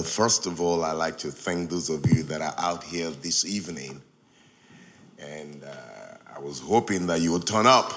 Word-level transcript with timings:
Well, 0.00 0.08
first 0.08 0.46
of 0.46 0.62
all, 0.62 0.82
I'd 0.82 0.92
like 0.92 1.18
to 1.18 1.30
thank 1.30 1.68
those 1.68 1.90
of 1.90 2.06
you 2.10 2.22
that 2.22 2.40
are 2.40 2.54
out 2.56 2.82
here 2.82 3.10
this 3.10 3.44
evening. 3.44 4.00
And 5.18 5.62
uh, 5.62 6.34
I 6.34 6.38
was 6.38 6.58
hoping 6.58 7.06
that 7.08 7.20
you 7.20 7.32
would 7.32 7.46
turn 7.46 7.66
up. 7.66 7.92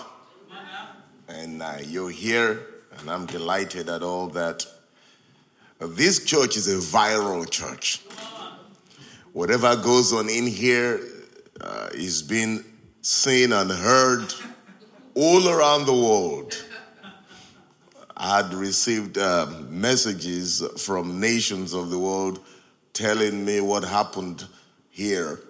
And 1.30 1.62
uh, 1.64 1.76
you're 1.88 2.10
here, 2.10 2.60
and 3.00 3.10
I'm 3.10 3.26
delighted 3.26 3.88
at 3.88 4.04
all 4.04 4.28
that 4.32 4.66
this 5.80 6.26
church 6.26 6.58
is 6.58 6.68
a 6.68 6.76
viral 6.76 7.50
church. 7.50 8.02
Whatever 9.32 9.74
goes 9.78 10.12
on 10.12 10.28
in 10.28 10.46
here 10.46 11.00
uh, 11.62 11.88
is 11.94 12.22
being 12.22 12.66
seen 13.02 13.54
and 13.54 13.72
heard 13.72 14.34
all 15.16 15.48
around 15.48 15.86
the 15.86 15.94
world. 15.94 16.66
I 18.24 18.38
had 18.38 18.54
received 18.54 19.18
uh, 19.18 19.48
messages 19.68 20.66
from 20.78 21.20
nations 21.20 21.74
of 21.74 21.90
the 21.90 22.00
world 22.00 22.40
telling 22.94 23.44
me 23.44 23.60
what 23.60 23.84
happened 23.84 24.46
here. 24.90 25.42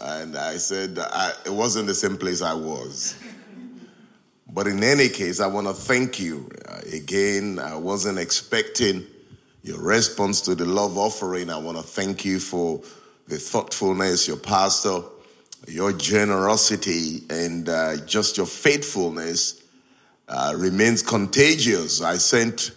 And 0.00 0.36
I 0.36 0.58
said 0.58 0.96
I, 1.00 1.32
it 1.44 1.52
wasn't 1.52 1.88
the 1.88 1.94
same 1.94 2.16
place 2.16 2.40
I 2.40 2.54
was. 2.54 3.16
But 4.48 4.68
in 4.68 4.84
any 4.84 5.08
case, 5.08 5.40
I 5.40 5.48
want 5.48 5.66
to 5.66 5.72
thank 5.72 6.20
you. 6.20 6.48
Uh, 6.68 6.82
again, 6.92 7.58
I 7.58 7.74
wasn't 7.74 8.20
expecting 8.20 9.04
your 9.64 9.80
response 9.80 10.40
to 10.42 10.54
the 10.54 10.66
love 10.66 10.96
offering. 10.96 11.50
I 11.50 11.58
want 11.58 11.78
to 11.78 11.82
thank 11.82 12.24
you 12.24 12.38
for 12.38 12.80
the 13.26 13.38
thoughtfulness, 13.38 14.28
your 14.28 14.36
pastor, 14.36 15.00
your 15.66 15.90
generosity, 15.90 17.24
and 17.28 17.68
uh, 17.68 17.96
just 18.06 18.36
your 18.36 18.46
faithfulness 18.46 19.63
uh, 20.28 20.54
remains 20.56 21.02
contagious. 21.02 22.00
I 22.00 22.16
sent, 22.16 22.70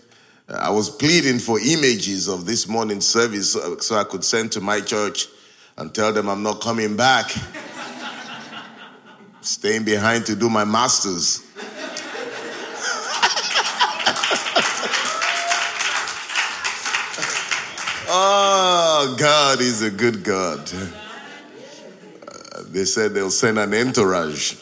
uh, 0.50 0.60
I 0.62 0.70
was 0.70 0.90
pleading 0.90 1.40
for 1.40 1.60
images 1.60 2.28
of 2.28 2.46
this 2.46 2.68
morning 2.68 3.02
service 3.02 3.56
uh, 3.56 3.80
so 3.80 3.96
I 3.96 4.04
could 4.04 4.24
send 4.24 4.52
to 4.54 4.62
my 4.62 4.82
church 4.82 5.28
and 5.78 5.94
tell 5.94 6.12
them 6.12 6.30
I'm 6.30 6.44
not 6.44 6.62
coming 6.62 6.98
back. 6.98 7.30
Staying 9.42 9.86
behind 9.86 10.26
to 10.26 10.36
do 10.36 10.50
my 10.50 10.66
master's. 10.66 11.46
oh, 18.10 19.16
God 19.18 19.62
is 19.62 19.84
a 19.84 19.92
good 19.92 20.24
God. 20.24 20.70
Uh, 22.28 22.64
they 22.68 22.84
said 22.84 23.14
they'll 23.14 23.32
send 23.32 23.58
an 23.58 23.74
entourage 23.74 24.56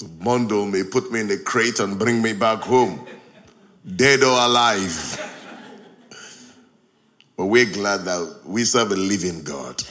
to 0.00 0.04
bundle 0.04 0.66
me, 0.66 0.82
put 0.82 1.10
me 1.10 1.20
in 1.20 1.30
a 1.30 1.36
crate, 1.36 1.80
and 1.80 1.98
bring 1.98 2.20
me 2.20 2.32
back 2.32 2.60
home, 2.60 3.06
dead 3.96 4.22
or 4.22 4.38
alive. 4.38 5.32
But 7.36 7.46
we're 7.46 7.70
glad 7.70 8.04
that 8.04 8.40
we 8.44 8.64
serve 8.64 8.92
a 8.92 8.96
living 8.96 9.42
God. 9.42 9.82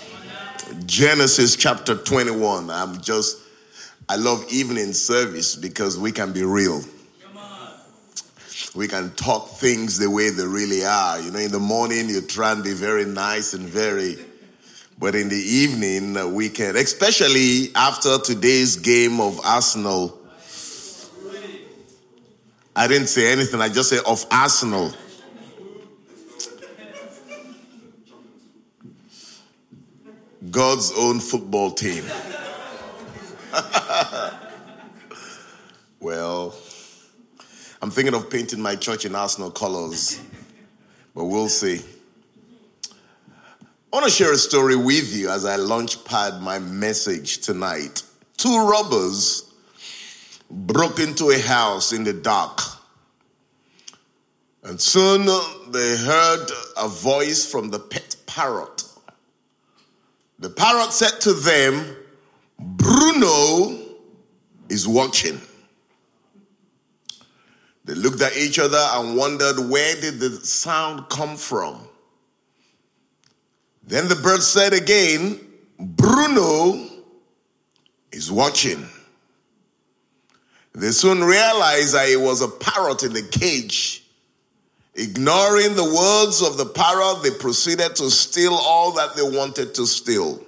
Genesis 0.85 1.55
chapter 1.55 1.95
21. 1.95 2.69
I'm 2.69 2.99
just, 3.01 3.37
I 4.09 4.15
love 4.15 4.45
evening 4.51 4.93
service 4.93 5.55
because 5.55 5.97
we 5.97 6.11
can 6.11 6.33
be 6.33 6.43
real. 6.43 6.81
We 8.75 8.87
can 8.87 9.11
talk 9.11 9.49
things 9.51 9.97
the 9.97 10.09
way 10.09 10.31
they 10.31 10.45
really 10.45 10.83
are. 10.83 11.19
You 11.19 11.31
know, 11.31 11.39
in 11.39 11.51
the 11.51 11.59
morning, 11.59 12.09
you 12.09 12.21
try 12.21 12.51
and 12.51 12.63
be 12.63 12.73
very 12.73 13.05
nice 13.05 13.53
and 13.53 13.63
very 13.63 14.17
but 14.97 15.13
in 15.15 15.29
the 15.29 15.35
evening, 15.35 16.15
uh, 16.17 16.27
we 16.27 16.49
can, 16.49 16.75
especially 16.75 17.69
after 17.75 18.17
today's 18.17 18.77
game 18.77 19.19
of 19.19 19.39
Arsenal. 19.45 20.19
I 22.75 22.87
didn't 22.87 23.07
say 23.07 23.31
anything, 23.31 23.61
I 23.61 23.69
just 23.69 23.89
said 23.89 24.01
of 24.05 24.25
Arsenal. 24.31 24.93
God's 30.49 30.91
own 30.97 31.19
football 31.19 31.71
team. 31.71 32.05
well, 35.99 36.55
I'm 37.81 37.91
thinking 37.91 38.13
of 38.13 38.29
painting 38.29 38.61
my 38.61 38.75
church 38.75 39.05
in 39.05 39.15
Arsenal 39.15 39.51
colors, 39.51 40.21
but 41.13 41.25
we'll 41.25 41.49
see. 41.49 41.81
I 43.95 43.97
want 43.99 44.11
to 44.11 44.13
share 44.13 44.33
a 44.33 44.37
story 44.37 44.75
with 44.75 45.15
you 45.15 45.29
as 45.29 45.45
I 45.45 45.55
launch 45.55 46.03
pad 46.03 46.41
my 46.41 46.59
message 46.59 47.37
tonight. 47.37 48.03
Two 48.35 48.67
robbers 48.67 49.49
broke 50.51 50.99
into 50.99 51.29
a 51.29 51.39
house 51.39 51.93
in 51.93 52.03
the 52.03 52.11
dark. 52.11 52.59
And 54.63 54.81
soon 54.81 55.29
uh, 55.29 55.41
they 55.69 55.95
heard 55.95 56.45
a 56.75 56.89
voice 56.89 57.49
from 57.49 57.69
the 57.69 57.79
pet 57.79 58.17
parrot. 58.25 58.83
The 60.39 60.49
parrot 60.49 60.91
said 60.91 61.21
to 61.21 61.31
them, 61.31 61.95
Bruno 62.59 63.79
is 64.67 64.85
watching. 64.89 65.39
They 67.85 67.95
looked 67.95 68.19
at 68.19 68.35
each 68.35 68.59
other 68.59 68.89
and 68.91 69.15
wondered 69.15 69.57
where 69.69 69.95
did 70.01 70.19
the 70.19 70.31
sound 70.31 71.07
come 71.07 71.37
from? 71.37 71.84
Then 73.87 74.07
the 74.07 74.15
bird 74.15 74.41
said 74.41 74.73
again, 74.73 75.39
Bruno 75.79 76.89
is 78.11 78.31
watching. 78.31 78.87
They 80.73 80.91
soon 80.91 81.23
realized 81.23 81.93
that 81.93 82.09
it 82.09 82.19
was 82.19 82.41
a 82.41 82.47
parrot 82.47 83.03
in 83.03 83.13
the 83.13 83.21
cage. 83.21 84.03
Ignoring 84.95 85.75
the 85.75 85.83
words 85.83 86.41
of 86.41 86.57
the 86.57 86.65
parrot, 86.65 87.23
they 87.23 87.31
proceeded 87.31 87.95
to 87.97 88.09
steal 88.09 88.53
all 88.53 88.93
that 88.93 89.15
they 89.15 89.23
wanted 89.23 89.73
to 89.75 89.85
steal. 89.85 90.41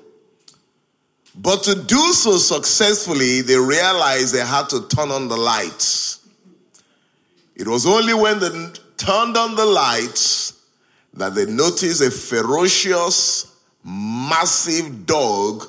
But 1.36 1.64
to 1.64 1.76
do 1.76 2.14
so 2.14 2.38
successfully, 2.38 3.42
they 3.42 3.58
realized 3.58 4.34
they 4.34 4.46
had 4.46 4.70
to 4.70 4.88
turn 4.88 5.12
on 5.12 5.28
the 5.28 5.38
lights. 5.38 6.20
It 7.56 7.68
was 7.68 7.86
only 7.86 8.14
when 8.14 8.40
they 8.40 8.50
turned 8.98 9.38
on 9.38 9.56
the 9.56 9.66
lights 9.66 10.47
that 11.18 11.36
they 11.36 11.46
noticed 11.46 12.02
a 12.02 12.12
ferocious, 12.12 13.56
massive 13.84 15.06
dog 15.06 15.68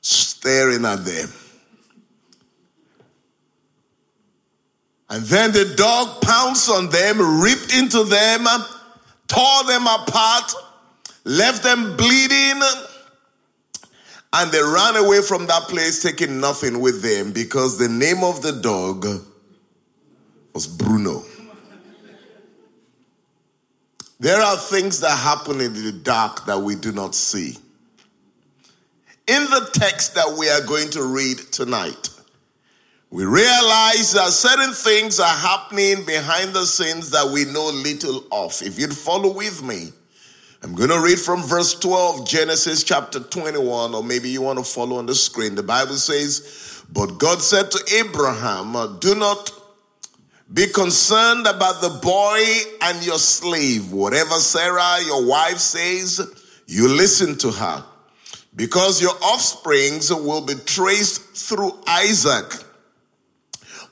staring 0.00 0.84
at 0.84 1.04
them. 1.04 1.28
And 5.08 5.24
then 5.24 5.52
the 5.52 5.74
dog 5.76 6.20
pounced 6.20 6.68
on 6.68 6.90
them, 6.90 7.40
ripped 7.40 7.74
into 7.74 8.02
them, 8.04 8.44
tore 9.28 9.64
them 9.64 9.86
apart, 9.86 10.52
left 11.24 11.62
them 11.62 11.96
bleeding, 11.96 12.60
and 14.32 14.50
they 14.50 14.60
ran 14.60 14.96
away 14.96 15.22
from 15.22 15.46
that 15.46 15.62
place 15.62 16.02
taking 16.02 16.40
nothing 16.40 16.80
with 16.80 17.02
them 17.02 17.32
because 17.32 17.78
the 17.78 17.88
name 17.88 18.24
of 18.24 18.42
the 18.42 18.52
dog 18.52 19.06
was 20.52 20.66
Bruno. 20.66 21.24
There 24.18 24.40
are 24.40 24.56
things 24.56 25.00
that 25.00 25.16
happen 25.18 25.60
in 25.60 25.74
the 25.74 25.92
dark 25.92 26.46
that 26.46 26.58
we 26.58 26.74
do 26.74 26.90
not 26.90 27.14
see. 27.14 27.56
In 29.26 29.44
the 29.44 29.68
text 29.74 30.14
that 30.14 30.36
we 30.38 30.48
are 30.48 30.62
going 30.62 30.88
to 30.90 31.02
read 31.02 31.38
tonight, 31.52 32.10
we 33.10 33.24
realize 33.24 34.12
that 34.14 34.30
certain 34.30 34.72
things 34.72 35.20
are 35.20 35.26
happening 35.26 36.04
behind 36.04 36.54
the 36.54 36.64
scenes 36.64 37.10
that 37.10 37.28
we 37.28 37.44
know 37.44 37.66
little 37.66 38.24
of. 38.32 38.60
If 38.62 38.78
you'd 38.78 38.96
follow 38.96 39.32
with 39.32 39.62
me, 39.62 39.90
I'm 40.62 40.74
going 40.74 40.90
to 40.90 41.00
read 41.00 41.18
from 41.18 41.42
verse 41.42 41.74
12, 41.78 42.26
Genesis 42.26 42.82
chapter 42.82 43.20
21, 43.20 43.94
or 43.94 44.02
maybe 44.02 44.30
you 44.30 44.42
want 44.42 44.58
to 44.58 44.64
follow 44.64 44.96
on 44.96 45.06
the 45.06 45.14
screen. 45.14 45.54
The 45.54 45.62
Bible 45.62 45.96
says, 45.96 46.82
But 46.92 47.18
God 47.18 47.42
said 47.42 47.70
to 47.70 47.94
Abraham, 47.94 48.98
Do 48.98 49.14
not 49.14 49.50
be 50.52 50.68
concerned 50.68 51.46
about 51.46 51.80
the 51.80 51.88
boy 51.88 52.40
and 52.82 53.04
your 53.04 53.18
slave. 53.18 53.90
Whatever 53.90 54.34
Sarah, 54.34 54.98
your 55.04 55.26
wife, 55.26 55.58
says, 55.58 56.20
you 56.66 56.88
listen 56.88 57.36
to 57.38 57.50
her. 57.50 57.84
Because 58.54 59.02
your 59.02 59.14
offsprings 59.20 60.10
will 60.12 60.40
be 60.40 60.54
traced 60.54 61.34
through 61.34 61.72
Isaac. 61.86 62.44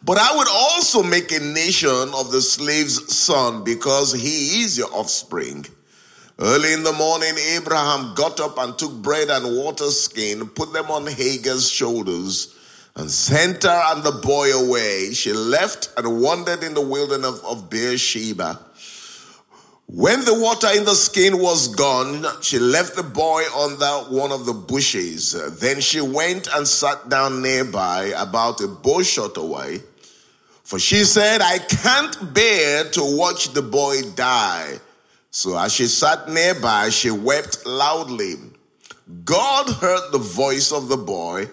But 0.04 0.18
I 0.18 0.36
would 0.36 0.48
also 0.48 1.02
make 1.02 1.32
a 1.32 1.40
nation 1.40 2.10
of 2.14 2.30
the 2.30 2.40
slave's 2.40 3.14
son 3.14 3.64
because 3.64 4.12
he 4.12 4.62
is 4.62 4.78
your 4.78 4.92
offspring. 4.92 5.66
Early 6.38 6.72
in 6.72 6.82
the 6.82 6.92
morning, 6.92 7.34
Abraham 7.56 8.14
got 8.14 8.38
up 8.40 8.58
and 8.58 8.78
took 8.78 8.92
bread 9.02 9.28
and 9.28 9.56
water 9.56 9.90
skin, 9.90 10.46
put 10.48 10.72
them 10.72 10.90
on 10.90 11.06
Hagar's 11.06 11.68
shoulders 11.70 12.54
and 12.96 13.10
sent 13.10 13.64
her 13.64 13.82
and 13.88 14.04
the 14.04 14.12
boy 14.12 14.52
away. 14.52 15.12
She 15.12 15.32
left 15.32 15.92
and 15.96 16.20
wandered 16.20 16.62
in 16.62 16.74
the 16.74 16.80
wilderness 16.80 17.40
of 17.44 17.68
Beersheba. 17.68 18.60
When 19.86 20.24
the 20.24 20.38
water 20.40 20.68
in 20.74 20.84
the 20.84 20.94
skin 20.94 21.38
was 21.38 21.68
gone, 21.68 22.24
she 22.40 22.58
left 22.58 22.96
the 22.96 23.02
boy 23.02 23.44
under 23.54 24.10
one 24.10 24.32
of 24.32 24.46
the 24.46 24.54
bushes. 24.54 25.32
Then 25.60 25.80
she 25.80 26.00
went 26.00 26.48
and 26.54 26.66
sat 26.66 27.08
down 27.08 27.42
nearby, 27.42 28.14
about 28.16 28.60
a 28.60 28.68
bow 28.68 29.02
shot 29.02 29.36
away. 29.36 29.80
For 30.62 30.78
she 30.78 31.04
said, 31.04 31.42
I 31.42 31.58
can't 31.58 32.32
bear 32.32 32.84
to 32.90 33.16
watch 33.16 33.52
the 33.52 33.60
boy 33.60 34.00
die. 34.14 34.78
So 35.30 35.58
as 35.58 35.74
she 35.74 35.86
sat 35.86 36.30
nearby, 36.30 36.88
she 36.88 37.10
wept 37.10 37.66
loudly. 37.66 38.36
God 39.24 39.68
heard 39.68 40.12
the 40.12 40.18
voice 40.18 40.72
of 40.72 40.88
the 40.88 40.96
boy, 40.96 41.50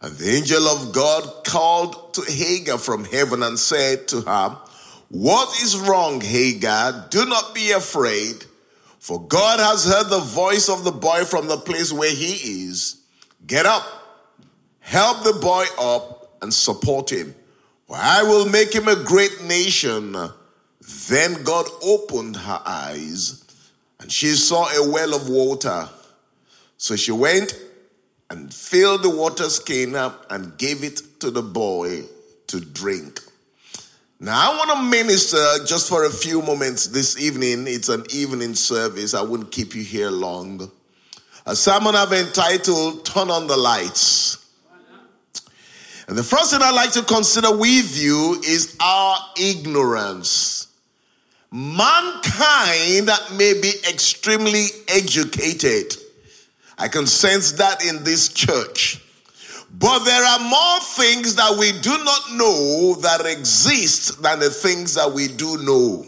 and 0.00 0.14
the 0.16 0.30
angel 0.30 0.66
of 0.68 0.92
God 0.92 1.44
called 1.44 2.14
to 2.14 2.22
Hagar 2.22 2.78
from 2.78 3.04
heaven 3.04 3.42
and 3.42 3.58
said 3.58 4.06
to 4.08 4.20
her, 4.20 4.56
What 5.08 5.60
is 5.60 5.76
wrong, 5.76 6.20
Hagar? 6.20 7.08
Do 7.10 7.24
not 7.24 7.54
be 7.54 7.72
afraid, 7.72 8.44
for 9.00 9.20
God 9.26 9.58
has 9.58 9.86
heard 9.86 10.08
the 10.08 10.20
voice 10.20 10.68
of 10.68 10.84
the 10.84 10.92
boy 10.92 11.24
from 11.24 11.48
the 11.48 11.56
place 11.56 11.92
where 11.92 12.14
he 12.14 12.66
is. 12.66 13.02
Get 13.46 13.66
up, 13.66 13.84
help 14.78 15.24
the 15.24 15.38
boy 15.40 15.64
up, 15.80 16.38
and 16.42 16.54
support 16.54 17.10
him. 17.10 17.34
For 17.88 17.96
I 17.96 18.22
will 18.22 18.48
make 18.48 18.72
him 18.72 18.86
a 18.86 19.02
great 19.02 19.42
nation. 19.42 20.12
Then 21.08 21.42
God 21.42 21.66
opened 21.82 22.36
her 22.36 22.62
eyes, 22.64 23.44
and 23.98 24.12
she 24.12 24.28
saw 24.28 24.68
a 24.68 24.92
well 24.92 25.14
of 25.14 25.28
water. 25.28 25.88
So 26.76 26.94
she 26.94 27.10
went 27.10 27.58
and 28.30 28.52
filled 28.52 29.02
the 29.02 29.10
water 29.10 29.48
skin 29.48 29.94
up 29.94 30.26
and 30.30 30.56
gave 30.58 30.84
it 30.84 31.20
to 31.20 31.30
the 31.30 31.42
boy 31.42 32.02
to 32.48 32.60
drink. 32.60 33.20
Now, 34.20 34.52
I 34.52 34.56
want 34.56 34.70
to 34.70 34.82
minister 34.82 35.64
just 35.64 35.88
for 35.88 36.04
a 36.04 36.10
few 36.10 36.42
moments 36.42 36.88
this 36.88 37.18
evening. 37.20 37.66
It's 37.68 37.88
an 37.88 38.04
evening 38.10 38.54
service. 38.54 39.14
I 39.14 39.22
wouldn't 39.22 39.52
keep 39.52 39.74
you 39.74 39.82
here 39.84 40.10
long. 40.10 40.70
A 41.46 41.54
sermon 41.54 41.94
I've 41.94 42.12
entitled 42.12 43.06
Turn 43.06 43.30
on 43.30 43.46
the 43.46 43.56
Lights. 43.56 44.44
And 46.08 46.18
the 46.18 46.22
first 46.22 46.50
thing 46.50 46.60
I'd 46.62 46.74
like 46.74 46.92
to 46.92 47.02
consider 47.02 47.56
with 47.56 47.96
you 47.96 48.40
is 48.44 48.76
our 48.80 49.18
ignorance. 49.40 50.66
Mankind 51.52 53.10
may 53.36 53.54
be 53.60 53.72
extremely 53.88 54.66
educated. 54.88 55.94
I 56.78 56.88
can 56.88 57.06
sense 57.06 57.52
that 57.52 57.84
in 57.84 58.04
this 58.04 58.28
church. 58.28 59.02
But 59.70 60.04
there 60.04 60.24
are 60.24 60.38
more 60.38 60.80
things 60.80 61.34
that 61.34 61.56
we 61.58 61.72
do 61.80 61.90
not 62.04 62.32
know 62.32 62.94
that 63.02 63.26
exist 63.26 64.22
than 64.22 64.38
the 64.38 64.50
things 64.50 64.94
that 64.94 65.12
we 65.12 65.28
do 65.28 65.58
know. 65.58 66.06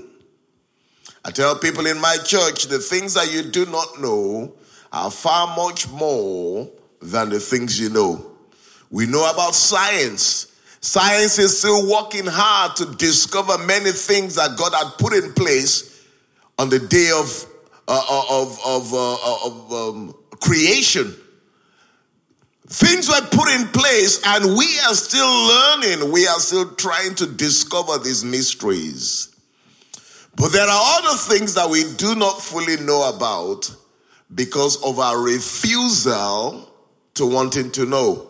I 1.24 1.30
tell 1.30 1.56
people 1.58 1.86
in 1.86 2.00
my 2.00 2.16
church 2.24 2.64
the 2.64 2.78
things 2.78 3.14
that 3.14 3.32
you 3.32 3.42
do 3.42 3.66
not 3.66 4.00
know 4.00 4.54
are 4.92 5.10
far 5.10 5.54
much 5.56 5.88
more 5.90 6.70
than 7.02 7.28
the 7.28 7.40
things 7.40 7.78
you 7.78 7.90
know. 7.90 8.26
We 8.90 9.06
know 9.06 9.30
about 9.30 9.54
science. 9.54 10.46
Science 10.80 11.38
is 11.38 11.58
still 11.58 11.90
working 11.90 12.26
hard 12.26 12.76
to 12.76 12.86
discover 12.96 13.58
many 13.58 13.92
things 13.92 14.36
that 14.36 14.56
God 14.56 14.72
had 14.72 14.96
put 14.98 15.12
in 15.12 15.34
place 15.34 16.04
on 16.58 16.70
the 16.70 16.78
day 16.78 17.10
of, 17.14 17.46
uh, 17.86 18.02
uh 18.08 18.24
of, 18.30 18.58
of, 18.66 18.94
uh, 18.94 19.14
uh, 19.14 19.46
of 19.46 19.72
um, 19.72 20.14
creation. 20.40 21.14
Things 22.66 23.08
were 23.08 23.26
put 23.32 23.48
in 23.50 23.66
place, 23.68 24.20
and 24.24 24.56
we 24.56 24.78
are 24.86 24.94
still 24.94 25.26
learning. 25.26 26.12
We 26.12 26.28
are 26.28 26.38
still 26.38 26.72
trying 26.74 27.16
to 27.16 27.26
discover 27.26 27.98
these 27.98 28.24
mysteries. 28.24 29.34
But 30.36 30.52
there 30.52 30.66
are 30.66 30.98
other 30.98 31.16
things 31.16 31.54
that 31.54 31.68
we 31.68 31.84
do 31.94 32.14
not 32.14 32.40
fully 32.40 32.76
know 32.78 33.08
about 33.14 33.74
because 34.34 34.82
of 34.84 34.98
our 34.98 35.20
refusal 35.20 36.68
to 37.14 37.26
wanting 37.26 37.70
to 37.72 37.86
know. 37.86 38.26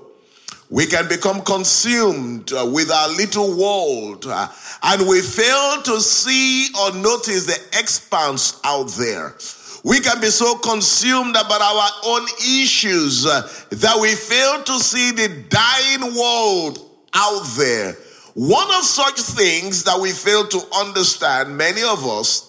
We 0.70 0.86
can 0.86 1.08
become 1.08 1.42
consumed 1.42 2.52
uh, 2.52 2.68
with 2.72 2.90
our 2.90 3.08
little 3.08 3.56
world 3.56 4.24
uh, 4.26 4.48
and 4.84 5.08
we 5.08 5.20
fail 5.20 5.82
to 5.82 6.00
see 6.00 6.68
or 6.78 6.92
notice 6.94 7.46
the 7.46 7.78
expanse 7.78 8.60
out 8.64 8.88
there. 8.92 9.34
We 9.82 10.00
can 10.00 10.20
be 10.20 10.28
so 10.28 10.56
consumed 10.56 11.36
about 11.36 11.60
our 11.62 11.90
own 12.04 12.26
issues 12.38 13.24
uh, 13.24 13.48
that 13.70 13.98
we 14.00 14.14
fail 14.14 14.62
to 14.62 14.78
see 14.78 15.12
the 15.12 15.44
dying 15.48 16.14
world 16.14 16.78
out 17.14 17.44
there. 17.56 17.96
One 18.34 18.68
of 18.74 18.84
such 18.84 19.20
things 19.20 19.84
that 19.84 19.98
we 19.98 20.12
fail 20.12 20.46
to 20.46 20.60
understand, 20.76 21.56
many 21.56 21.82
of 21.82 22.06
us, 22.06 22.46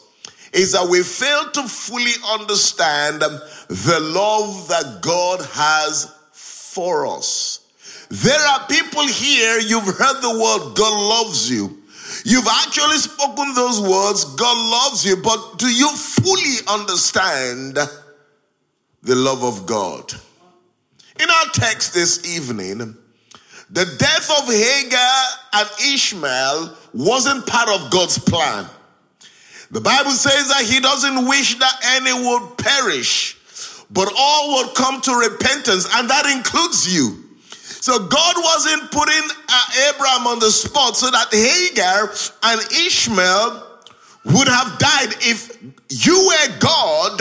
is 0.54 0.74
that 0.74 0.88
we 0.90 1.02
fail 1.02 1.50
to 1.52 1.64
fully 1.64 2.12
understand 2.30 3.22
the 3.22 4.00
love 4.02 4.68
that 4.68 5.00
God 5.02 5.40
has 5.54 6.14
for 6.34 7.08
us. 7.08 7.60
There 8.10 8.40
are 8.40 8.68
people 8.68 9.08
here, 9.08 9.60
you've 9.60 9.86
heard 9.86 10.22
the 10.22 10.30
word 10.30 10.76
God 10.76 11.26
loves 11.26 11.50
you. 11.50 11.81
You've 12.26 12.48
actually 12.48 12.98
spoken 12.98 13.54
those 13.54 13.80
words, 13.82 14.26
God 14.36 14.58
loves 14.58 15.06
you, 15.06 15.18
but 15.18 15.58
do 15.58 15.68
you 15.68 15.90
fully 15.90 16.66
understand 16.68 17.76
the 19.04 19.16
love 19.16 19.44
of 19.44 19.66
God? 19.66 20.14
In 21.20 21.30
our 21.30 21.46
text 21.54 21.94
this 21.94 22.26
evening, 22.36 22.98
the 23.70 23.86
death 23.98 24.32
of 24.42 24.54
Hagar 24.54 25.24
and 25.54 25.70
Ishmael 25.94 26.76
wasn't 26.94 27.48
part 27.48 27.70
of 27.70 27.90
God's 27.92 28.18
plan. 28.18 28.66
The 29.72 29.82
Bible 29.82 30.12
says 30.12 30.50
that 30.50 30.66
He 30.66 30.80
doesn't 30.80 31.28
wish 31.28 31.58
that 31.60 31.80
any 31.86 32.12
would 32.12 32.58
perish, 32.58 33.38
but 33.90 34.12
all 34.18 34.58
would 34.58 34.76
come 34.76 35.00
to 35.02 35.14
repentance, 35.14 35.88
and 35.96 36.10
that 36.10 36.26
includes 36.26 36.94
you. 36.94 37.21
So 37.82 37.98
God 37.98 38.36
wasn't 38.38 38.92
putting 38.92 39.24
uh, 39.50 39.90
Abraham 39.90 40.28
on 40.28 40.38
the 40.38 40.52
spot 40.52 40.96
so 40.96 41.10
that 41.10 41.30
Hagar 41.32 42.12
and 42.44 42.62
Ishmael 42.72 43.68
would 44.26 44.48
have 44.48 44.78
died. 44.78 45.16
If 45.22 45.58
you 45.90 46.28
were 46.28 46.60
God, 46.60 47.20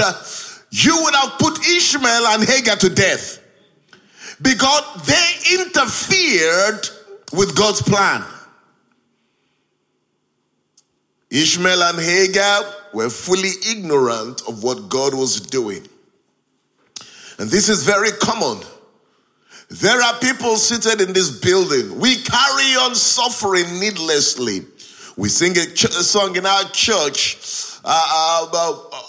you 0.71 1.03
would 1.03 1.15
have 1.15 1.39
put 1.39 1.67
Ishmael 1.67 2.27
and 2.27 2.47
Hagar 2.47 2.77
to 2.77 2.91
death 2.91 3.43
because 4.43 5.07
they 5.07 5.55
interfered 5.55 6.87
with 7.33 7.57
God's 7.57 7.81
plan. 7.81 8.23
Ishmael 11.31 11.83
and 11.85 11.99
Hagar 11.99 12.65
were 12.93 13.09
fully 13.09 13.53
ignorant 13.67 14.43
of 14.47 14.63
what 14.63 14.91
God 14.91 15.15
was 15.15 15.41
doing. 15.41 15.89
And 17.39 17.49
this 17.49 17.71
is 17.71 17.83
very 17.83 18.11
common 18.11 18.63
there 19.71 20.03
are 20.03 20.19
people 20.19 20.57
seated 20.57 21.01
in 21.01 21.13
this 21.13 21.39
building. 21.39 21.99
We 22.01 22.17
carry 22.17 22.75
on 22.75 22.97
suffering 22.97 23.79
needlessly. 23.79 24.63
We 25.17 25.29
sing 25.29 25.57
a, 25.57 25.67
ch- 25.67 25.85
a 25.85 26.03
song 26.03 26.35
in 26.35 26.45
our 26.45 26.65
church 26.71 27.39
uh, 27.85 28.47
about 28.49 28.89
uh, 28.93 29.01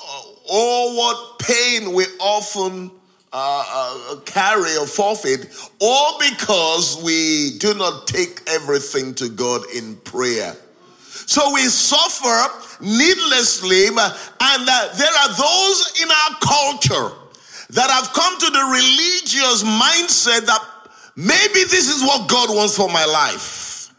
oh, 0.50 0.96
what 0.96 1.40
pain 1.40 1.94
we 1.94 2.06
often 2.20 2.92
uh, 3.34 3.64
uh, 3.68 4.20
carry 4.22 4.78
or 4.78 4.86
forfeit, 4.86 5.48
all 5.80 6.20
because 6.20 7.02
we 7.04 7.58
do 7.58 7.74
not 7.74 8.06
take 8.06 8.42
everything 8.46 9.16
to 9.16 9.30
God 9.30 9.64
in 9.74 9.96
prayer. 9.98 10.56
So 11.26 11.54
we 11.54 11.62
suffer 11.62 12.84
needlessly, 12.84 13.88
and 13.88 13.98
uh, 13.98 14.90
there 14.96 15.14
are 15.24 15.30
those 15.30 16.02
in 16.04 16.10
our 16.12 16.38
culture 16.40 17.21
that 17.72 17.90
have 17.90 18.12
come 18.14 18.38
to 18.40 18.46
the 18.48 18.60
religious 18.60 19.64
mindset 19.64 20.46
that 20.46 20.60
maybe 21.16 21.64
this 21.70 21.90
is 21.90 22.02
what 22.04 22.30
God 22.30 22.54
wants 22.54 22.76
for 22.76 22.90
my 22.90 23.06
life. 23.06 23.94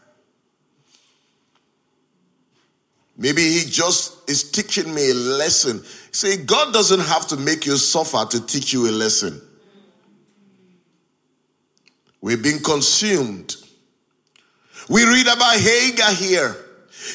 Maybe 3.17 3.41
He 3.41 3.69
just 3.69 4.29
is 4.29 4.51
teaching 4.51 4.93
me 4.93 5.09
a 5.09 5.13
lesson. 5.13 5.83
Say, 6.11 6.37
God 6.37 6.73
doesn't 6.73 6.99
have 6.99 7.27
to 7.27 7.37
make 7.37 7.65
you 7.65 7.77
suffer 7.77 8.25
to 8.29 8.45
teach 8.45 8.73
you 8.73 8.89
a 8.89 8.91
lesson. 8.91 9.41
We've 12.21 12.41
been 12.41 12.59
consumed. 12.59 13.55
We 14.87 15.03
read 15.03 15.25
about 15.25 15.57
Hagar 15.57 16.13
here. 16.13 16.55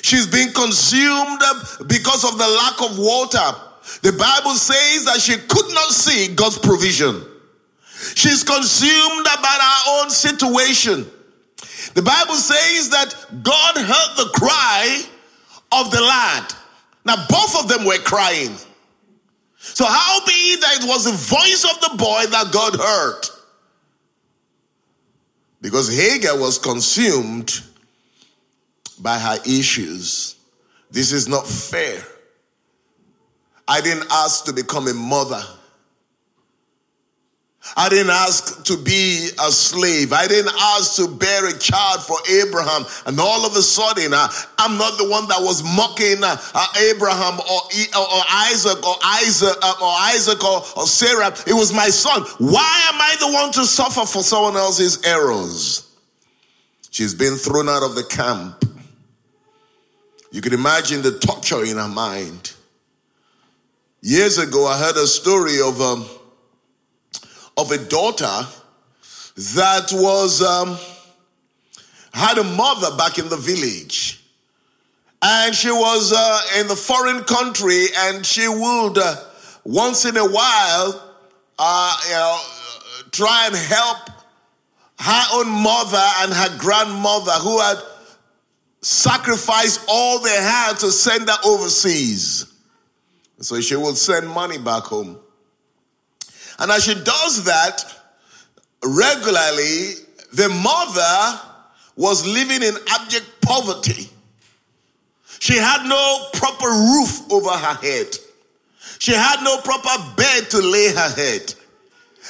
She's 0.03 0.27
been 0.27 0.53
consumed 0.53 1.41
because 1.87 2.25
of 2.25 2.37
the 2.37 2.49
lack 2.49 2.83
of 2.83 2.99
water. 2.99 3.68
The 4.03 4.13
Bible 4.13 4.55
says 4.55 5.05
that 5.07 5.21
she 5.21 5.37
could 5.37 5.75
not 5.75 5.91
see 5.91 6.35
God's 6.35 6.59
provision. 6.59 7.25
She's 8.15 8.45
consumed 8.45 9.27
about 9.27 9.61
her 9.61 10.03
own 10.03 10.11
situation. 10.11 11.07
The 11.95 12.03
Bible 12.03 12.35
says 12.35 12.91
that 12.91 13.15
God 13.43 13.77
heard 13.77 14.17
the 14.17 14.31
cry 14.35 15.03
of 15.73 15.91
the 15.91 16.01
lad. 16.01 16.53
Now, 17.05 17.27
both 17.29 17.59
of 17.59 17.69
them 17.69 17.85
were 17.85 17.99
crying. 17.99 18.55
So, 19.59 19.85
how 19.85 20.25
be 20.25 20.57
that 20.61 20.83
it 20.83 20.89
was 20.89 21.05
the 21.05 21.13
voice 21.13 21.65
of 21.65 21.81
the 21.81 21.97
boy 21.97 22.25
that 22.31 22.53
God 22.53 22.77
heard? 22.77 23.23
Because 25.61 25.95
Hagar 25.95 26.39
was 26.39 26.59
consumed 26.59 27.63
by 29.01 29.19
her 29.19 29.39
issues. 29.45 30.37
This 30.91 31.13
is 31.13 31.29
not 31.29 31.47
fair. 31.47 32.03
I 33.69 33.83
didn't 33.83 34.07
ask 34.11 34.47
to 34.47 34.53
become 34.53 34.89
a 34.89 34.95
mother. 34.95 35.43
I 37.77 37.89
didn't 37.91 38.11
ask 38.11 38.65
to 38.65 38.77
be 38.79 39.29
a 39.39 39.51
slave. 39.53 40.13
I 40.13 40.27
didn't 40.27 40.55
ask 40.59 40.97
to 40.97 41.09
bear 41.09 41.49
a 41.49 41.59
child 41.59 42.03
for 42.03 42.17
Abraham. 42.31 42.87
And 43.05 43.21
all 43.21 43.45
of 43.45 43.55
a 43.57 43.63
sudden, 43.63 44.15
uh, 44.15 44.29
I'm 44.59 44.79
not 44.79 44.97
the 44.97 45.09
one 45.09 45.29
that 45.29 45.41
was 45.41 45.63
mocking 45.63 46.25
uh, 46.25 46.37
uh, 46.55 46.67
Abraham 46.91 47.39
or, 47.41 47.61
or, 47.99 48.23
Isaac 48.31 48.87
or 48.87 48.95
Isaac 49.05 49.57
uh, 49.61 49.75
or 49.83 49.93
Isaac 50.15 50.43
or, 50.43 50.63
or 50.77 50.87
Sarah. 50.87 51.35
It 51.47 51.53
was 51.53 51.73
my 51.73 51.89
son. 51.89 52.23
Why 52.39 52.89
am 52.93 53.01
I 53.01 53.17
the 53.21 53.33
one 53.33 53.53
to 53.53 53.67
suffer 53.67 54.07
for 54.07 54.23
someone 54.23 54.57
else's 54.57 55.05
errors? 55.05 55.85
She's 56.91 57.15
been 57.15 57.37
thrown 57.37 57.69
out 57.69 57.83
of 57.83 57.95
the 57.95 58.05
camp. 58.05 58.65
You 60.31 60.41
can 60.41 60.55
imagine 60.55 61.03
the 61.03 61.19
torture 61.19 61.65
in 61.65 61.77
her 61.77 61.89
mind. 61.89 62.55
Years 64.09 64.39
ago, 64.39 64.67
I 64.67 64.79
heard 64.79 64.97
a 64.97 65.07
story 65.07 65.61
of. 65.61 65.83
Um, 65.83 66.07
of 67.59 67.73
a 67.73 67.77
daughter 67.77 68.47
that 69.37 69.89
was 69.93 70.41
um, 70.41 70.79
had 72.15 72.39
a 72.39 72.45
mother 72.45 72.97
back 72.97 73.19
in 73.19 73.29
the 73.29 73.37
village 73.37 74.23
and 75.21 75.53
she 75.55 75.71
was 75.71 76.13
uh, 76.17 76.41
in 76.61 76.69
the 76.69 76.77
foreign 76.77 77.25
country 77.25 77.87
and 77.99 78.25
she 78.25 78.47
would 78.47 78.97
uh, 78.97 79.17
once 79.65 80.05
in 80.05 80.17
a 80.17 80.25
while 80.25 81.15
uh, 81.59 81.97
you 82.07 82.13
know 82.13 82.41
try 83.11 83.47
and 83.47 83.57
help 83.57 83.99
her 85.01 85.23
own 85.35 85.49
mother 85.49 86.09
and 86.21 86.33
her 86.33 86.57
grandmother 86.59 87.33
who 87.33 87.59
had 87.59 87.79
sacrificed 88.83 89.85
all 89.89 90.21
they 90.21 90.31
had 90.31 90.75
to 90.75 90.93
send 90.93 91.29
her 91.29 91.39
overseas 91.45 92.55
so 93.41 93.61
she 93.61 93.77
will 93.77 93.95
send 93.95 94.29
money 94.29 94.59
back 94.59 94.85
home 94.85 95.19
and 96.59 96.71
as 96.73 96.85
she 96.85 96.95
does 96.95 97.45
that 97.45 97.85
regularly, 98.85 99.93
the 100.33 100.49
mother 100.49 101.41
was 101.97 102.27
living 102.27 102.63
in 102.63 102.75
abject 102.89 103.27
poverty. 103.41 104.11
She 105.39 105.57
had 105.57 105.89
no 105.89 106.27
proper 106.33 106.67
roof 106.67 107.33
over 107.33 107.51
her 107.51 107.75
head. 107.75 108.09
She 108.99 109.13
had 109.13 109.43
no 109.45 109.59
proper 109.59 110.15
bed 110.17 110.51
to 110.51 110.59
lay 110.59 110.93
her 110.93 111.15
head. 111.15 111.55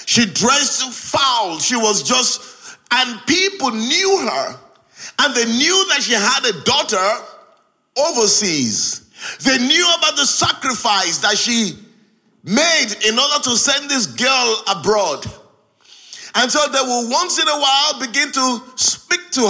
She 0.05 0.27
dressed 0.27 0.93
foul. 0.93 1.59
She 1.59 1.77
was 1.77 2.03
just, 2.03 2.77
and 2.91 3.21
people 3.27 3.71
knew 3.71 4.29
her. 4.31 4.61
And 5.21 5.35
they 5.35 5.47
knew 5.47 5.87
that 5.89 6.03
she 6.03 6.13
had 6.13 6.45
a 6.45 6.65
daughter 6.65 7.25
overseas. 7.97 9.08
They 9.45 9.59
knew 9.59 9.95
about 9.99 10.17
the 10.17 10.27
sacrifice 10.27 11.19
that 11.19 11.37
she 11.37 11.77
made 12.45 12.95
in 13.07 13.19
order 13.19 13.43
to 13.45 13.57
send 13.57 13.91
this 13.91 14.07
girl 14.07 14.63
abroad. 14.69 15.25
And 16.35 16.51
so 16.51 16.61
they 16.71 16.81
will 16.81 17.11
once 17.11 17.41
in 17.41 17.49
a 17.49 17.59
while 17.59 18.01
begin 18.01 18.33
to 18.33 18.63
speak 18.77 19.31
to 19.33 19.41
her. 19.43 19.49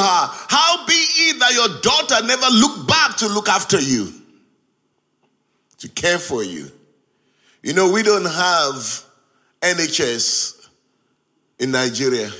How 0.48 0.86
be 0.86 0.92
it 0.92 1.38
that 1.40 1.52
your 1.52 1.80
daughter 1.80 2.26
never 2.26 2.46
look 2.46 2.86
back 2.86 3.16
to 3.18 3.28
look 3.28 3.48
after 3.48 3.80
you, 3.80 4.12
to 5.78 5.88
care 5.88 6.18
for 6.18 6.42
you? 6.42 6.70
You 7.62 7.74
know, 7.74 7.90
we 7.90 8.02
don't 8.02 8.24
have 8.24 9.04
NHS 9.60 10.68
in 11.58 11.72
Nigeria. 11.72 12.30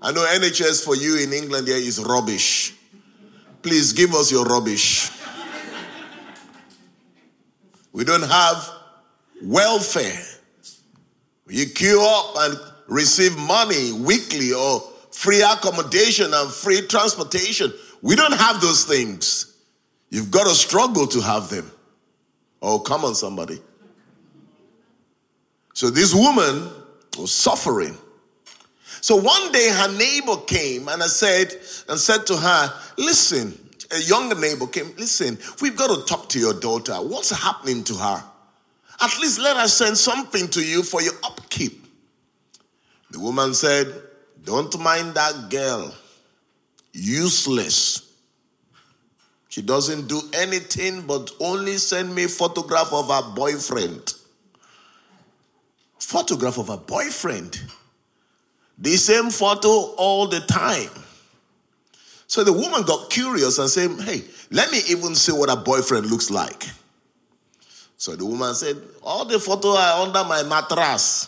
I 0.00 0.12
know 0.12 0.24
NHS 0.24 0.84
for 0.84 0.96
you 0.96 1.18
in 1.18 1.32
England 1.32 1.68
here 1.68 1.76
is 1.76 2.02
rubbish. 2.02 2.74
Please 3.62 3.92
give 3.92 4.14
us 4.14 4.30
your 4.30 4.44
rubbish. 4.44 5.10
We 7.92 8.04
don't 8.04 8.28
have 8.28 8.70
welfare. 9.42 10.22
You 11.48 11.66
queue 11.66 12.02
up 12.02 12.34
and 12.38 12.60
receive 12.86 13.36
money 13.36 13.92
weekly 13.92 14.52
or 14.52 14.80
free 15.10 15.42
accommodation 15.42 16.32
and 16.32 16.50
free 16.50 16.82
transportation. 16.82 17.72
We 18.02 18.16
don't 18.16 18.34
have 18.34 18.60
those 18.60 18.84
things. 18.84 19.56
You've 20.10 20.30
got 20.30 20.44
to 20.44 20.54
struggle 20.54 21.06
to 21.08 21.20
have 21.20 21.50
them. 21.50 21.70
Oh, 22.62 22.78
come 22.78 23.04
on, 23.04 23.14
somebody. 23.14 23.60
So 25.74 25.90
this 25.90 26.14
woman 26.14 26.68
was 27.18 27.32
suffering. 27.32 27.96
So 29.00 29.16
one 29.16 29.50
day 29.50 29.70
her 29.70 29.96
neighbor 29.96 30.36
came 30.46 30.88
and 30.88 31.02
I 31.02 31.06
said, 31.06 31.54
and 31.88 31.98
said 31.98 32.26
to 32.26 32.36
her, 32.36 32.72
listen, 32.98 33.58
a 33.92 33.98
younger 34.00 34.34
neighbor 34.34 34.66
came, 34.66 34.92
listen, 34.96 35.38
we've 35.60 35.76
got 35.76 35.88
to 35.94 36.04
talk 36.04 36.28
to 36.30 36.38
your 36.38 36.54
daughter. 36.54 36.94
What's 36.94 37.30
happening 37.30 37.84
to 37.84 37.94
her? 37.94 38.24
At 39.00 39.18
least 39.20 39.40
let 39.40 39.56
us 39.56 39.76
send 39.76 39.96
something 39.96 40.48
to 40.48 40.64
you 40.64 40.82
for 40.82 41.00
your 41.02 41.14
upkeep. 41.24 41.86
The 43.10 43.18
woman 43.18 43.54
said, 43.54 43.92
Don't 44.44 44.78
mind 44.78 45.14
that 45.14 45.50
girl. 45.50 45.94
Useless. 46.92 48.06
She 49.48 49.62
doesn't 49.62 50.06
do 50.06 50.20
anything 50.32 51.06
but 51.06 51.30
only 51.40 51.76
send 51.78 52.14
me 52.14 52.26
photograph 52.26 52.92
of 52.92 53.08
her 53.08 53.34
boyfriend. 53.34 54.14
Photograph 55.98 56.58
of 56.58 56.68
her 56.68 56.76
boyfriend. 56.76 57.60
The 58.78 58.96
same 58.96 59.30
photo 59.30 59.94
all 59.96 60.28
the 60.28 60.40
time. 60.40 60.90
So 62.30 62.44
the 62.44 62.52
woman 62.52 62.82
got 62.82 63.10
curious 63.10 63.58
and 63.58 63.68
said, 63.68 63.90
Hey, 64.02 64.22
let 64.52 64.70
me 64.70 64.78
even 64.88 65.16
see 65.16 65.32
what 65.32 65.50
her 65.50 65.56
boyfriend 65.56 66.06
looks 66.06 66.30
like. 66.30 66.64
So 67.96 68.14
the 68.14 68.24
woman 68.24 68.54
said, 68.54 68.76
All 69.02 69.24
the 69.24 69.40
photos 69.40 69.76
are 69.76 70.06
under 70.06 70.22
my 70.22 70.44
mattress. 70.44 71.26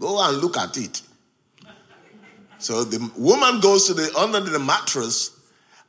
Go 0.00 0.20
and 0.20 0.38
look 0.38 0.56
at 0.56 0.76
it. 0.78 1.00
So 2.58 2.82
the 2.82 3.08
woman 3.16 3.60
goes 3.60 3.86
to 3.86 3.94
the 3.94 4.12
under 4.18 4.40
the 4.40 4.58
mattress 4.58 5.30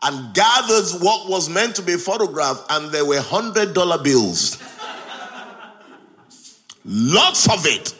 and 0.03 0.35
gathers 0.35 0.99
what 0.99 1.27
was 1.27 1.49
meant 1.49 1.77
to 1.77 1.81
be 1.81 1.97
photographed, 1.97 2.65
and 2.69 2.91
there 2.91 3.03
were 3.05 3.21
hundred 3.21 3.73
dollar 3.73 4.03
bills. 4.03 4.61
Lots 6.85 7.51
of 7.51 7.65
it. 7.65 7.95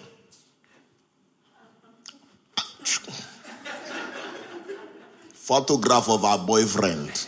Photograph 5.52 6.08
of 6.08 6.24
our 6.24 6.38
boyfriend. 6.38 7.28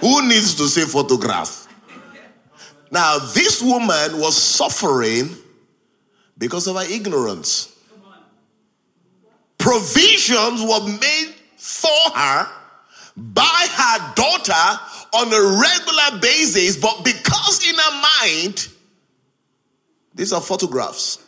Who 0.00 0.28
needs 0.28 0.56
to 0.56 0.68
say 0.68 0.82
photograph? 0.82 1.66
Now, 2.90 3.16
this 3.18 3.62
woman 3.62 4.20
was 4.20 4.36
suffering 4.36 5.34
because 6.36 6.66
of 6.66 6.76
her 6.76 6.84
ignorance. 6.84 7.74
Provisions 9.56 10.60
were 10.60 10.86
made 10.86 11.34
for 11.56 12.10
her 12.14 12.46
by 13.16 13.66
her 13.70 14.14
daughter 14.14 14.80
on 15.14 15.32
a 15.32 15.60
regular 15.62 16.20
basis, 16.20 16.76
but 16.76 17.06
because 17.06 17.66
in 17.66 17.74
her 17.74 18.02
mind, 18.20 18.68
these 20.14 20.34
are 20.34 20.42
photographs. 20.42 21.23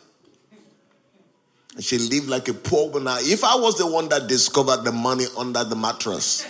She 1.78 1.98
lived 1.98 2.28
like 2.28 2.48
a 2.48 2.54
poor 2.54 2.90
woman. 2.90 3.16
If 3.20 3.44
I 3.44 3.54
was 3.56 3.76
the 3.76 3.86
one 3.86 4.08
that 4.08 4.28
discovered 4.28 4.84
the 4.84 4.92
money 4.92 5.26
under 5.36 5.62
the 5.62 5.76
mattress, 5.76 6.46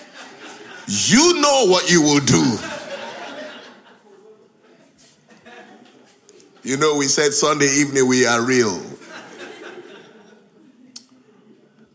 you 0.86 1.40
know 1.40 1.66
what 1.66 1.90
you 1.90 2.00
will 2.00 2.20
do. 2.20 2.58
You 6.62 6.76
know, 6.76 6.96
we 6.96 7.06
said 7.06 7.32
Sunday 7.32 7.66
evening 7.66 8.06
we 8.08 8.26
are 8.26 8.42
real. 8.42 8.80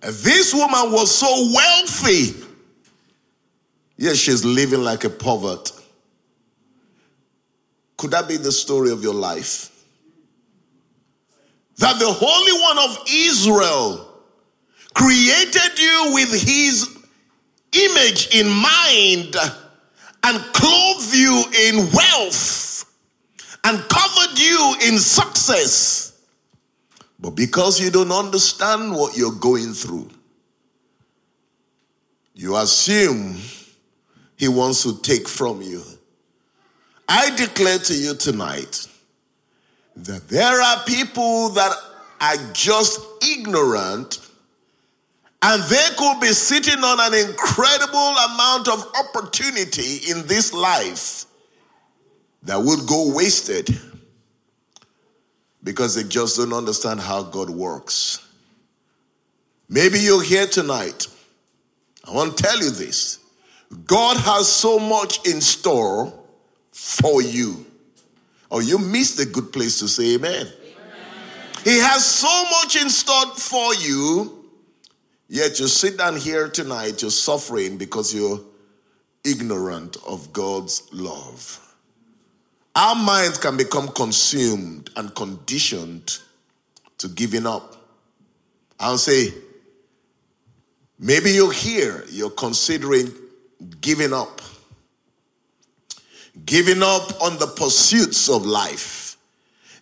This 0.01 0.53
woman 0.53 0.91
was 0.91 1.13
so 1.13 1.27
wealthy. 1.53 2.35
Yes, 3.97 4.17
she's 4.17 4.43
living 4.43 4.81
like 4.81 5.03
a 5.03 5.09
povert. 5.09 5.71
Could 7.97 8.11
that 8.11 8.27
be 8.27 8.37
the 8.37 8.51
story 8.51 8.91
of 8.91 9.03
your 9.03 9.13
life? 9.13 9.70
That 11.81 11.97
the 11.97 12.13
Holy 12.13 12.61
One 12.61 12.91
of 12.91 13.03
Israel 13.11 14.07
created 14.93 15.79
you 15.79 16.11
with 16.13 16.31
his 16.31 16.95
image 17.71 18.35
in 18.35 18.47
mind 18.47 19.35
and 20.23 20.53
clothed 20.53 21.11
you 21.11 21.43
in 21.69 21.89
wealth 21.91 22.85
and 23.63 23.79
covered 23.89 24.37
you 24.37 24.75
in 24.83 24.99
success. 24.99 26.21
But 27.19 27.31
because 27.31 27.81
you 27.81 27.89
don't 27.89 28.11
understand 28.11 28.95
what 28.95 29.17
you're 29.17 29.31
going 29.31 29.73
through, 29.73 30.11
you 32.35 32.57
assume 32.57 33.37
he 34.37 34.47
wants 34.47 34.83
to 34.83 35.01
take 35.01 35.27
from 35.27 35.63
you. 35.63 35.81
I 37.09 37.35
declare 37.35 37.79
to 37.79 37.93
you 37.95 38.13
tonight 38.13 38.87
that 40.05 40.27
there 40.27 40.61
are 40.61 40.83
people 40.85 41.49
that 41.49 41.71
are 42.19 42.53
just 42.53 42.99
ignorant 43.23 44.19
and 45.43 45.63
they 45.63 45.87
could 45.97 46.19
be 46.19 46.27
sitting 46.27 46.83
on 46.83 46.99
an 46.99 47.29
incredible 47.29 48.15
amount 48.31 48.67
of 48.67 48.85
opportunity 48.99 50.11
in 50.11 50.25
this 50.27 50.53
life 50.53 51.25
that 52.43 52.57
would 52.61 52.87
go 52.87 53.13
wasted 53.15 53.69
because 55.63 55.95
they 55.95 56.03
just 56.03 56.37
don't 56.37 56.53
understand 56.53 56.99
how 56.99 57.23
God 57.23 57.49
works. 57.49 58.19
Maybe 59.69 59.99
you're 59.99 60.23
here 60.23 60.47
tonight. 60.47 61.07
I 62.07 62.11
want 62.13 62.37
to 62.37 62.43
tell 62.43 62.57
you 62.57 62.69
this 62.71 63.19
God 63.85 64.17
has 64.17 64.47
so 64.47 64.77
much 64.79 65.25
in 65.27 65.41
store 65.41 66.13
for 66.71 67.21
you. 67.21 67.65
Or 68.51 68.57
oh, 68.57 68.59
you 68.59 68.77
missed 68.77 69.17
a 69.21 69.25
good 69.25 69.53
place 69.53 69.79
to 69.79 69.87
say 69.87 70.15
amen. 70.15 70.45
amen. 70.45 70.51
He 71.63 71.79
has 71.79 72.05
so 72.05 72.43
much 72.51 72.75
in 72.75 72.89
store 72.89 73.27
for 73.27 73.73
you, 73.75 74.45
yet 75.29 75.57
you 75.57 75.67
sit 75.69 75.97
down 75.97 76.17
here 76.17 76.49
tonight, 76.49 77.01
you're 77.01 77.11
suffering 77.11 77.77
because 77.77 78.13
you're 78.13 78.41
ignorant 79.23 79.95
of 80.05 80.33
God's 80.33 80.83
love. 80.91 81.59
Our 82.75 82.95
minds 82.95 83.37
can 83.37 83.55
become 83.55 83.87
consumed 83.87 84.89
and 84.97 85.15
conditioned 85.15 86.17
to 86.97 87.07
giving 87.07 87.47
up. 87.47 87.77
I'll 88.81 88.97
say, 88.97 89.33
maybe 90.99 91.31
you're 91.31 91.53
here, 91.53 92.03
you're 92.09 92.31
considering 92.31 93.13
giving 93.79 94.11
up. 94.11 94.40
Giving 96.45 96.81
up 96.81 97.21
on 97.21 97.37
the 97.37 97.47
pursuits 97.47 98.29
of 98.29 98.45
life. 98.45 99.17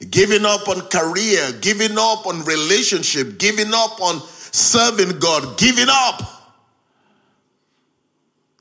Giving 0.10 0.46
up 0.46 0.68
on 0.68 0.82
career, 0.82 1.52
giving 1.62 1.98
up 1.98 2.26
on 2.26 2.44
relationship, 2.46 3.38
giving 3.38 3.74
up 3.74 4.02
on 4.02 4.22
serving 4.52 5.20
God, 5.20 5.58
giving 5.58 5.88
up. 5.90 6.22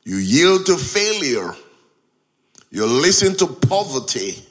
You 0.04 0.16
yield 0.16 0.66
to 0.66 0.76
failure. 0.76 1.54
You 2.70 2.86
listen 2.86 3.36
to 3.36 3.46
poverty. 3.46 4.42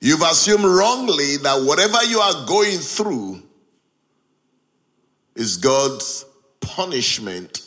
You've 0.00 0.22
assumed 0.22 0.64
wrongly 0.64 1.38
that 1.38 1.64
whatever 1.64 2.02
you 2.04 2.18
are 2.18 2.46
going 2.46 2.78
through 2.78 3.42
is 5.34 5.56
God's 5.56 6.26
punishment 6.60 7.62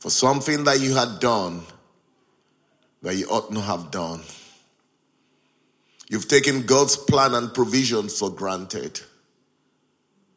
for 0.00 0.10
something 0.10 0.64
that 0.64 0.80
you 0.80 0.94
had 0.94 1.20
done 1.20 1.62
that 3.02 3.16
you 3.16 3.26
ought 3.26 3.52
not 3.52 3.64
have 3.64 3.90
done. 3.90 4.20
You've 6.08 6.28
taken 6.28 6.62
God's 6.62 6.96
plan 6.96 7.34
and 7.34 7.52
provision 7.52 8.08
for 8.08 8.30
granted. 8.30 9.00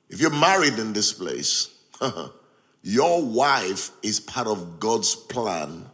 If 0.09 0.19
you're 0.19 0.29
married 0.29 0.77
in 0.77 0.91
this 0.91 1.13
place, 1.13 1.69
your 2.83 3.23
wife 3.23 3.91
is 4.03 4.19
part 4.19 4.47
of 4.47 4.79
God's 4.79 5.15
plan 5.15 5.85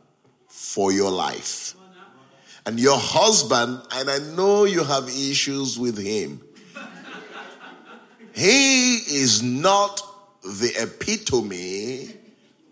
for 0.48 0.92
your 0.92 1.12
life. 1.12 1.76
And 2.66 2.80
your 2.80 2.98
husband, 2.98 3.82
and 3.92 4.10
I 4.10 4.18
know 4.36 4.66
you 4.66 4.84
have 4.84 5.08
issues 5.08 5.80
with 5.80 5.98
him, 5.98 6.42
he 8.34 8.96
is 8.96 9.42
not 9.42 10.02
the 10.44 10.74
epitome 10.82 12.14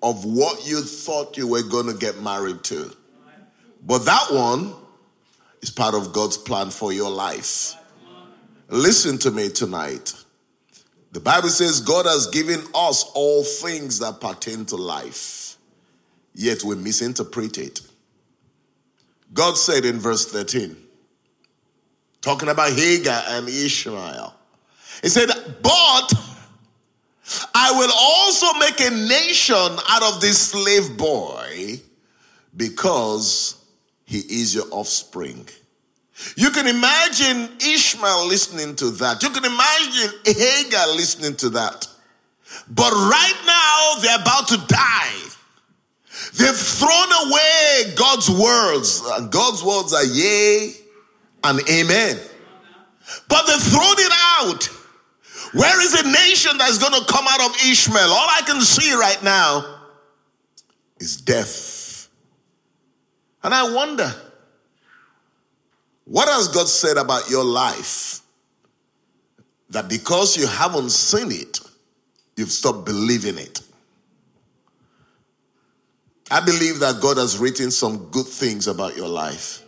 of 0.01 0.25
what 0.25 0.67
you 0.67 0.81
thought 0.81 1.37
you 1.37 1.47
were 1.47 1.63
going 1.63 1.87
to 1.87 1.93
get 1.93 2.21
married 2.21 2.63
to. 2.65 2.91
But 3.85 3.99
that 4.05 4.27
one 4.31 4.73
is 5.61 5.69
part 5.69 5.93
of 5.93 6.11
God's 6.11 6.37
plan 6.37 6.71
for 6.71 6.91
your 6.91 7.11
life. 7.11 7.75
Listen 8.67 9.17
to 9.19 9.31
me 9.31 9.49
tonight. 9.49 10.13
The 11.11 11.19
Bible 11.19 11.49
says 11.49 11.79
God 11.79 12.05
has 12.07 12.27
given 12.27 12.61
us 12.73 13.09
all 13.13 13.43
things 13.43 13.99
that 13.99 14.19
pertain 14.19 14.65
to 14.65 14.75
life, 14.75 15.55
yet 16.33 16.63
we 16.63 16.75
misinterpret 16.75 17.57
it. 17.57 17.81
God 19.33 19.57
said 19.57 19.85
in 19.85 19.99
verse 19.99 20.25
13, 20.31 20.75
talking 22.21 22.49
about 22.49 22.73
Hagar 22.73 23.23
and 23.27 23.47
Ishmael, 23.47 24.33
He 25.03 25.09
said, 25.09 25.29
But 25.61 26.13
I 27.53 27.71
will 27.71 27.91
also 27.93 28.59
make 28.59 28.79
a 28.81 28.93
nation 28.93 29.55
out 29.55 30.03
of 30.03 30.21
this 30.21 30.49
slave 30.49 30.97
boy 30.97 31.79
because 32.55 33.64
he 34.15 34.41
is 34.41 34.55
your 34.55 34.65
offspring. 34.71 35.47
You 36.37 36.49
can 36.51 36.67
imagine 36.67 37.49
Ishmael 37.59 38.27
listening 38.27 38.75
to 38.77 38.91
that. 38.91 39.21
You 39.21 39.29
can 39.29 39.43
imagine 39.43 40.19
Hagar 40.25 40.87
listening 40.95 41.35
to 41.37 41.49
that. 41.49 41.87
But 42.69 42.93
right 42.93 43.41
now, 43.45 44.01
they're 44.01 44.21
about 44.21 44.47
to 44.49 44.57
die. 44.67 45.21
They've 46.37 46.55
thrown 46.55 47.11
away 47.27 47.93
God's 47.95 48.29
words. 48.29 49.01
God's 49.29 49.61
words 49.63 49.93
are 49.93 50.05
yea 50.05 50.71
and 51.43 51.59
amen. 51.69 52.17
But 53.27 53.45
they've 53.47 53.61
thrown 53.61 53.95
it 53.97 54.11
out. 54.39 54.69
Where 55.53 55.81
is 55.81 55.93
a 55.93 56.03
nation 56.03 56.57
that's 56.57 56.77
going 56.77 56.93
to 56.93 57.05
come 57.11 57.25
out 57.27 57.49
of 57.49 57.57
Ishmael? 57.65 58.09
All 58.09 58.29
I 58.29 58.41
can 58.45 58.61
see 58.61 58.93
right 58.93 59.21
now 59.21 59.81
is 60.99 61.17
death. 61.17 61.74
And 63.45 63.53
I 63.53 63.71
wonder, 63.71 64.11
what 66.05 66.27
has 66.27 66.47
God 66.47 66.67
said 66.67 66.97
about 66.97 67.29
your 67.29 67.43
life? 67.43 68.21
That 69.69 69.87
because 69.87 70.35
you 70.35 70.47
haven't 70.47 70.89
seen 70.89 71.31
it, 71.31 71.59
you've 72.35 72.49
stopped 72.49 72.85
believing 72.85 73.37
it. 73.37 73.61
I 76.31 76.43
believe 76.43 76.79
that 76.79 76.99
God 77.01 77.17
has 77.17 77.37
written 77.37 77.69
some 77.69 78.09
good 78.09 78.25
things 78.25 78.67
about 78.67 78.97
your 78.97 79.09
life. 79.09 79.61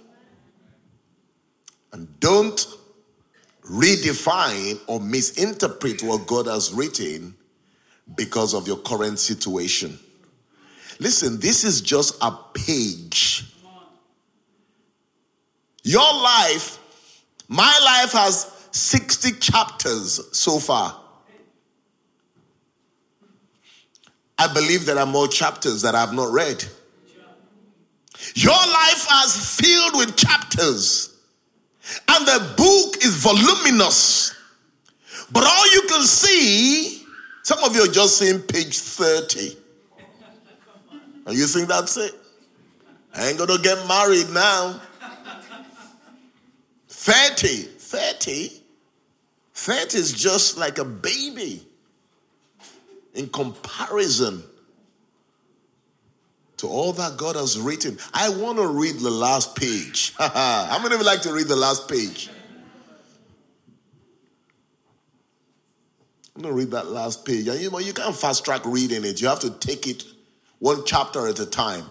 And 1.94 2.20
don't 2.20 2.66
redefine 3.62 4.80
or 4.88 5.00
misinterpret 5.00 6.02
what 6.02 6.26
God 6.26 6.48
has 6.48 6.74
written 6.74 7.36
because 8.16 8.56
of 8.56 8.66
your 8.66 8.78
current 8.78 9.20
situation. 9.20 10.00
Listen, 10.98 11.40
this 11.40 11.64
is 11.64 11.82
just 11.82 12.18
a 12.24 12.32
page. 12.56 13.54
Your 15.88 16.14
life, 16.22 16.80
my 17.48 17.80
life 17.86 18.12
has 18.12 18.52
60 18.72 19.40
chapters 19.40 20.20
so 20.34 20.60
far. 20.60 21.00
I 24.38 24.54
believe 24.54 24.86
there 24.86 25.00
are 25.00 25.06
more 25.06 25.30
chapters 25.30 25.84
that 25.84 25.96
I 25.96 26.02
have 26.02 26.12
not 26.12 26.34
read. 26.34 26.62
Your 28.36 28.52
life 28.52 29.08
has 29.08 29.62
filled 29.62 29.96
with 29.96 30.18
chapters, 30.18 31.16
and 32.10 32.28
the 32.28 32.54
book 32.58 32.98
is 33.06 33.16
voluminous. 33.24 34.36
But 35.32 35.46
all 35.46 35.74
you 35.74 35.84
can 35.84 36.02
see, 36.04 37.02
some 37.44 37.64
of 37.64 37.74
you 37.74 37.84
are 37.84 37.94
just 37.94 38.18
seeing 38.18 38.42
page 38.42 38.78
30. 38.78 39.56
And 41.28 41.38
you 41.38 41.48
think 41.48 41.70
that's 41.70 41.96
it? 41.96 42.14
I 43.16 43.30
ain't 43.30 43.38
gonna 43.38 43.58
get 43.58 43.88
married 43.88 44.30
now. 44.32 44.82
30, 47.08 47.48
30, 47.48 48.52
30 49.54 49.98
is 49.98 50.12
just 50.12 50.58
like 50.58 50.78
a 50.78 50.84
baby 50.84 51.66
in 53.14 53.30
comparison 53.30 54.44
to 56.58 56.68
all 56.68 56.92
that 56.92 57.16
God 57.16 57.38
has 57.38 57.58
written. 57.58 57.98
I 58.14 58.28
want 58.28 58.58
to 58.58 58.68
read 58.68 58.96
the 58.96 59.10
last 59.10 59.56
page. 59.56 60.16
How 60.18 60.78
many 60.84 60.96
of 60.96 61.00
you 61.00 61.08
like 61.08 61.22
to 61.22 61.32
read 61.32 61.48
the 61.48 61.56
last 61.56 61.88
page? 61.88 62.30
I'm 66.36 66.42
going 66.42 66.54
to 66.54 66.58
read 66.60 66.72
that 66.72 66.88
last 66.88 67.26
page. 67.26 67.48
And 67.48 67.62
you 67.62 67.72
know, 67.72 67.80
you 67.80 67.94
can't 67.94 68.18
fast 68.18 68.44
track 68.44 68.64
reading 68.66 69.06
it. 69.06 69.22
You 69.22 69.30
have 69.30 69.40
to 69.40 69.52
take 69.52 69.88
it 69.88 70.04
one 70.60 70.84
chapter 70.86 71.26
at 71.30 71.40
a 71.40 71.46
time. 71.46 71.86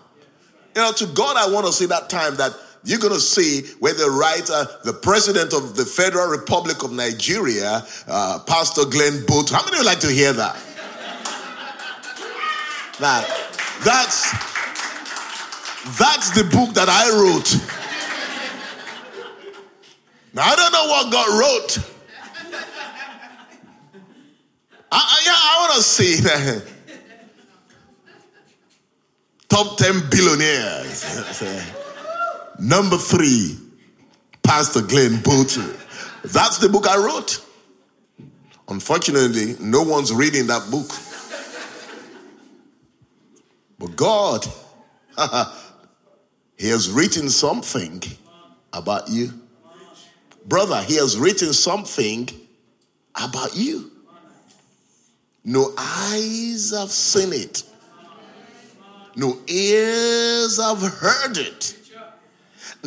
You 0.74 0.82
know, 0.82 0.92
to 0.92 1.06
God, 1.06 1.38
I 1.38 1.50
want 1.50 1.64
to 1.64 1.72
see 1.72 1.86
that 1.86 2.10
time 2.10 2.36
that 2.36 2.52
you're 2.86 3.00
going 3.00 3.12
to 3.12 3.20
see 3.20 3.62
where 3.80 3.92
the 3.94 4.08
writer, 4.08 4.64
the 4.84 4.92
president 4.92 5.52
of 5.52 5.74
the 5.74 5.84
Federal 5.84 6.28
Republic 6.28 6.84
of 6.84 6.92
Nigeria, 6.92 7.84
uh, 8.06 8.38
Pastor 8.46 8.84
Glen 8.84 9.24
Botu. 9.26 9.50
How 9.52 9.64
many 9.64 9.78
would 9.78 9.86
like 9.86 9.98
to 10.00 10.10
hear 10.10 10.32
that? 10.32 10.54
Now, 13.00 13.22
that's 13.84 14.30
that's 15.98 16.30
the 16.30 16.44
book 16.44 16.74
that 16.74 16.88
I 16.88 17.10
wrote. 17.10 17.54
Now 20.32 20.42
I 20.42 20.54
don't 20.54 20.72
know 20.72 20.86
what 20.86 21.12
God 21.12 21.28
wrote. 21.40 21.78
I, 24.92 24.98
I, 24.98 25.22
yeah, 25.24 25.32
I 25.32 25.66
want 25.68 25.74
to 25.76 25.82
see 25.82 26.20
that. 26.22 26.62
Top 29.48 29.76
10 29.76 30.10
billionaires. 30.10 31.72
Number 32.58 32.96
three, 32.96 33.58
Pastor 34.42 34.82
Glen 34.82 35.14
Botu. 35.22 35.74
That's 36.32 36.58
the 36.58 36.68
book 36.68 36.86
I 36.88 36.96
wrote. 36.96 37.42
Unfortunately, 38.68 39.54
no 39.60 39.82
one's 39.82 40.12
reading 40.12 40.46
that 40.48 40.70
book. 40.70 40.90
But 43.78 43.94
God, 43.96 44.46
He 46.58 46.68
has 46.70 46.90
written 46.90 47.28
something 47.28 48.02
about 48.72 49.08
you. 49.10 49.32
Brother, 50.46 50.82
He 50.82 50.96
has 50.96 51.18
written 51.18 51.52
something 51.52 52.28
about 53.14 53.54
you. 53.56 53.90
no 55.44 55.72
eyes 55.78 56.72
have 56.76 56.90
seen 56.90 57.32
it, 57.32 57.62
no 59.14 59.38
ears 59.46 60.60
have 60.60 60.80
heard 60.82 61.36
it, 61.38 61.75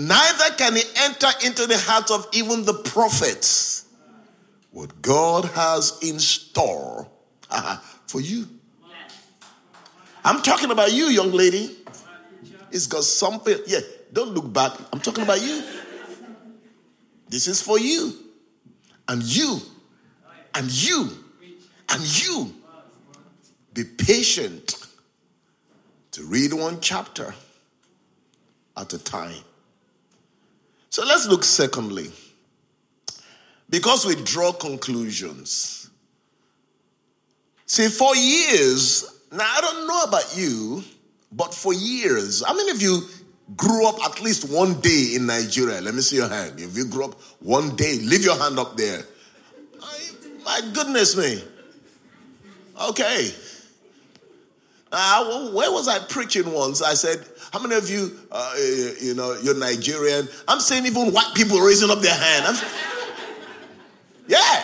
neither 0.07 0.55
can 0.55 0.75
he 0.75 0.83
enter 0.97 1.27
into 1.45 1.65
the 1.65 1.77
heart 1.77 2.11
of 2.11 2.27
even 2.33 2.65
the 2.65 2.73
prophets 2.73 3.85
what 4.71 5.01
God 5.01 5.45
has 5.45 5.99
in 6.01 6.19
store 6.19 7.07
for 8.07 8.21
you. 8.21 8.47
I'm 10.23 10.41
talking 10.41 10.69
about 10.71 10.91
you, 10.91 11.05
young 11.05 11.31
lady. 11.31 11.75
It's 12.71 12.87
got 12.87 13.03
something. 13.03 13.57
Yeah, 13.65 13.79
don't 14.13 14.29
look 14.31 14.51
back. 14.51 14.73
I'm 14.93 14.99
talking 14.99 15.23
about 15.23 15.41
you. 15.41 15.63
This 17.27 17.47
is 17.47 17.61
for 17.61 17.79
you. 17.79 18.13
And 19.07 19.23
you. 19.23 19.59
And 20.53 20.69
you. 20.71 21.09
And 21.89 22.01
you. 22.19 22.53
Be 23.73 23.83
patient 23.83 24.75
to 26.11 26.23
read 26.23 26.53
one 26.53 26.79
chapter 26.81 27.33
at 28.75 28.93
a 28.93 29.03
time. 29.03 29.43
So 30.89 31.05
let's 31.05 31.27
look 31.27 31.43
secondly. 31.43 32.11
Because 33.69 34.05
we 34.05 34.15
draw 34.23 34.51
conclusions. 34.51 35.89
See, 37.65 37.87
for 37.87 38.15
years, 38.15 39.05
now 39.31 39.43
I 39.43 39.61
don't 39.61 39.87
know 39.87 40.03
about 40.03 40.35
you, 40.35 40.83
but 41.31 41.53
for 41.53 41.73
years, 41.73 42.43
how 42.43 42.55
many 42.55 42.71
of 42.71 42.81
you 42.81 43.01
grew 43.55 43.87
up 43.87 44.03
at 44.03 44.21
least 44.21 44.51
one 44.51 44.79
day 44.81 45.11
in 45.15 45.27
Nigeria? 45.27 45.79
Let 45.79 45.93
me 45.93 46.01
see 46.01 46.15
your 46.15 46.29
hand. 46.29 46.59
If 46.59 46.75
you 46.75 46.85
grew 46.85 47.05
up 47.05 47.21
one 47.39 47.75
day, 47.75 47.99
leave 47.99 48.23
your 48.23 48.37
hand 48.37 48.57
up 48.57 48.75
there. 48.75 49.03
I, 49.83 50.09
my 50.43 50.61
goodness 50.73 51.15
me. 51.15 51.43
Okay. 52.89 53.31
Uh, 54.91 55.51
where 55.51 55.71
was 55.71 55.87
I 55.87 55.99
preaching 55.99 56.51
once? 56.51 56.81
I 56.81 56.95
said, 56.95 57.23
How 57.51 57.59
many 57.59 57.75
of 57.75 57.89
you, 57.89 58.11
uh, 58.31 58.53
you 59.01 59.15
know, 59.15 59.37
you're 59.41 59.57
Nigerian? 59.57 60.27
I'm 60.47 60.59
saying 60.59 60.85
even 60.85 61.11
white 61.11 61.33
people 61.35 61.59
raising 61.59 61.89
up 61.89 61.99
their 61.99 62.15
hand. 62.15 62.61
Yeah. 64.27 64.63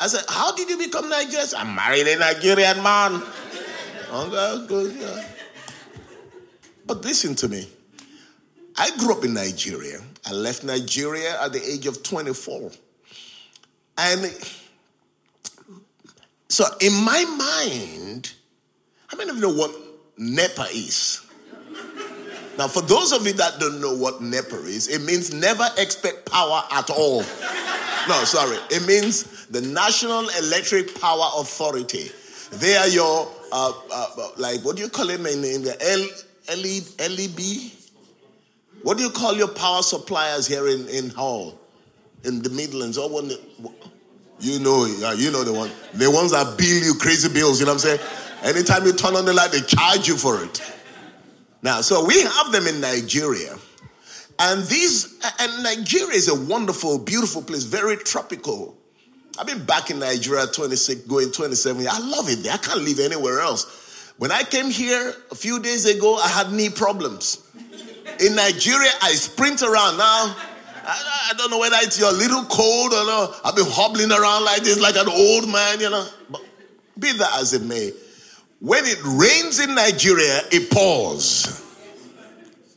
I 0.00 0.08
said, 0.08 0.24
How 0.28 0.56
did 0.56 0.68
you 0.68 0.76
become 0.76 1.08
Nigerian? 1.08 1.46
I'm 1.56 1.72
married 1.76 2.08
a 2.08 2.18
Nigerian 2.18 2.82
man. 2.82 3.22
But 6.84 7.04
listen 7.04 7.36
to 7.36 7.48
me. 7.48 7.68
I 8.76 8.90
grew 8.98 9.16
up 9.16 9.24
in 9.24 9.34
Nigeria. 9.34 10.00
I 10.26 10.32
left 10.32 10.64
Nigeria 10.64 11.40
at 11.40 11.52
the 11.52 11.62
age 11.62 11.86
of 11.86 12.02
24. 12.02 12.72
And 13.98 14.32
so, 16.48 16.64
in 16.80 16.92
my 17.04 17.24
mind, 17.24 18.32
how 19.06 19.16
many 19.16 19.30
of 19.30 19.36
you 19.36 19.42
know 19.42 19.54
what 19.54 19.74
NEPA 20.18 20.66
is? 20.72 21.21
Now, 22.58 22.68
for 22.68 22.82
those 22.82 23.12
of 23.12 23.26
you 23.26 23.32
that 23.34 23.58
don't 23.58 23.80
know 23.80 23.94
what 23.94 24.20
NEPA 24.20 24.64
is, 24.66 24.88
it 24.88 25.02
means 25.02 25.32
never 25.32 25.66
expect 25.78 26.30
power 26.30 26.62
at 26.70 26.90
all. 26.90 27.20
No, 28.08 28.24
sorry. 28.24 28.58
It 28.70 28.86
means 28.86 29.46
the 29.46 29.60
National 29.60 30.28
Electric 30.38 31.00
Power 31.00 31.30
Authority. 31.36 32.10
They 32.52 32.76
are 32.76 32.88
your, 32.88 33.28
uh, 33.50 33.72
uh, 33.90 34.28
like, 34.36 34.60
what 34.60 34.76
do 34.76 34.82
you 34.82 34.88
call 34.88 35.06
them 35.06 35.24
in, 35.26 35.44
in 35.44 35.62
the 35.62 35.76
L, 35.80 36.58
LEB? 36.58 37.72
What 38.82 38.98
do 38.98 39.04
you 39.04 39.10
call 39.10 39.34
your 39.34 39.48
power 39.48 39.82
suppliers 39.82 40.46
here 40.46 40.68
in, 40.68 40.88
in 40.88 41.10
Hull, 41.10 41.58
in 42.24 42.42
the 42.42 42.50
Midlands? 42.50 42.98
Or 42.98 43.08
the, 43.22 43.40
you 44.40 44.58
know, 44.58 44.84
you 44.84 45.30
know 45.30 45.44
the 45.44 45.52
one. 45.52 45.70
The 45.94 46.10
ones 46.10 46.32
that 46.32 46.58
bill 46.58 46.84
you 46.84 46.94
crazy 46.94 47.32
bills, 47.32 47.60
you 47.60 47.66
know 47.66 47.74
what 47.74 47.84
I'm 47.84 47.98
saying? 47.98 48.00
Anytime 48.42 48.84
you 48.84 48.92
turn 48.92 49.14
on 49.14 49.24
the 49.24 49.32
light, 49.32 49.52
they 49.52 49.60
charge 49.60 50.08
you 50.08 50.16
for 50.16 50.42
it. 50.42 50.60
Now, 51.62 51.80
so 51.80 52.04
we 52.04 52.20
have 52.20 52.52
them 52.52 52.66
in 52.66 52.80
Nigeria. 52.80 53.56
And 54.38 54.64
these, 54.64 55.18
and 55.38 55.62
Nigeria 55.62 56.14
is 56.14 56.28
a 56.28 56.34
wonderful, 56.34 56.98
beautiful 56.98 57.42
place, 57.42 57.62
very 57.62 57.96
tropical. 57.96 58.76
I've 59.38 59.46
been 59.46 59.64
back 59.64 59.90
in 59.90 60.00
Nigeria 60.00 60.46
26, 60.46 61.02
going 61.02 61.30
27 61.30 61.86
I 61.88 61.98
love 62.00 62.28
it 62.28 62.42
there. 62.42 62.52
I 62.52 62.56
can't 62.56 62.82
live 62.82 62.98
anywhere 62.98 63.40
else. 63.40 64.12
When 64.18 64.30
I 64.32 64.42
came 64.42 64.70
here 64.70 65.14
a 65.30 65.34
few 65.34 65.60
days 65.60 65.86
ago, 65.86 66.16
I 66.16 66.28
had 66.28 66.52
knee 66.52 66.68
problems. 66.68 67.46
In 68.20 68.34
Nigeria, 68.34 68.90
I 69.00 69.12
sprint 69.12 69.62
around. 69.62 69.96
Now, 69.96 70.36
I, 70.84 71.30
I 71.30 71.34
don't 71.38 71.50
know 71.50 71.58
whether 71.58 71.76
it's 71.80 71.98
your 71.98 72.12
little 72.12 72.44
cold 72.44 72.92
or 72.92 73.06
not. 73.06 73.40
I've 73.44 73.56
been 73.56 73.66
hobbling 73.68 74.10
around 74.10 74.44
like 74.44 74.62
this, 74.62 74.80
like 74.80 74.96
an 74.96 75.08
old 75.08 75.48
man, 75.48 75.80
you 75.80 75.90
know. 75.90 76.06
But 76.30 76.42
be 76.98 77.12
that 77.12 77.40
as 77.40 77.54
it 77.54 77.62
may, 77.62 77.92
when 78.62 78.84
it 78.84 79.02
rains 79.02 79.58
in 79.58 79.74
Nigeria, 79.74 80.40
it 80.52 80.70
pours. 80.70 81.60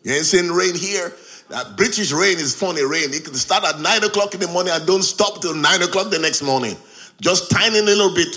You 0.04 0.14
ain't 0.14 0.26
seen 0.26 0.50
rain 0.50 0.74
here. 0.74 1.14
That 1.50 1.78
British 1.78 2.12
rain 2.12 2.40
is 2.40 2.56
funny 2.60 2.84
rain. 2.84 3.14
It 3.14 3.24
can 3.24 3.36
start 3.36 3.64
at 3.64 3.80
nine 3.80 4.04
o'clock 4.04 4.34
in 4.34 4.40
the 4.40 4.48
morning 4.48 4.74
and 4.74 4.84
don't 4.88 5.04
stop 5.04 5.42
till 5.42 5.54
nine 5.54 5.84
o'clock 5.84 6.10
the 6.10 6.18
next 6.18 6.42
morning. 6.42 6.76
Just 7.22 7.52
tiny 7.52 7.82
little 7.82 8.16
bit. 8.16 8.36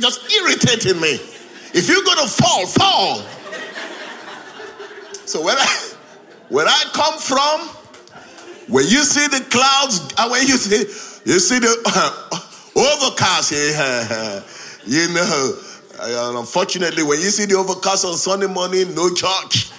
Just 0.00 0.32
irritating 0.32 1.00
me. 1.00 1.18
If 1.74 1.88
you're 1.88 2.04
gonna 2.04 2.28
fall, 2.28 2.66
fall. 2.66 3.22
So 5.26 5.42
where 5.42 5.56
I 5.58 5.92
where 6.48 6.66
I 6.66 6.84
come 6.92 7.18
from, 7.18 7.60
when 8.72 8.84
you 8.84 9.02
see 9.02 9.26
the 9.26 9.44
clouds, 9.50 10.14
and 10.16 10.30
when 10.30 10.42
you 10.46 10.56
see 10.56 10.78
you 11.28 11.40
see 11.40 11.58
the 11.58 11.76
uh, 11.86 13.02
overcast 13.02 13.50
here, 13.50 14.44
you 14.86 15.12
know. 15.12 15.65
Uh, 15.98 16.34
unfortunately, 16.36 17.02
when 17.02 17.18
you 17.20 17.30
see 17.30 17.46
the 17.46 17.54
overcast 17.54 18.04
on 18.04 18.14
Sunday 18.16 18.46
morning, 18.46 18.94
no 18.94 19.12
church. 19.12 19.70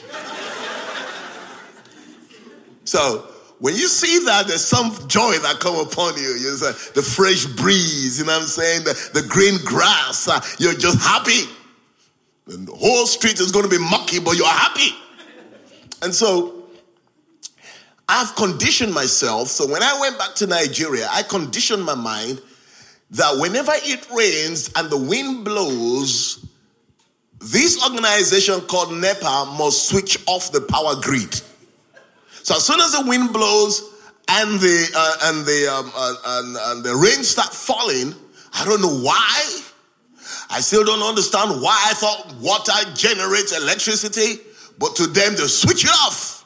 so 2.84 3.28
when 3.60 3.76
you 3.76 3.88
see 3.88 4.26
that, 4.26 4.48
there's 4.48 4.66
some 4.66 4.92
joy 5.08 5.34
that 5.40 5.58
come 5.60 5.76
upon 5.76 6.16
you. 6.16 6.30
You 6.30 6.56
say 6.58 6.72
the 6.94 7.02
fresh 7.02 7.46
breeze, 7.46 8.20
you 8.20 8.26
know 8.26 8.34
what 8.34 8.42
I'm 8.44 8.48
saying? 8.48 8.84
The, 8.84 9.10
the 9.14 9.28
green 9.28 9.58
grass. 9.64 10.28
Uh, 10.28 10.40
you're 10.60 10.74
just 10.74 11.00
happy. 11.02 11.50
And 12.48 12.68
The 12.68 12.76
whole 12.76 13.06
street 13.06 13.40
is 13.40 13.52
going 13.52 13.66
to 13.66 13.72
be 13.72 13.80
mucky, 13.80 14.20
but 14.20 14.38
you're 14.38 14.48
happy. 14.48 14.96
And 16.02 16.14
so 16.14 16.64
I've 18.08 18.36
conditioned 18.36 18.94
myself. 18.94 19.50
So 19.50 19.68
when 19.68 19.84
I 19.84 20.00
went 20.00 20.18
back 20.18 20.36
to 20.36 20.48
Nigeria, 20.48 21.08
I 21.12 21.24
conditioned 21.24 21.84
my 21.84 21.96
mind 21.96 22.42
that 23.12 23.38
whenever 23.39 23.72
it 23.76 24.08
rains 24.12 24.72
and 24.76 24.89
the 24.89 24.98
wind 24.98 25.46
blows, 25.46 26.46
this 27.39 27.84
organization 27.84 28.62
called 28.62 28.93
NEPA 28.93 29.56
must 29.58 29.89
switch 29.89 30.17
off 30.28 30.52
the 30.52 30.62
power 30.62 30.96
grid. 31.02 31.34
So 32.43 32.56
as 32.56 32.65
soon 32.65 32.80
as 32.80 32.93
the 32.93 33.04
wind 33.08 33.34
blows 33.34 33.93
and 34.30 34.60
the 34.60 34.91
uh, 34.96 35.15
and 35.24 35.46
the 35.46 35.67
um, 35.72 35.91
uh, 35.96 36.15
and, 36.26 36.58
and 36.58 36.84
the 36.84 36.96
rain 36.96 37.24
start 37.24 37.54
falling, 37.54 38.13
I 38.54 38.65
don't 38.65 38.82
know 38.82 39.00
why. 39.00 39.62
I 40.50 40.62
still 40.62 40.84
don't 40.84 41.02
understand 41.02 41.62
why 41.62 41.78
I 41.89 41.93
thought 41.93 42.34
water 42.41 42.74
generates 42.96 43.56
electricity, 43.56 44.41
but 44.80 44.96
to 44.96 45.08
them 45.08 45.36
they 45.36 45.48
switch 45.48 45.84
it 45.84 45.91
off. 45.91 46.46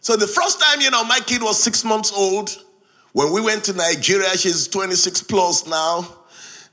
So 0.00 0.16
the 0.16 0.26
first 0.26 0.60
time, 0.60 0.80
you 0.80 0.90
know, 0.90 1.04
my 1.04 1.20
kid 1.20 1.42
was 1.42 1.62
six 1.62 1.84
months 1.84 2.12
old. 2.12 2.56
When 3.12 3.32
we 3.32 3.40
went 3.40 3.64
to 3.64 3.72
Nigeria, 3.72 4.36
she's 4.36 4.68
26 4.68 5.22
plus 5.22 5.66
now. 5.66 6.06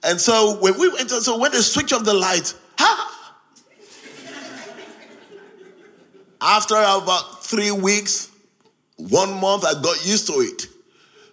And 0.03 0.19
so 0.19 0.57
when 0.59 0.77
we 0.79 0.89
went, 0.89 1.09
so 1.09 1.39
when 1.39 1.51
they 1.51 1.61
switch 1.61 1.93
off 1.93 2.03
the 2.03 2.13
light, 2.13 2.53
ha! 2.77 3.11
After 6.41 6.75
about 6.75 7.43
three 7.43 7.71
weeks, 7.71 8.29
one 8.97 9.39
month, 9.39 9.65
I 9.65 9.73
got 9.81 10.05
used 10.05 10.27
to 10.27 10.33
it. 10.33 10.67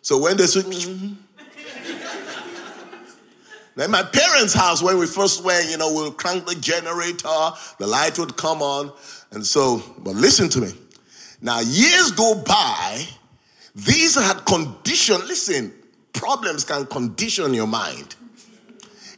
So 0.01 0.19
when 0.19 0.37
they 0.37 0.47
switch, 0.47 0.67
mm-hmm. 0.67 1.15
then 3.77 3.91
my 3.91 4.03
parents' 4.03 4.55
house, 4.55 4.83
when 4.83 4.99
we 4.99 5.07
first 5.07 5.45
went, 5.45 5.71
you 5.71 5.77
know, 5.77 5.93
we'll 5.93 6.12
crank 6.12 6.47
the 6.47 6.55
generator, 6.55 7.51
the 7.79 7.87
light 7.87 8.19
would 8.19 8.37
come 8.37 8.62
on. 8.62 8.93
And 9.33 9.47
so, 9.47 9.83
but 9.99 10.15
listen 10.15 10.49
to 10.51 10.61
me. 10.61 10.73
Now, 11.41 11.61
years 11.61 12.11
go 12.12 12.43
by, 12.43 13.07
these 13.75 14.15
had 14.15 14.45
conditioned, 14.45 15.25
listen, 15.25 15.73
problems 16.13 16.65
can 16.65 16.87
condition 16.87 17.55
your 17.55 17.67
mind. 17.67 18.17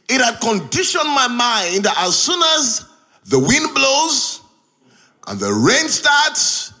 It 0.07 0.21
had 0.21 0.39
conditioned 0.39 1.09
my 1.09 1.27
mind 1.27 1.83
that 1.85 1.95
as 1.97 2.17
soon 2.17 2.41
as 2.57 2.85
the 3.25 3.39
wind 3.39 3.73
blows 3.73 4.41
and 5.27 5.39
the 5.39 5.51
rain 5.51 5.89
starts, 5.89 6.73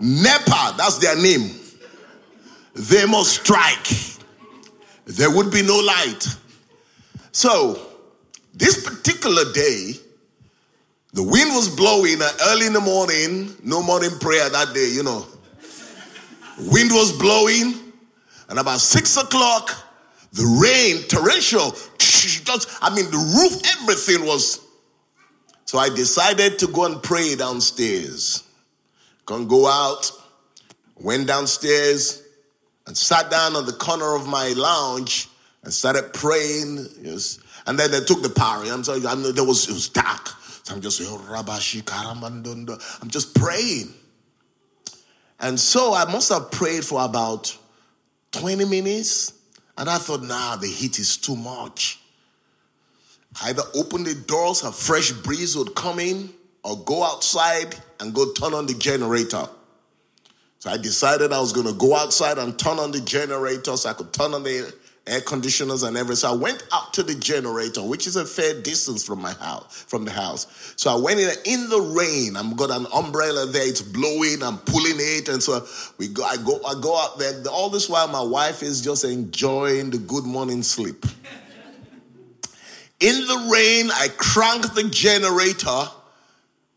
NEPA, 0.00 0.74
that's 0.76 0.98
their 0.98 1.16
name, 1.16 1.50
they 2.74 3.06
must 3.06 3.42
strike. 3.42 3.88
There 5.04 5.30
would 5.30 5.50
be 5.52 5.62
no 5.62 5.78
light. 5.78 6.26
So, 7.30 7.80
this 8.54 8.84
particular 8.84 9.50
day, 9.52 9.94
the 11.12 11.22
wind 11.22 11.54
was 11.54 11.68
blowing 11.74 12.18
early 12.48 12.66
in 12.66 12.72
the 12.72 12.80
morning, 12.80 13.54
no 13.62 13.82
morning 13.82 14.10
prayer 14.20 14.48
that 14.48 14.74
day, 14.74 14.90
you 14.90 15.02
know. 15.02 15.26
Wind 16.58 16.90
was 16.92 17.12
blowing, 17.18 17.74
and 18.48 18.58
about 18.58 18.80
six 18.80 19.16
o'clock, 19.16 19.70
the 20.32 20.44
rain, 20.62 21.02
torrential, 21.08 21.70
just, 21.98 22.68
I 22.80 22.94
mean, 22.94 23.10
the 23.10 23.16
roof, 23.16 23.80
everything 23.80 24.26
was. 24.26 24.60
So 25.64 25.78
I 25.78 25.88
decided 25.88 26.58
to 26.58 26.66
go 26.66 26.84
and 26.84 27.02
pray 27.02 27.34
downstairs. 27.34 28.42
Can't 29.26 29.48
go 29.48 29.66
out. 29.66 30.10
Went 30.96 31.26
downstairs 31.26 32.22
and 32.86 32.96
sat 32.96 33.30
down 33.30 33.56
on 33.56 33.66
the 33.66 33.72
corner 33.72 34.14
of 34.14 34.26
my 34.28 34.48
lounge 34.48 35.28
and 35.64 35.72
started 35.72 36.12
praying. 36.12 36.86
Yes. 37.00 37.38
And 37.66 37.78
then 37.78 37.90
they 37.90 38.00
took 38.00 38.22
the 38.22 38.28
power. 38.28 38.64
I'm 38.64 38.84
sorry, 38.84 39.06
I 39.06 39.14
know 39.14 39.32
there 39.32 39.44
was 39.44 39.68
it 39.68 39.72
was 39.72 39.88
dark. 39.88 40.28
So 40.64 40.74
I'm 40.74 40.80
just 40.80 41.00
oh, 41.00 41.16
saying, 41.16 42.68
I'm 43.00 43.10
just 43.10 43.34
praying. 43.34 43.94
And 45.42 45.58
so 45.58 45.92
I 45.92 46.10
must 46.10 46.32
have 46.32 46.50
prayed 46.52 46.84
for 46.84 47.04
about 47.04 47.56
20 48.30 48.64
minutes. 48.64 49.34
And 49.76 49.90
I 49.90 49.98
thought, 49.98 50.22
nah, 50.22 50.56
the 50.56 50.68
heat 50.68 50.98
is 50.98 51.16
too 51.16 51.34
much. 51.34 51.98
Either 53.42 53.62
open 53.74 54.04
the 54.04 54.14
doors, 54.14 54.62
a 54.62 54.70
fresh 54.70 55.10
breeze 55.10 55.56
would 55.56 55.74
come 55.74 55.98
in, 55.98 56.30
or 56.62 56.78
go 56.84 57.02
outside 57.02 57.74
and 57.98 58.14
go 58.14 58.32
turn 58.32 58.54
on 58.54 58.66
the 58.66 58.74
generator. 58.74 59.46
So 60.60 60.70
I 60.70 60.76
decided 60.76 61.32
I 61.32 61.40
was 61.40 61.52
going 61.52 61.66
to 61.66 61.72
go 61.72 61.96
outside 61.96 62.38
and 62.38 62.56
turn 62.56 62.78
on 62.78 62.92
the 62.92 63.00
generator 63.00 63.76
so 63.76 63.90
I 63.90 63.94
could 63.94 64.12
turn 64.12 64.32
on 64.34 64.44
the 64.44 64.72
air 65.06 65.20
conditioners 65.20 65.82
and 65.82 65.96
everything. 65.96 66.16
So 66.16 66.32
I 66.32 66.36
went 66.36 66.62
up 66.70 66.92
to 66.92 67.02
the 67.02 67.14
generator, 67.14 67.82
which 67.82 68.06
is 68.06 68.16
a 68.16 68.24
fair 68.24 68.60
distance 68.60 69.04
from 69.04 69.20
my 69.20 69.32
house, 69.32 69.84
from 69.88 70.04
the 70.04 70.12
house. 70.12 70.74
So 70.76 70.92
I 70.92 71.00
went 71.00 71.20
in 71.20 71.30
in 71.44 71.68
the 71.68 71.80
rain. 71.80 72.36
I've 72.36 72.56
got 72.56 72.70
an 72.70 72.86
umbrella 72.94 73.46
there. 73.46 73.66
It's 73.66 73.82
blowing. 73.82 74.42
I'm 74.42 74.58
pulling 74.58 74.96
it, 74.98 75.28
and 75.28 75.42
so 75.42 75.66
we 75.98 76.08
go. 76.08 76.22
I 76.24 76.36
go. 76.36 76.60
I 76.64 76.74
go 76.80 76.96
out 76.96 77.18
there. 77.18 77.42
All 77.50 77.68
this 77.68 77.88
while, 77.88 78.08
my 78.08 78.22
wife 78.22 78.62
is 78.62 78.80
just 78.80 79.04
enjoying 79.04 79.90
the 79.90 79.98
good 79.98 80.24
morning 80.24 80.62
sleep. 80.62 81.04
In 83.00 83.26
the 83.26 83.50
rain, 83.52 83.90
I 83.92 84.08
crank 84.16 84.74
the 84.74 84.88
generator, 84.88 85.90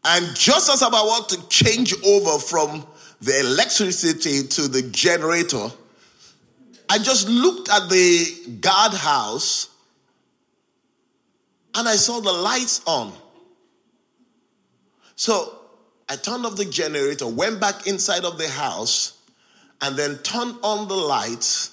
and 0.04 0.36
just 0.36 0.72
as 0.72 0.82
I'm 0.82 0.90
about 0.90 1.30
to 1.30 1.48
change 1.50 1.94
over 2.04 2.40
from 2.40 2.88
the 3.22 3.40
electricity 3.40 4.48
to 4.48 4.68
the 4.68 4.82
generator 4.82 5.70
I 6.90 6.98
just 7.00 7.28
looked 7.28 7.70
at 7.70 7.90
the 7.90 8.58
guardhouse 8.62 9.70
and 11.74 11.88
I 11.88 11.96
saw 11.96 12.20
the 12.22 12.32
lights 12.32 12.82
on. 12.86 13.14
So 15.16 15.60
I 16.08 16.16
turned 16.16 16.46
off 16.46 16.56
the 16.56 16.66
generator, 16.66 17.28
went 17.28 17.60
back 17.60 17.88
inside 17.88 18.24
of 18.24 18.38
the 18.38 18.48
house, 18.48 19.18
and 19.82 19.98
then 19.98 20.18
turned 20.20 20.56
on 20.64 20.88
the 20.88 20.96
lights, 20.96 21.72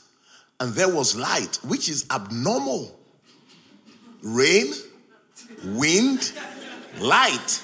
and 0.58 0.72
there 0.74 0.92
was 0.92 1.16
light, 1.16 1.58
which 1.62 1.88
is 1.88 2.06
abnormal. 2.10 2.98
Rain, 4.22 4.72
wind, 5.64 6.32
light. 7.00 7.62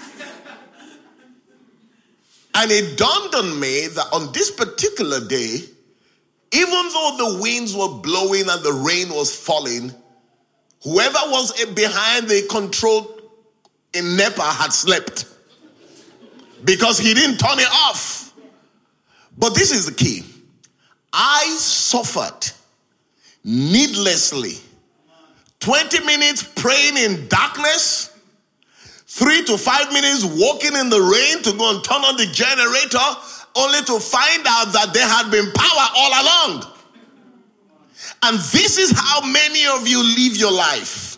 And 2.55 2.71
it 2.71 2.99
dawned 2.99 3.35
on 3.35 3.59
me 3.59 3.87
that 3.87 4.07
on 4.13 4.33
this 4.33 4.51
particular 4.51 5.21
day, 5.27 5.61
even 6.53 6.89
though 6.89 7.15
the 7.19 7.39
winds 7.43 7.75
were 7.77 7.89
blowing 7.89 8.49
and 8.49 8.63
the 8.63 8.73
rain 8.73 9.11
was 9.11 9.35
falling, 9.35 9.93
whoever 10.83 11.19
was 11.27 11.53
behind 11.75 12.29
the 12.29 12.47
control 12.51 13.19
in 13.93 14.17
NEPA 14.17 14.43
had 14.43 14.73
slept. 14.73 15.27
Because 16.65 16.99
he 16.99 17.15
didn't 17.15 17.39
turn 17.39 17.59
it 17.59 17.69
off. 17.71 18.35
But 19.37 19.55
this 19.55 19.71
is 19.71 19.87
the 19.87 19.93
key. 19.93 20.25
I 21.13 21.57
suffered 21.59 22.53
needlessly. 23.45 24.55
20 25.61 26.05
minutes 26.05 26.43
praying 26.43 26.97
in 26.97 27.29
darkness, 27.29 28.17
three 29.07 29.45
to 29.45 29.59
five 29.59 29.93
minutes 29.93 30.25
walking 30.25 30.75
in 30.75 30.89
the 30.89 31.01
rain 31.01 31.43
to 31.43 31.53
go 31.57 31.75
and 31.75 31.85
turn 31.85 32.03
on 32.05 32.17
the 32.17 32.27
generator 32.27 32.99
only 33.59 33.83
to 33.83 33.99
find 33.99 34.47
out 34.47 34.73
that 34.73 34.91
there 34.95 35.07
had 35.07 35.31
been 35.31 35.51
power 35.53 35.87
all 35.97 36.13
along. 36.23 36.73
And 38.23 38.39
this 38.39 38.79
is 38.79 38.93
how 38.97 39.21
many 39.27 39.67
of 39.67 39.87
you 39.87 40.03
live 40.03 40.37
your 40.37 40.53
life. 40.53 41.17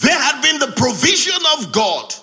There 0.00 0.18
had 0.18 0.40
been 0.42 0.58
the 0.58 0.72
provision 0.76 1.40
of 1.58 1.72
God. 1.72 2.14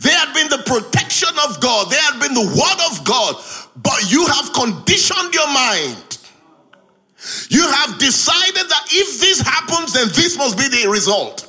There 0.00 0.16
had 0.16 0.32
been 0.34 0.48
the 0.48 0.62
protection 0.64 1.30
of 1.48 1.60
God. 1.60 1.90
There 1.90 2.00
had 2.00 2.20
been 2.20 2.34
the 2.34 2.46
word 2.46 2.80
of 2.90 3.04
God. 3.04 3.36
But 3.76 4.10
you 4.10 4.26
have 4.26 4.52
conditioned 4.52 5.34
your 5.34 5.48
mind. 5.48 6.18
You 7.50 7.70
have 7.70 7.98
decided 7.98 8.68
that 8.68 8.86
if 8.90 9.20
this 9.20 9.40
happens, 9.40 9.92
then 9.92 10.08
this 10.08 10.38
must 10.38 10.56
be 10.56 10.68
the 10.68 10.88
result. 10.88 11.46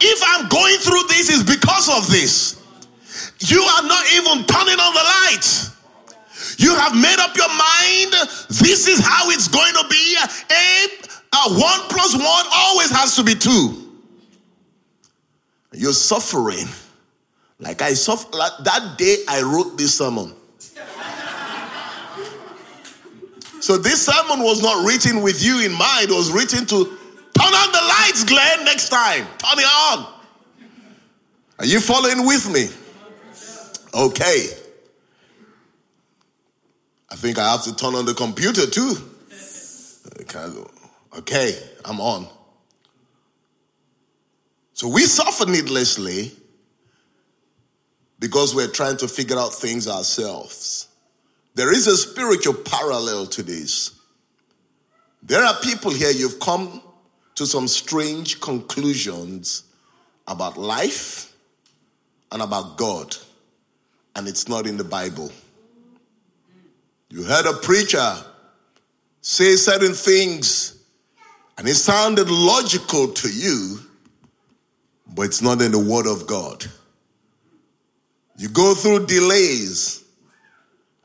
If 0.00 0.22
I'm 0.26 0.48
going 0.48 0.76
through 0.76 1.02
this, 1.08 1.28
is 1.28 1.42
because 1.42 1.88
of 1.88 2.08
this. 2.10 2.59
You 3.40 3.62
are 3.62 3.82
not 3.82 4.04
even 4.12 4.44
turning 4.44 4.78
on 4.78 4.94
the 4.94 5.04
lights. 5.32 5.70
You 6.58 6.74
have 6.76 6.94
made 6.94 7.18
up 7.18 7.34
your 7.36 7.48
mind. 7.48 8.28
This 8.48 8.86
is 8.86 9.00
how 9.00 9.30
it's 9.30 9.48
going 9.48 9.72
to 9.72 9.86
be. 9.88 10.16
A, 10.50 10.86
a 11.36 11.58
one 11.58 11.80
plus 11.88 12.14
one 12.14 12.46
always 12.52 12.90
has 12.90 13.16
to 13.16 13.24
be 13.24 13.34
two. 13.34 13.90
You're 15.72 15.92
suffering. 15.92 16.66
Like 17.58 17.82
I 17.82 17.94
suffered 17.94 18.34
like 18.34 18.52
that 18.64 18.98
day 18.98 19.16
I 19.28 19.42
wrote 19.42 19.78
this 19.78 19.96
sermon. 19.96 20.34
so 23.60 23.76
this 23.76 24.04
sermon 24.06 24.42
was 24.42 24.62
not 24.62 24.84
written 24.86 25.22
with 25.22 25.44
you 25.44 25.64
in 25.64 25.72
mind, 25.72 26.10
it 26.10 26.14
was 26.14 26.32
written 26.32 26.66
to 26.66 26.84
turn 26.84 27.54
on 27.54 27.72
the 27.72 27.94
lights, 28.00 28.24
Glen, 28.24 28.64
next 28.64 28.88
time. 28.88 29.26
Turn 29.38 29.58
it 29.58 29.66
on. 29.66 30.14
Are 31.58 31.66
you 31.66 31.80
following 31.80 32.26
with 32.26 32.50
me? 32.50 32.68
Okay. 33.94 34.48
I 37.10 37.16
think 37.16 37.38
I 37.38 37.50
have 37.50 37.64
to 37.64 37.74
turn 37.74 37.94
on 37.94 38.06
the 38.06 38.14
computer 38.14 38.66
too. 38.66 38.94
Okay, 41.18 41.58
I'm 41.84 42.00
on. 42.00 42.28
So 44.74 44.88
we 44.88 45.02
suffer 45.02 45.44
needlessly 45.44 46.32
because 48.18 48.54
we're 48.54 48.68
trying 48.68 48.96
to 48.98 49.08
figure 49.08 49.38
out 49.38 49.52
things 49.52 49.88
ourselves. 49.88 50.88
There 51.54 51.72
is 51.72 51.86
a 51.86 51.96
spiritual 51.96 52.54
parallel 52.54 53.26
to 53.26 53.42
this. 53.42 53.90
There 55.22 55.42
are 55.42 55.54
people 55.60 55.90
here, 55.90 56.10
you've 56.10 56.38
come 56.38 56.80
to 57.34 57.44
some 57.44 57.66
strange 57.66 58.40
conclusions 58.40 59.64
about 60.28 60.56
life 60.56 61.34
and 62.30 62.40
about 62.40 62.76
God 62.78 63.16
and 64.16 64.28
it's 64.28 64.48
not 64.48 64.66
in 64.66 64.76
the 64.76 64.84
Bible. 64.84 65.30
You 67.08 67.24
heard 67.24 67.46
a 67.46 67.54
preacher 67.54 68.16
say 69.20 69.56
certain 69.56 69.92
things 69.92 70.80
and 71.58 71.68
it 71.68 71.74
sounded 71.74 72.30
logical 72.30 73.08
to 73.08 73.28
you, 73.28 73.80
but 75.14 75.22
it's 75.22 75.42
not 75.42 75.60
in 75.60 75.72
the 75.72 75.78
Word 75.78 76.06
of 76.06 76.26
God. 76.26 76.64
You 78.38 78.48
go 78.48 78.74
through 78.74 79.04
delays. 79.04 80.02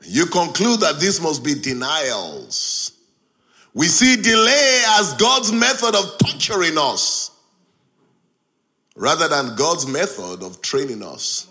You 0.02 0.24
conclude 0.24 0.80
that 0.80 0.98
this 0.98 1.20
must 1.20 1.44
be 1.44 1.54
denials. 1.54 2.92
We 3.74 3.88
see 3.88 4.16
delay 4.16 4.82
as 4.92 5.12
God's 5.14 5.52
method 5.52 5.94
of 5.94 6.16
torturing 6.16 6.78
us 6.78 7.30
rather 8.96 9.28
than 9.28 9.56
God's 9.56 9.86
method 9.86 10.42
of 10.42 10.62
training 10.62 11.02
us. 11.02 11.46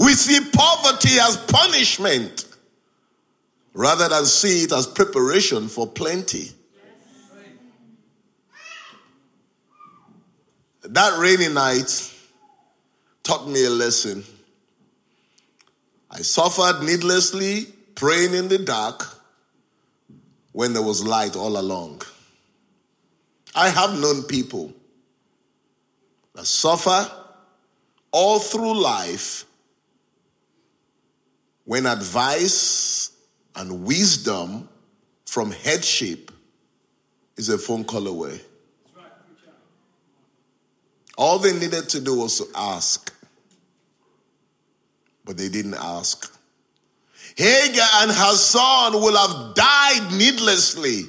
We 0.00 0.14
see 0.14 0.40
poverty 0.50 1.20
as 1.20 1.36
punishment 1.36 2.46
rather 3.74 4.08
than 4.08 4.24
see 4.24 4.62
it 4.62 4.72
as 4.72 4.86
preparation 4.86 5.68
for 5.68 5.86
plenty. 5.86 6.52
That 10.84 11.18
rainy 11.18 11.52
night 11.52 12.14
taught 13.22 13.46
me 13.46 13.66
a 13.66 13.68
lesson. 13.68 14.24
I 16.10 16.22
suffered 16.22 16.82
needlessly, 16.82 17.66
praying 17.94 18.32
in 18.32 18.48
the 18.48 18.56
dark 18.56 19.06
when 20.52 20.72
there 20.72 20.82
was 20.82 21.04
light 21.04 21.36
all 21.36 21.58
along. 21.60 22.00
I 23.54 23.68
have 23.68 24.00
known 24.00 24.22
people 24.22 24.72
that 26.34 26.46
suffer 26.46 27.06
all 28.12 28.38
through 28.38 28.80
life 28.80 29.44
when 31.70 31.86
advice 31.86 33.12
and 33.54 33.84
wisdom 33.84 34.68
from 35.24 35.52
headship 35.52 36.32
is 37.36 37.48
a 37.48 37.56
phone 37.56 37.84
call 37.84 38.08
away. 38.08 38.40
All 41.16 41.38
they 41.38 41.52
needed 41.52 41.88
to 41.90 42.00
do 42.00 42.18
was 42.18 42.38
to 42.38 42.46
ask, 42.56 43.14
but 45.24 45.36
they 45.36 45.48
didn't 45.48 45.74
ask. 45.74 46.36
Hagar 47.36 47.86
and 47.98 48.10
her 48.10 48.34
son 48.34 48.94
will 48.94 49.16
have 49.16 49.54
died 49.54 50.12
needlessly 50.12 51.02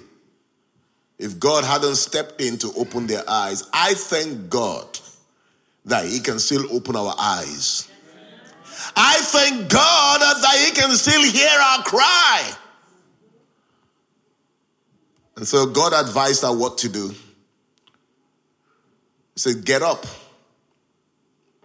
if 1.18 1.40
God 1.40 1.64
hadn't 1.64 1.96
stepped 1.96 2.40
in 2.40 2.60
to 2.60 2.72
open 2.78 3.08
their 3.08 3.28
eyes. 3.28 3.68
I 3.74 3.96
thank 3.96 4.52
God 4.52 5.00
that 5.86 6.06
He 6.06 6.20
can 6.20 6.38
still 6.38 6.72
open 6.72 6.96
our 6.96 7.16
eyes. 7.18 7.91
I 8.96 9.18
thank 9.22 9.70
God 9.70 10.22
that 10.22 10.66
He 10.66 10.72
can 10.72 10.92
still 10.96 11.24
hear 11.24 11.50
our 11.50 11.84
cry. 11.84 12.54
And 15.38 15.48
so 15.48 15.66
God 15.66 15.94
advised 15.94 16.44
her 16.44 16.56
what 16.56 16.78
to 16.80 16.90
do. 16.90 17.10
He 17.10 17.16
said, 19.38 19.66
Get 19.66 19.82
up, 19.82 20.06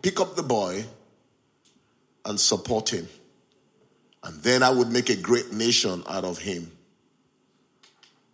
pick 0.02 0.20
up 0.20 0.36
the 0.36 0.42
boy, 0.42 0.84
and 2.24 2.38
support 2.38 2.88
him. 2.88 3.08
And 4.24 4.42
then 4.42 4.62
I 4.62 4.70
would 4.70 4.90
make 4.90 5.10
a 5.10 5.16
great 5.16 5.52
nation 5.52 6.02
out 6.08 6.24
of 6.24 6.38
him. 6.38 6.72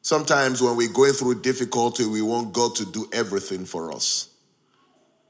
Sometimes 0.01 0.63
when 0.63 0.77
we're 0.77 0.93
going 0.93 1.13
through 1.13 1.43
difficulty, 1.43 2.07
we 2.07 2.23
want 2.23 2.53
God 2.53 2.75
to 2.77 2.85
do 2.85 3.09
everything 3.13 3.65
for 3.65 3.93
us. 3.93 4.29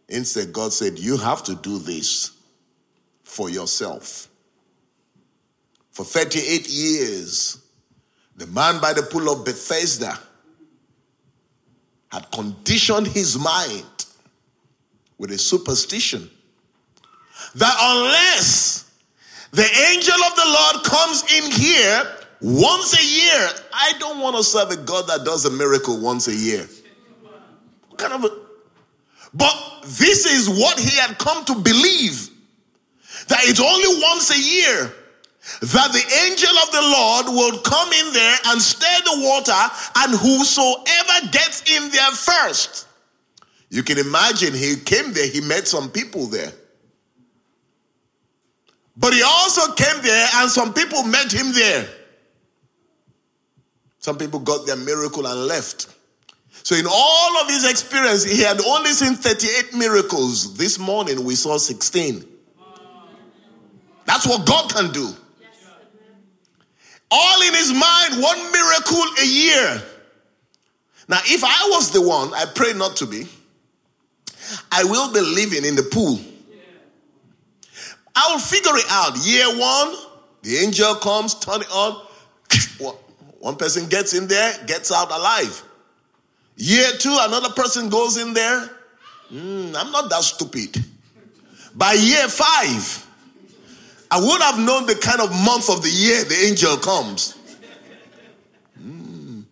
Instead, 0.09 0.53
God 0.53 0.73
said, 0.73 0.99
You 0.99 1.17
have 1.17 1.43
to 1.45 1.55
do 1.55 1.79
this 1.79 2.31
for 3.23 3.51
yourself. 3.51 4.29
For 5.93 6.05
38 6.05 6.69
years, 6.69 7.59
the 8.37 8.47
man 8.47 8.81
by 8.81 8.93
the 8.93 9.03
pool 9.03 9.31
of 9.31 9.45
Bethesda 9.45 10.19
had 12.11 12.31
conditioned 12.31 13.07
his 13.07 13.39
mind 13.39 13.85
with 15.19 15.31
a 15.31 15.39
superstition 15.39 16.31
that 17.55 17.77
unless 17.81 18.91
the 19.51 19.63
angel 19.93 20.15
of 20.25 20.35
the 20.35 20.45
Lord 20.47 20.85
comes 20.85 21.23
in 21.33 21.51
here 21.51 22.17
once 22.41 22.99
a 22.99 23.05
year, 23.05 23.49
I 23.73 23.93
don't 23.99 24.21
want 24.21 24.37
to 24.37 24.43
serve 24.43 24.71
a 24.71 24.77
God 24.77 25.07
that 25.07 25.25
does 25.25 25.45
a 25.45 25.51
miracle 25.51 26.01
once 26.01 26.27
a 26.27 26.35
year. 26.35 26.67
What 27.89 27.99
kind 27.99 28.13
of 28.15 28.25
a, 28.25 28.37
but 29.33 29.83
this 29.85 30.27
is 30.27 30.49
what 30.49 30.79
he 30.81 30.99
had 30.99 31.19
come 31.19 31.45
to 31.45 31.55
believe 31.55 32.32
that 33.33 33.49
it's 33.49 33.61
only 33.61 34.03
once 34.03 34.31
a 34.31 34.39
year 34.39 34.93
that 35.61 35.91
the 35.91 36.05
angel 36.29 36.53
of 36.59 36.71
the 36.71 36.83
Lord 36.83 37.27
will 37.35 37.59
come 37.63 37.91
in 37.91 38.13
there 38.13 38.37
and 38.47 38.61
stir 38.61 39.03
the 39.05 39.25
water, 39.25 39.75
and 39.97 40.13
whosoever 40.13 41.33
gets 41.33 41.63
in 41.73 41.91
there 41.91 42.11
first. 42.11 42.87
You 43.71 43.83
can 43.83 43.97
imagine 43.97 44.53
he 44.53 44.77
came 44.77 45.15
there, 45.15 45.27
he 45.27 45.41
met 45.41 45.67
some 45.67 45.91
people 45.91 46.27
there. 46.27 46.53
But 48.99 49.15
he 49.15 49.23
also 49.23 49.73
came 49.73 50.03
there, 50.03 50.29
and 50.35 50.51
some 50.51 50.75
people 50.75 51.03
met 51.03 51.33
him 51.33 51.53
there. 51.55 51.89
Some 53.99 54.19
people 54.19 54.41
got 54.41 54.67
their 54.67 54.77
miracle 54.77 55.27
and 55.27 55.47
left. 55.47 55.89
So, 56.65 56.77
in 56.77 56.85
all 56.87 57.43
of 57.43 57.49
his 57.49 57.69
experience, 57.69 58.25
he 58.25 58.43
had 58.43 58.61
only 58.61 58.91
seen 58.91 59.15
38 59.15 59.75
miracles. 59.75 60.55
This 60.55 60.79
morning, 60.79 61.25
we 61.25 61.35
saw 61.35 61.57
16. 61.57 62.32
That's 64.05 64.27
what 64.27 64.47
God 64.47 64.71
can 64.71 64.93
do. 64.93 65.09
All 67.11 67.43
in 67.43 67.55
his 67.55 67.73
mind, 67.73 68.23
one 68.23 68.53
miracle 68.53 69.05
a 69.21 69.27
year. 69.27 69.83
Now, 71.09 71.21
if 71.25 71.45
I 71.45 71.69
was 71.71 71.91
the 71.91 72.01
one, 72.01 72.33
I 72.33 72.47
pray 72.47 72.73
not 72.73 72.97
to 72.97 73.07
be, 73.07 73.27
I 74.71 74.85
will 74.85 75.13
be 75.13 75.21
living 75.21 75.65
in 75.65 75.77
the 75.77 75.83
pool. 75.83 76.19
I 78.15 78.33
will 78.33 78.41
figure 78.41 78.77
it 78.77 78.87
out. 78.91 79.17
Year 79.19 79.47
one, 79.59 79.95
the 80.43 80.57
angel 80.57 80.95
comes, 80.97 81.35
turn 81.35 81.61
it 81.63 81.71
on. 81.71 82.07
One 83.41 83.57
person 83.57 83.89
gets 83.89 84.15
in 84.15 84.29
there, 84.29 84.55
gets 84.67 84.93
out 84.93 85.11
alive. 85.11 85.65
Year 86.57 86.93
two, 86.99 87.17
another 87.23 87.49
person 87.51 87.89
goes 87.89 88.17
in 88.17 88.35
there. 88.35 88.71
Mm, 89.33 89.75
I'm 89.75 89.91
not 89.91 90.09
that 90.11 90.23
stupid. 90.23 90.77
By 91.75 91.95
year 91.95 92.29
five, 92.29 93.07
I 94.13 94.21
would 94.21 94.43
have 94.43 94.59
known 94.59 94.85
the 94.85 94.95
kind 94.95 95.23
of 95.23 95.31
month 95.31 95.71
of 95.71 95.83
the 95.83 95.89
year 95.89 96.23
the 96.25 96.35
angel 96.45 96.77
comes. 96.77 97.35
Mm. 98.79 99.45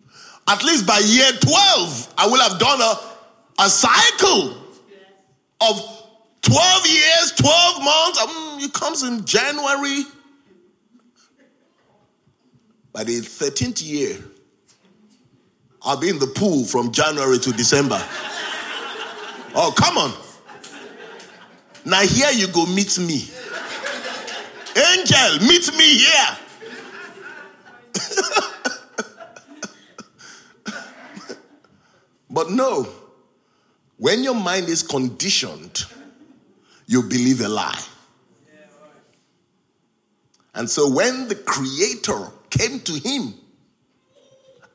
At 0.47 0.63
least 0.63 0.87
by 0.87 0.99
year 0.99 1.33
12, 1.33 2.15
I 2.19 2.27
will 2.27 2.41
have 2.43 2.59
done 2.59 2.79
a, 2.83 3.65
a 3.65 3.71
cycle 3.71 4.55
of 5.63 6.01
12 6.43 6.87
years, 6.87 7.33
12 7.39 7.83
months. 7.83 8.63
It 8.63 8.75
comes 8.75 9.03
in 9.03 9.25
January. 9.25 10.05
By 12.93 13.05
the 13.05 13.21
13th 13.21 13.83
year, 13.83 14.19
I'll 15.81 15.97
be 15.97 16.11
in 16.11 16.19
the 16.19 16.27
pool 16.27 16.67
from 16.67 16.93
January 16.93 17.39
to 17.39 17.53
December. 17.53 17.99
oh, 19.55 19.73
come 19.75 19.97
on. 19.97 20.13
Now, 21.87 22.03
here 22.03 22.31
you 22.33 22.49
go, 22.49 22.67
meet 22.67 22.99
me. 22.99 23.25
Angel, 24.77 25.47
meet 25.47 25.77
me 25.77 25.99
here. 25.99 26.37
but 32.31 32.51
no, 32.51 32.89
when 33.97 34.23
your 34.23 34.35
mind 34.35 34.69
is 34.69 34.83
conditioned, 34.83 35.85
you 36.87 37.03
believe 37.03 37.41
a 37.41 37.49
lie. 37.49 37.83
And 40.55 40.69
so 40.69 40.91
when 40.91 41.29
the 41.29 41.37
Creator 41.37 42.29
came 42.51 42.81
to 42.81 42.93
him, 42.93 43.35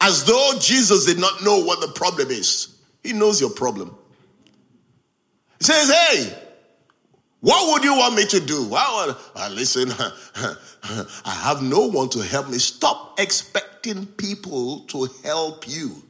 as 0.01 0.23
though 0.23 0.53
Jesus 0.59 1.05
did 1.05 1.19
not 1.19 1.43
know 1.43 1.63
what 1.63 1.81
the 1.81 1.87
problem 1.89 2.29
is, 2.29 2.75
he 3.03 3.13
knows 3.13 3.41
your 3.41 3.49
problem. 3.49 3.95
He 5.59 5.65
says, 5.65 5.91
Hey, 5.91 6.44
what 7.45 7.71
would 7.71 7.83
you 7.83 7.95
want 7.95 8.15
me 8.15 8.25
to 8.25 8.39
do? 8.39 8.67
Well, 8.67 9.15
uh, 9.35 9.49
listen, 9.53 9.91
I 10.83 11.29
have 11.43 11.61
no 11.61 11.85
one 11.85 12.09
to 12.09 12.21
help 12.21 12.49
me. 12.49 12.57
Stop 12.57 13.19
expecting 13.19 14.07
people 14.07 14.79
to 14.87 15.07
help 15.23 15.67
you. 15.67 16.01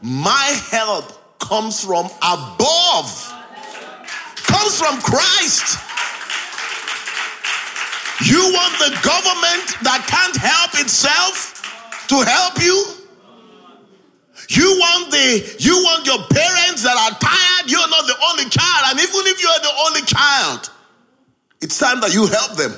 My 0.00 0.58
help 0.70 1.38
comes 1.38 1.84
from 1.84 2.06
above, 2.22 3.34
comes 4.36 4.78
from 4.78 5.02
Christ. 5.02 5.76
You 8.24 8.38
want 8.38 8.72
the 8.78 8.98
government 9.04 9.68
that 9.82 10.06
can't 10.08 10.34
help 10.34 10.80
itself 10.80 11.60
to 12.08 12.22
help 12.22 12.62
you? 12.62 13.03
You 14.50 14.76
want 14.78 15.10
the 15.10 15.56
you 15.58 15.74
want 15.74 16.06
your 16.06 16.18
parents 16.18 16.82
that 16.82 16.96
are 16.96 17.18
tired, 17.18 17.70
you're 17.70 17.88
not 17.88 18.06
the 18.06 18.16
only 18.30 18.50
child, 18.50 18.84
and 18.90 19.00
even 19.00 19.26
if 19.26 19.42
you're 19.42 19.50
the 19.60 19.72
only 19.86 20.02
child, 20.02 20.70
it's 21.60 21.78
time 21.78 22.00
that 22.00 22.12
you 22.12 22.26
help 22.26 22.56
them. 22.56 22.74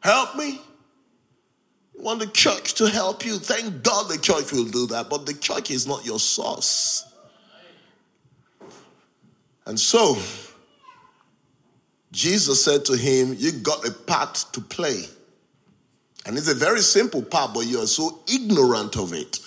Help 0.00 0.36
me. 0.36 0.60
You 1.94 2.02
want 2.02 2.20
the 2.20 2.28
church 2.28 2.74
to 2.74 2.88
help 2.88 3.24
you. 3.24 3.38
Thank 3.38 3.82
God 3.82 4.08
the 4.08 4.18
church 4.18 4.52
will 4.52 4.64
do 4.64 4.86
that, 4.88 5.10
but 5.10 5.26
the 5.26 5.34
church 5.34 5.70
is 5.70 5.86
not 5.86 6.06
your 6.06 6.20
source. 6.20 7.04
And 9.66 9.78
so, 9.78 10.16
Jesus 12.12 12.64
said 12.64 12.84
to 12.86 12.96
him, 12.96 13.34
You 13.36 13.52
got 13.52 13.86
a 13.86 13.90
part 13.90 14.34
to 14.52 14.60
play. 14.60 15.04
And 16.26 16.36
it's 16.36 16.48
a 16.48 16.54
very 16.54 16.80
simple 16.80 17.22
part, 17.22 17.54
but 17.54 17.66
you 17.66 17.80
are 17.80 17.86
so 17.86 18.20
ignorant 18.32 18.96
of 18.96 19.12
it 19.12 19.38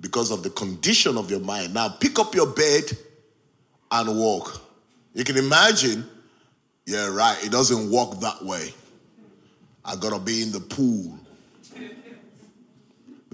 because 0.00 0.32
of 0.32 0.42
the 0.42 0.50
condition 0.50 1.16
of 1.16 1.30
your 1.30 1.40
mind. 1.40 1.72
Now, 1.72 1.88
pick 1.88 2.18
up 2.18 2.34
your 2.34 2.48
bed 2.48 2.84
and 3.92 4.18
walk. 4.18 4.60
You 5.14 5.22
can 5.22 5.36
imagine, 5.36 6.04
yeah, 6.84 7.08
right, 7.08 7.38
it 7.44 7.52
doesn't 7.52 7.90
work 7.90 8.18
that 8.20 8.44
way. 8.44 8.74
I 9.84 9.94
gotta 9.94 10.18
be 10.18 10.42
in 10.42 10.50
the 10.50 10.60
pool. 10.60 11.16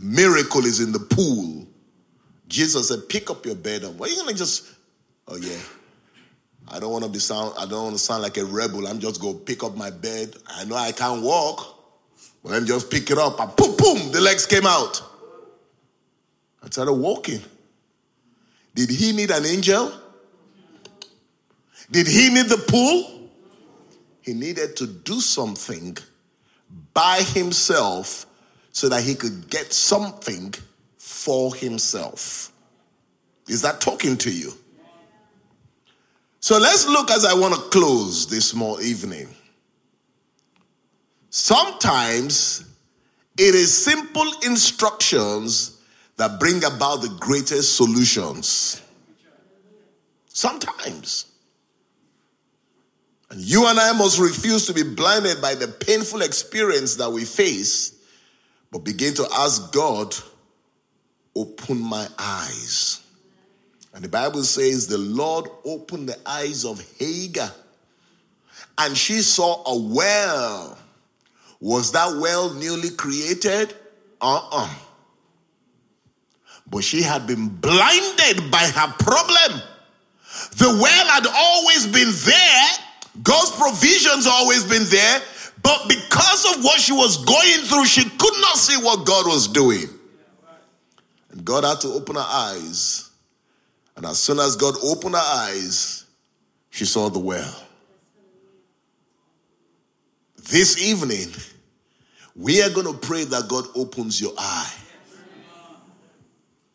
Miracle 0.00 0.66
is 0.66 0.80
in 0.80 0.92
the 0.92 0.98
pool. 0.98 1.66
Jesus 2.46 2.88
said, 2.88 3.08
pick 3.08 3.30
up 3.30 3.46
your 3.46 3.54
bed 3.54 3.84
and 3.84 3.98
what 3.98 4.10
are 4.10 4.12
you 4.12 4.18
gonna 4.20 4.34
just, 4.34 4.66
oh 5.28 5.36
yeah. 5.36 5.58
I 6.68 6.78
don't 6.78 6.92
want 6.92 7.04
to 7.04 7.10
be 7.10 7.18
sound. 7.18 7.54
I 7.58 7.66
don't 7.66 7.84
want 7.84 7.96
to 7.96 8.02
sound 8.02 8.22
like 8.22 8.38
a 8.38 8.44
rebel. 8.44 8.86
I'm 8.86 8.98
just 8.98 9.20
gonna 9.20 9.38
pick 9.38 9.62
up 9.62 9.76
my 9.76 9.90
bed. 9.90 10.34
I 10.46 10.64
know 10.64 10.76
I 10.76 10.92
can't 10.92 11.22
walk. 11.22 11.83
Well, 12.44 12.52
then 12.52 12.66
just 12.66 12.90
pick 12.90 13.10
it 13.10 13.16
up 13.16 13.40
and 13.40 13.56
boom, 13.56 13.74
boom, 13.76 14.12
the 14.12 14.20
legs 14.20 14.44
came 14.44 14.66
out. 14.66 15.02
I 16.62 16.66
started 16.66 16.92
walking. 16.92 17.40
Did 18.74 18.90
he 18.90 19.12
need 19.12 19.30
an 19.30 19.46
angel? 19.46 19.92
Did 21.90 22.06
he 22.06 22.28
need 22.28 22.46
the 22.46 22.62
pool? 22.68 23.30
He 24.20 24.34
needed 24.34 24.76
to 24.76 24.86
do 24.86 25.20
something 25.20 25.96
by 26.92 27.22
himself 27.22 28.26
so 28.72 28.88
that 28.90 29.02
he 29.02 29.14
could 29.14 29.48
get 29.48 29.72
something 29.72 30.54
for 30.98 31.54
himself. 31.54 32.52
Is 33.48 33.62
that 33.62 33.80
talking 33.80 34.18
to 34.18 34.30
you? 34.30 34.52
So 36.40 36.58
let's 36.58 36.86
look 36.86 37.10
as 37.10 37.24
I 37.24 37.32
want 37.32 37.54
to 37.54 37.60
close 37.70 38.26
this 38.26 38.50
small 38.50 38.80
evening. 38.82 39.28
Sometimes 41.36 42.62
it 43.36 43.56
is 43.56 43.84
simple 43.84 44.30
instructions 44.44 45.80
that 46.16 46.38
bring 46.38 46.58
about 46.58 47.02
the 47.02 47.08
greatest 47.18 47.76
solutions. 47.76 48.80
Sometimes. 50.28 51.26
And 53.30 53.40
you 53.40 53.66
and 53.66 53.80
I 53.80 53.90
must 53.94 54.20
refuse 54.20 54.68
to 54.68 54.72
be 54.72 54.84
blinded 54.84 55.42
by 55.42 55.56
the 55.56 55.66
painful 55.66 56.22
experience 56.22 56.94
that 56.98 57.10
we 57.10 57.24
face, 57.24 57.98
but 58.70 58.84
begin 58.84 59.14
to 59.14 59.26
ask 59.36 59.72
God, 59.72 60.14
open 61.34 61.80
my 61.80 62.06
eyes. 62.16 63.00
And 63.92 64.04
the 64.04 64.08
Bible 64.08 64.44
says 64.44 64.86
the 64.86 64.98
Lord 64.98 65.48
opened 65.64 66.10
the 66.10 66.18
eyes 66.24 66.64
of 66.64 66.80
Hagar, 67.00 67.50
and 68.78 68.96
she 68.96 69.20
saw 69.20 69.64
a 69.66 69.76
well. 69.76 70.78
Was 71.64 71.92
that 71.92 72.18
well 72.20 72.52
newly 72.52 72.90
created? 72.90 73.72
Uh 74.20 74.36
uh-uh. 74.36 74.64
uh 74.64 74.74
But 76.66 76.84
she 76.84 77.00
had 77.00 77.26
been 77.26 77.48
blinded 77.48 78.50
by 78.50 78.66
her 78.66 78.92
problem. 78.98 79.62
The 80.58 80.78
well 80.78 81.06
had 81.06 81.26
always 81.26 81.86
been 81.86 82.12
there, 82.26 82.68
God's 83.22 83.52
provisions 83.52 84.26
always 84.26 84.64
been 84.64 84.84
there, 84.90 85.22
but 85.62 85.88
because 85.88 86.54
of 86.54 86.62
what 86.62 86.80
she 86.80 86.92
was 86.92 87.24
going 87.24 87.64
through, 87.64 87.86
she 87.86 88.10
could 88.10 88.40
not 88.42 88.58
see 88.58 88.76
what 88.84 89.06
God 89.06 89.26
was 89.26 89.48
doing. 89.48 89.88
And 91.30 91.46
God 91.46 91.64
had 91.64 91.80
to 91.80 91.88
open 91.88 92.16
her 92.16 92.26
eyes. 92.28 93.08
And 93.96 94.04
as 94.04 94.18
soon 94.18 94.38
as 94.38 94.56
God 94.56 94.74
opened 94.82 95.14
her 95.14 95.22
eyes, 95.24 96.04
she 96.68 96.84
saw 96.84 97.08
the 97.08 97.20
well. 97.20 97.56
This 100.36 100.86
evening, 100.86 101.32
we 102.36 102.62
are 102.62 102.70
going 102.70 102.86
to 102.86 102.98
pray 102.98 103.24
that 103.24 103.48
God 103.48 103.64
opens 103.74 104.20
your 104.20 104.32
eye. 104.36 104.74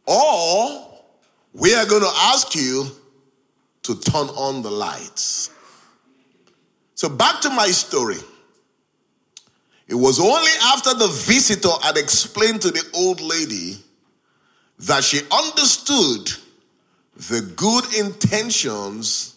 Or 0.06 0.88
we 1.54 1.76
are 1.76 1.86
going 1.86 2.02
to 2.02 2.12
ask 2.16 2.56
you 2.56 2.86
to 3.84 4.00
turn 4.00 4.28
on 4.30 4.62
the 4.62 4.72
lights. 4.72 5.52
So, 6.96 7.10
back 7.10 7.42
to 7.42 7.50
my 7.50 7.68
story. 7.68 8.18
It 9.88 9.96
was 9.96 10.20
only 10.20 10.52
after 10.66 10.94
the 10.94 11.08
visitor 11.08 11.70
had 11.82 11.98
explained 11.98 12.62
to 12.62 12.70
the 12.70 12.84
old 12.94 13.22
lady 13.22 13.78
that 14.80 15.04
she 15.04 15.22
understood 15.32 16.32
the 17.16 17.42
good 17.56 17.86
intentions 17.96 19.36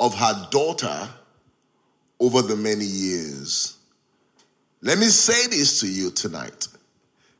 of 0.00 0.14
her 0.18 0.48
daughter 0.50 1.08
over 2.18 2.42
the 2.42 2.56
many 2.56 2.84
years. 2.84 3.76
Let 4.82 4.98
me 4.98 5.06
say 5.06 5.46
this 5.48 5.80
to 5.80 5.88
you 5.88 6.10
tonight. 6.10 6.68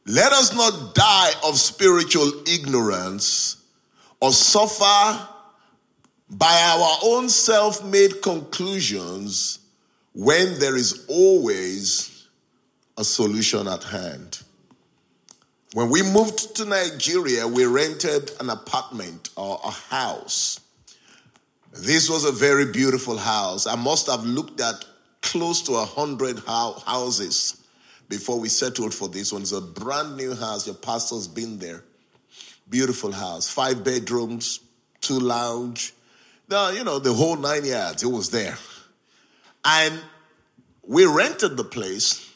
Let 0.07 0.33
us 0.33 0.55
not 0.55 0.95
die 0.95 1.33
of 1.45 1.59
spiritual 1.59 2.33
ignorance 2.47 3.57
or 4.21 4.33
suffer 4.33 5.27
by 6.29 6.77
our 6.77 6.99
own 7.03 7.29
self 7.29 7.85
made 7.85 8.23
conclusions 8.23 9.59
when 10.13 10.59
there 10.59 10.77
is 10.77 11.07
always 11.09 12.29
a 12.99 13.05
solution 13.05 13.67
at 13.69 13.85
hand. 13.85 14.43
When 15.73 15.89
we 15.89 16.03
moved 16.03 16.57
to 16.57 16.65
Nigeria, 16.65 17.47
we 17.47 17.65
rented 17.65 18.33
an 18.41 18.51
apartment 18.51 19.31
or 19.37 19.61
a 19.65 19.71
house. 19.71 20.61
This 21.73 22.11
was 22.11 22.25
a 22.25 22.33
very 22.33 22.73
beautiful 22.73 23.17
house. 23.17 23.67
I 23.67 23.77
must 23.77 24.09
have 24.09 24.25
looked 24.25 24.61
at 24.61 24.85
close 25.31 25.63
to 25.63 25.75
a 25.75 25.85
hundred 25.85 26.41
houses 26.41 27.63
before 28.09 28.41
we 28.41 28.49
settled 28.49 28.93
for 28.93 29.09
this 29.09 29.33
one. 29.33 29.43
It's 29.43 29.53
a 29.53 29.61
brand 29.61 30.17
new 30.17 30.35
house. 30.35 30.67
Your 30.67 30.75
pastor's 30.75 31.29
been 31.29 31.57
there. 31.61 31.85
Beautiful 32.69 33.13
house. 33.13 33.49
Five 33.49 33.85
bedrooms, 33.85 34.59
two 35.01 35.21
lounge. 35.21 35.95
The, 36.49 36.75
you 36.77 36.83
know, 36.83 36.99
the 36.99 37.15
whole 37.15 37.37
nine 37.37 37.65
yards. 37.65 38.03
It 38.03 38.09
was 38.09 38.31
there. 38.31 38.59
And 39.65 40.01
we 40.83 41.07
rented 41.07 41.57
the 41.57 41.63
place. 41.63 42.29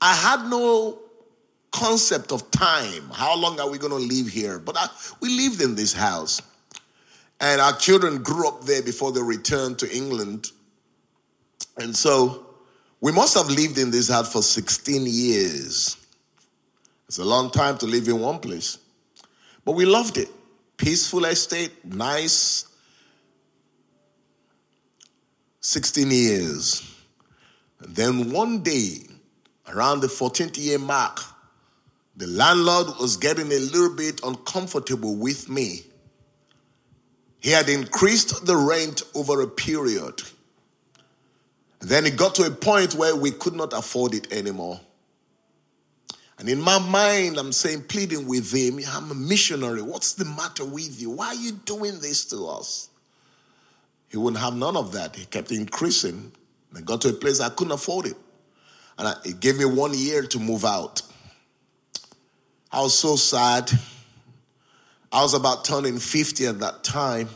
I 0.00 0.14
had 0.14 0.48
no 0.48 1.00
concept 1.72 2.30
of 2.30 2.48
time. 2.52 3.10
How 3.12 3.36
long 3.36 3.58
are 3.58 3.68
we 3.68 3.76
going 3.76 3.90
to 3.90 4.14
live 4.14 4.28
here? 4.28 4.60
But 4.60 4.76
I, 4.78 4.86
we 5.20 5.36
lived 5.36 5.60
in 5.60 5.74
this 5.74 5.92
house. 5.92 6.40
And 7.40 7.60
our 7.60 7.76
children 7.76 8.22
grew 8.22 8.46
up 8.46 8.66
there 8.66 8.82
before 8.82 9.10
they 9.10 9.20
returned 9.20 9.80
to 9.80 9.92
England. 9.92 10.52
And 11.80 11.96
so 11.96 12.46
we 13.00 13.10
must 13.10 13.34
have 13.34 13.48
lived 13.48 13.78
in 13.78 13.90
this 13.90 14.08
house 14.08 14.30
for 14.30 14.42
16 14.42 15.06
years. 15.06 15.96
It's 17.08 17.18
a 17.18 17.24
long 17.24 17.50
time 17.50 17.78
to 17.78 17.86
live 17.86 18.06
in 18.06 18.20
one 18.20 18.38
place. 18.38 18.76
But 19.64 19.72
we 19.72 19.86
loved 19.86 20.18
it. 20.18 20.28
Peaceful 20.76 21.24
estate, 21.24 21.72
nice. 21.84 22.66
16 25.60 26.10
years. 26.10 26.94
And 27.80 27.96
then 27.96 28.30
one 28.30 28.62
day, 28.62 28.98
around 29.66 30.00
the 30.00 30.06
14th 30.06 30.62
year 30.62 30.78
mark, 30.78 31.18
the 32.14 32.26
landlord 32.26 32.88
was 33.00 33.16
getting 33.16 33.46
a 33.46 33.58
little 33.58 33.96
bit 33.96 34.20
uncomfortable 34.22 35.16
with 35.16 35.48
me. 35.48 35.84
He 37.40 37.50
had 37.50 37.70
increased 37.70 38.44
the 38.44 38.56
rent 38.56 39.02
over 39.14 39.40
a 39.40 39.46
period. 39.46 40.20
Then 41.80 42.06
it 42.06 42.16
got 42.16 42.34
to 42.36 42.44
a 42.44 42.50
point 42.50 42.94
where 42.94 43.16
we 43.16 43.30
could 43.30 43.54
not 43.54 43.72
afford 43.72 44.14
it 44.14 44.32
anymore. 44.32 44.80
And 46.38 46.48
in 46.48 46.60
my 46.60 46.78
mind, 46.78 47.36
I'm 47.38 47.52
saying, 47.52 47.82
pleading 47.82 48.26
with 48.26 48.52
him, 48.52 48.80
I'm 48.88 49.10
a 49.10 49.14
missionary. 49.14 49.82
What's 49.82 50.14
the 50.14 50.24
matter 50.24 50.64
with 50.64 51.00
you? 51.00 51.10
Why 51.10 51.28
are 51.28 51.34
you 51.34 51.52
doing 51.52 52.00
this 52.00 52.24
to 52.26 52.46
us? 52.46 52.88
He 54.08 54.16
wouldn't 54.16 54.42
have 54.42 54.56
none 54.56 54.76
of 54.76 54.92
that. 54.92 55.16
He 55.16 55.26
kept 55.26 55.52
increasing. 55.52 56.32
And 56.74 56.86
got 56.86 57.00
to 57.02 57.08
a 57.08 57.12
place 57.12 57.40
I 57.40 57.50
couldn't 57.50 57.72
afford 57.72 58.06
it. 58.06 58.16
And 58.98 59.08
I, 59.08 59.14
it 59.24 59.40
gave 59.40 59.58
me 59.58 59.64
one 59.64 59.92
year 59.94 60.22
to 60.22 60.38
move 60.38 60.64
out. 60.64 61.02
I 62.72 62.80
was 62.80 62.96
so 62.98 63.16
sad. 63.16 63.70
I 65.12 65.22
was 65.22 65.34
about 65.34 65.64
turning 65.64 65.98
50 65.98 66.46
at 66.46 66.60
that 66.60 66.84
time. 66.84 67.28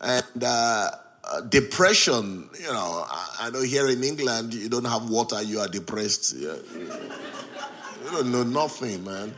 And 0.00 0.44
uh, 0.44 0.90
uh, 1.24 1.40
depression, 1.42 2.48
you 2.58 2.66
know, 2.66 3.04
I, 3.08 3.36
I, 3.40 3.50
know 3.50 3.62
here 3.62 3.88
in 3.88 4.02
England, 4.02 4.54
you 4.54 4.68
don't 4.68 4.86
have 4.86 5.10
water, 5.10 5.42
you 5.42 5.60
are 5.60 5.68
depressed. 5.68 6.36
You, 6.36 6.54
you 6.74 8.10
don't 8.10 8.32
know 8.32 8.42
nothing, 8.42 9.04
man. 9.04 9.34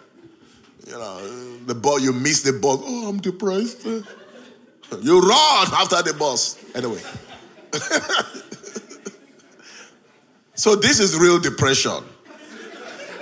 You 0.86 0.92
know, 0.92 1.56
the 1.66 1.74
ball, 1.74 1.98
you 1.98 2.12
miss 2.12 2.42
the 2.42 2.52
ball. 2.52 2.82
Oh, 2.84 3.08
I'm 3.08 3.18
depressed. 3.18 3.84
You 3.84 5.20
run 5.20 5.68
after 5.72 6.02
the 6.02 6.14
bus. 6.18 6.58
Anyway. 6.74 7.00
so 10.54 10.76
this 10.76 11.00
is 11.00 11.16
real 11.16 11.38
depression. 11.38 12.04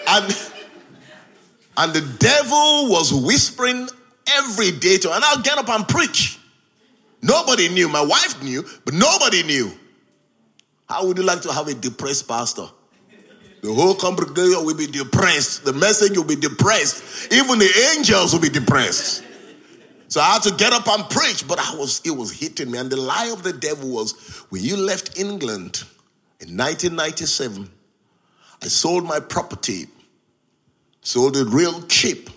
And 0.08 0.36
and 1.76 1.94
the 1.94 2.00
devil 2.18 2.90
was 2.90 3.12
whispering 3.12 3.88
every 4.26 4.72
day 4.72 4.98
to, 4.98 5.14
and 5.14 5.24
I'll 5.24 5.40
get 5.40 5.56
up 5.56 5.68
and 5.68 5.86
preach. 5.86 6.39
Nobody 7.22 7.68
knew. 7.68 7.88
My 7.88 8.04
wife 8.04 8.42
knew, 8.42 8.64
but 8.84 8.94
nobody 8.94 9.42
knew. 9.42 9.72
How 10.88 11.06
would 11.06 11.18
you 11.18 11.24
like 11.24 11.42
to 11.42 11.52
have 11.52 11.68
a 11.68 11.74
depressed 11.74 12.26
pastor? 12.26 12.66
The 13.62 13.72
whole 13.72 13.94
congregation 13.94 14.64
will 14.64 14.76
be 14.76 14.86
depressed. 14.86 15.64
The 15.64 15.72
message 15.72 16.16
will 16.16 16.24
be 16.24 16.36
depressed. 16.36 17.32
Even 17.32 17.58
the 17.58 17.92
angels 17.94 18.32
will 18.32 18.40
be 18.40 18.48
depressed. 18.48 19.22
So 20.08 20.20
I 20.20 20.32
had 20.32 20.42
to 20.42 20.54
get 20.54 20.72
up 20.72 20.88
and 20.88 21.08
preach, 21.08 21.46
but 21.46 21.60
I 21.60 21.76
was 21.76 22.00
it 22.04 22.10
was 22.10 22.32
hitting 22.32 22.70
me. 22.70 22.78
And 22.78 22.90
the 22.90 22.96
lie 22.96 23.30
of 23.32 23.42
the 23.42 23.52
devil 23.52 23.90
was 23.90 24.44
when 24.48 24.62
you 24.62 24.76
left 24.76 25.18
England 25.18 25.84
in 26.40 26.56
1997, 26.56 27.70
I 28.62 28.66
sold 28.66 29.04
my 29.04 29.20
property 29.20 29.86
Sold 31.02 31.36
it 31.36 31.48
real 31.48 31.82
cheap. 31.82 32.30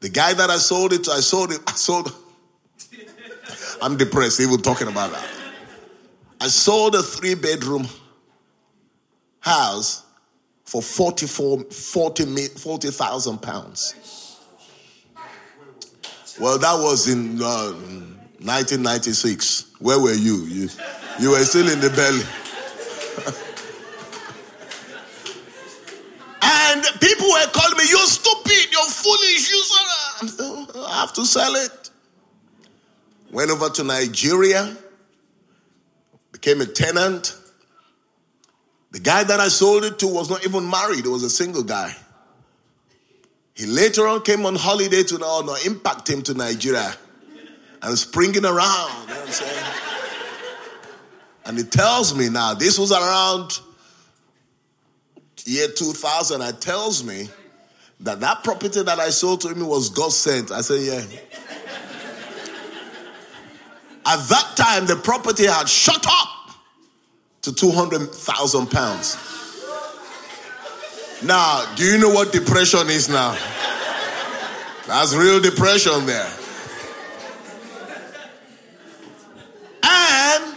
The 0.00 0.08
guy 0.08 0.32
that 0.32 0.50
I 0.50 0.58
sold 0.58 0.92
it 0.92 1.04
to, 1.04 1.12
I 1.12 1.20
sold 1.20 1.52
it, 1.52 1.60
I 1.66 1.72
sold. 1.72 2.12
I'm 3.80 3.96
depressed 3.96 4.40
even 4.40 4.60
talking 4.60 4.88
about 4.88 5.12
that. 5.12 5.28
I 6.40 6.48
sold 6.48 6.94
a 6.94 7.02
three 7.02 7.34
bedroom 7.34 7.86
house 9.40 10.04
for 10.64 10.82
44, 10.82 11.64
40,000 11.64 12.58
40, 12.58 13.46
pounds. 13.46 13.94
Well, 16.40 16.58
that 16.58 16.74
was 16.74 17.08
in 17.08 17.40
uh, 17.42 17.72
1996. 18.40 19.72
Where 19.80 19.98
were 19.98 20.12
you? 20.12 20.36
You, 20.44 20.68
you 21.20 21.30
were 21.30 21.44
still 21.44 21.68
in 21.68 21.80
the 21.80 21.90
belly. 21.90 22.24
And 26.70 26.82
people 27.00 27.26
were 27.28 27.46
calling 27.52 27.76
me, 27.76 27.84
You're 27.88 28.06
stupid, 28.06 28.70
you're 28.70 28.90
foolish, 28.90 29.50
you 29.50 29.64
I 30.86 31.00
have 31.00 31.12
to 31.14 31.24
sell 31.24 31.54
it. 31.56 31.77
Went 33.30 33.50
over 33.50 33.68
to 33.68 33.84
Nigeria, 33.84 34.76
became 36.32 36.60
a 36.60 36.66
tenant. 36.66 37.36
The 38.90 39.00
guy 39.00 39.24
that 39.24 39.38
I 39.38 39.48
sold 39.48 39.84
it 39.84 39.98
to 39.98 40.08
was 40.08 40.30
not 40.30 40.44
even 40.46 40.68
married, 40.68 41.04
he 41.04 41.10
was 41.10 41.22
a 41.22 41.30
single 41.30 41.62
guy. 41.62 41.94
He 43.54 43.66
later 43.66 44.06
on 44.06 44.22
came 44.22 44.46
on 44.46 44.54
holiday 44.54 45.02
to 45.02 45.18
no, 45.18 45.40
no 45.42 45.56
impact 45.66 46.08
him 46.08 46.22
to 46.22 46.34
Nigeria 46.34 46.94
and 47.82 47.98
springing 47.98 48.44
around. 48.44 49.08
You 49.08 49.14
know 49.14 49.22
I'm 49.22 49.28
saying? 49.28 49.64
and 51.46 51.58
he 51.58 51.64
tells 51.64 52.16
me 52.16 52.28
now, 52.28 52.54
this 52.54 52.78
was 52.78 52.92
around 52.92 53.60
year 55.48 55.68
2000. 55.68 56.42
It 56.42 56.60
tells 56.60 57.02
me 57.02 57.28
that 58.00 58.20
that 58.20 58.44
property 58.44 58.82
that 58.82 58.98
I 58.98 59.10
sold 59.10 59.40
to 59.42 59.48
him 59.48 59.66
was 59.66 59.88
God 59.88 60.12
sent. 60.12 60.52
I 60.52 60.60
said, 60.60 60.80
yeah. 60.82 61.04
At 64.08 64.26
that 64.30 64.54
time, 64.56 64.86
the 64.86 64.96
property 64.96 65.44
had 65.44 65.68
shot 65.68 66.06
up 66.08 66.56
to 67.42 67.52
200,000 67.52 68.70
pounds. 68.70 69.18
Now, 71.22 71.70
do 71.74 71.84
you 71.84 71.98
know 71.98 72.08
what 72.08 72.32
depression 72.32 72.88
is 72.88 73.10
now? 73.10 73.36
That's 74.86 75.14
real 75.14 75.40
depression 75.40 76.06
there. 76.06 76.32
And 79.82 80.56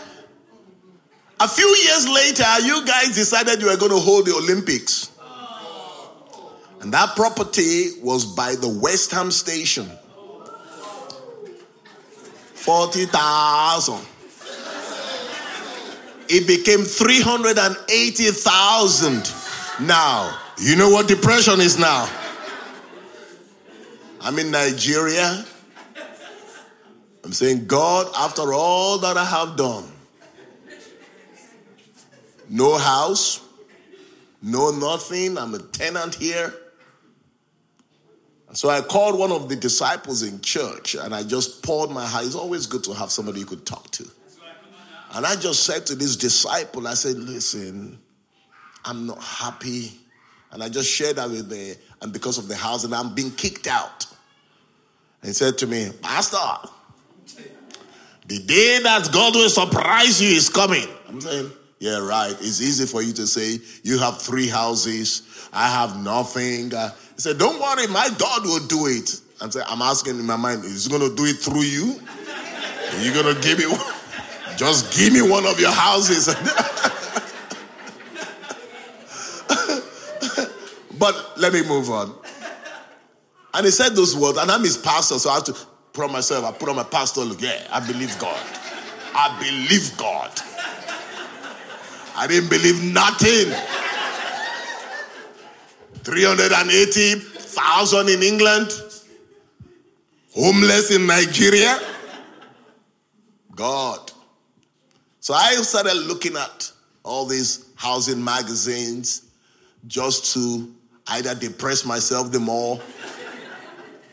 a 1.41 1.47
few 1.49 1.67
years 1.67 2.07
later, 2.07 2.59
you 2.61 2.85
guys 2.85 3.15
decided 3.15 3.59
you 3.59 3.67
were 3.67 3.75
going 3.75 3.91
to 3.91 3.97
hold 3.97 4.27
the 4.27 4.33
Olympics. 4.33 5.11
And 6.79 6.93
that 6.93 7.17
property 7.17 7.99
was 8.01 8.25
by 8.25 8.55
the 8.55 8.69
West 8.69 9.11
Ham 9.11 9.29
station. 9.29 9.89
40,000. 12.61 14.05
It 16.29 16.47
became 16.47 16.83
380,000. 16.83 19.33
Now, 19.85 20.39
you 20.59 20.75
know 20.75 20.89
what 20.89 21.07
depression 21.07 21.59
is 21.59 21.79
now? 21.79 22.07
I'm 24.21 24.37
in 24.37 24.51
Nigeria. 24.51 25.43
I'm 27.23 27.33
saying, 27.33 27.65
God, 27.65 28.11
after 28.15 28.53
all 28.53 28.99
that 28.99 29.17
I 29.17 29.25
have 29.25 29.57
done, 29.57 29.91
no 32.47 32.77
house, 32.77 33.41
no 34.41 34.69
nothing, 34.69 35.37
I'm 35.37 35.55
a 35.55 35.59
tenant 35.59 36.15
here. 36.15 36.53
So 38.53 38.69
I 38.69 38.81
called 38.81 39.17
one 39.17 39.31
of 39.31 39.47
the 39.47 39.55
disciples 39.55 40.23
in 40.23 40.41
church 40.41 40.95
and 40.95 41.15
I 41.15 41.23
just 41.23 41.63
poured 41.63 41.89
my 41.89 42.05
heart. 42.05 42.25
It's 42.25 42.35
always 42.35 42.67
good 42.67 42.83
to 42.85 42.93
have 42.93 43.11
somebody 43.11 43.39
you 43.39 43.45
could 43.45 43.65
talk 43.65 43.89
to. 43.91 44.05
And 45.13 45.25
I 45.25 45.35
just 45.35 45.63
said 45.63 45.85
to 45.87 45.95
this 45.95 46.15
disciple, 46.15 46.87
I 46.87 46.93
said, 46.93 47.17
listen, 47.17 47.99
I'm 48.85 49.07
not 49.07 49.21
happy. 49.21 49.91
And 50.51 50.63
I 50.63 50.69
just 50.69 50.89
shared 50.89 51.17
that 51.17 51.29
with 51.29 51.49
the, 51.49 51.77
and 52.01 52.11
because 52.11 52.37
of 52.37 52.47
the 52.47 52.55
house, 52.55 52.83
and 52.83 52.93
I'm 52.93 53.13
being 53.13 53.31
kicked 53.31 53.67
out. 53.67 54.05
And 55.21 55.29
he 55.29 55.33
said 55.33 55.57
to 55.59 55.67
me, 55.67 55.91
Pastor, 56.01 56.37
the 58.27 58.39
day 58.39 58.79
that 58.83 59.09
God 59.11 59.35
will 59.35 59.49
surprise 59.49 60.21
you 60.21 60.29
is 60.29 60.49
coming. 60.49 60.87
I'm 61.07 61.21
saying, 61.21 61.51
yeah, 61.79 61.99
right. 61.99 62.31
It's 62.31 62.61
easy 62.61 62.85
for 62.85 63.01
you 63.01 63.13
to 63.13 63.27
say, 63.27 63.59
you 63.83 63.97
have 63.97 64.21
three 64.21 64.47
houses, 64.47 65.49
I 65.51 65.67
have 65.67 66.01
nothing. 66.01 66.73
Uh, 66.73 66.91
he 67.21 67.29
said, 67.29 67.37
don't 67.37 67.61
worry, 67.61 67.85
my 67.85 68.09
God 68.17 68.45
will 68.45 68.65
do 68.65 68.87
it. 68.87 69.21
I'm 69.39 69.51
saying, 69.51 69.67
I'm 69.69 69.83
asking 69.83 70.17
in 70.17 70.25
my 70.25 70.37
mind, 70.37 70.65
is 70.65 70.85
he 70.85 70.89
going 70.89 71.07
to 71.07 71.15
do 71.15 71.25
it 71.25 71.37
through 71.37 71.61
you? 71.61 71.99
Are 71.99 72.99
you 72.99 73.13
going 73.13 73.35
to 73.35 73.39
give 73.43 73.59
me 73.59 73.67
one? 73.67 74.57
Just 74.57 74.97
give 74.97 75.13
me 75.13 75.21
one 75.21 75.45
of 75.45 75.59
your 75.59 75.69
houses. 75.69 76.33
But 80.97 81.33
let 81.35 81.51
me 81.51 81.67
move 81.67 81.89
on. 81.89 82.13
And 83.55 83.65
he 83.65 83.71
said 83.71 83.95
those 83.95 84.15
words, 84.15 84.37
and 84.37 84.51
I'm 84.51 84.61
his 84.61 84.77
pastor, 84.77 85.17
so 85.17 85.31
I 85.31 85.35
have 85.35 85.43
to 85.45 85.55
put 85.93 86.05
on 86.05 86.11
myself, 86.11 86.45
I 86.45 86.51
put 86.51 86.69
on 86.69 86.75
my 86.75 86.83
pastor 86.83 87.21
look. 87.21 87.41
Yeah, 87.41 87.59
I 87.71 87.79
believe 87.79 88.17
God. 88.19 88.39
I 89.15 89.35
believe 89.39 89.97
God. 89.97 90.31
I 92.15 92.27
didn't 92.27 92.51
believe 92.51 92.83
nothing. 92.83 93.51
380,000 96.03 98.09
in 98.09 98.23
England, 98.23 98.71
homeless 100.33 100.91
in 100.91 101.05
Nigeria. 101.05 101.79
God. 103.55 104.11
So 105.19 105.33
I 105.33 105.53
started 105.55 105.93
looking 105.93 106.35
at 106.35 106.71
all 107.03 107.25
these 107.25 107.65
housing 107.75 108.23
magazines 108.23 109.23
just 109.87 110.33
to 110.33 110.73
either 111.07 111.35
depress 111.35 111.85
myself 111.85 112.31
the 112.31 112.39
more 112.39 112.79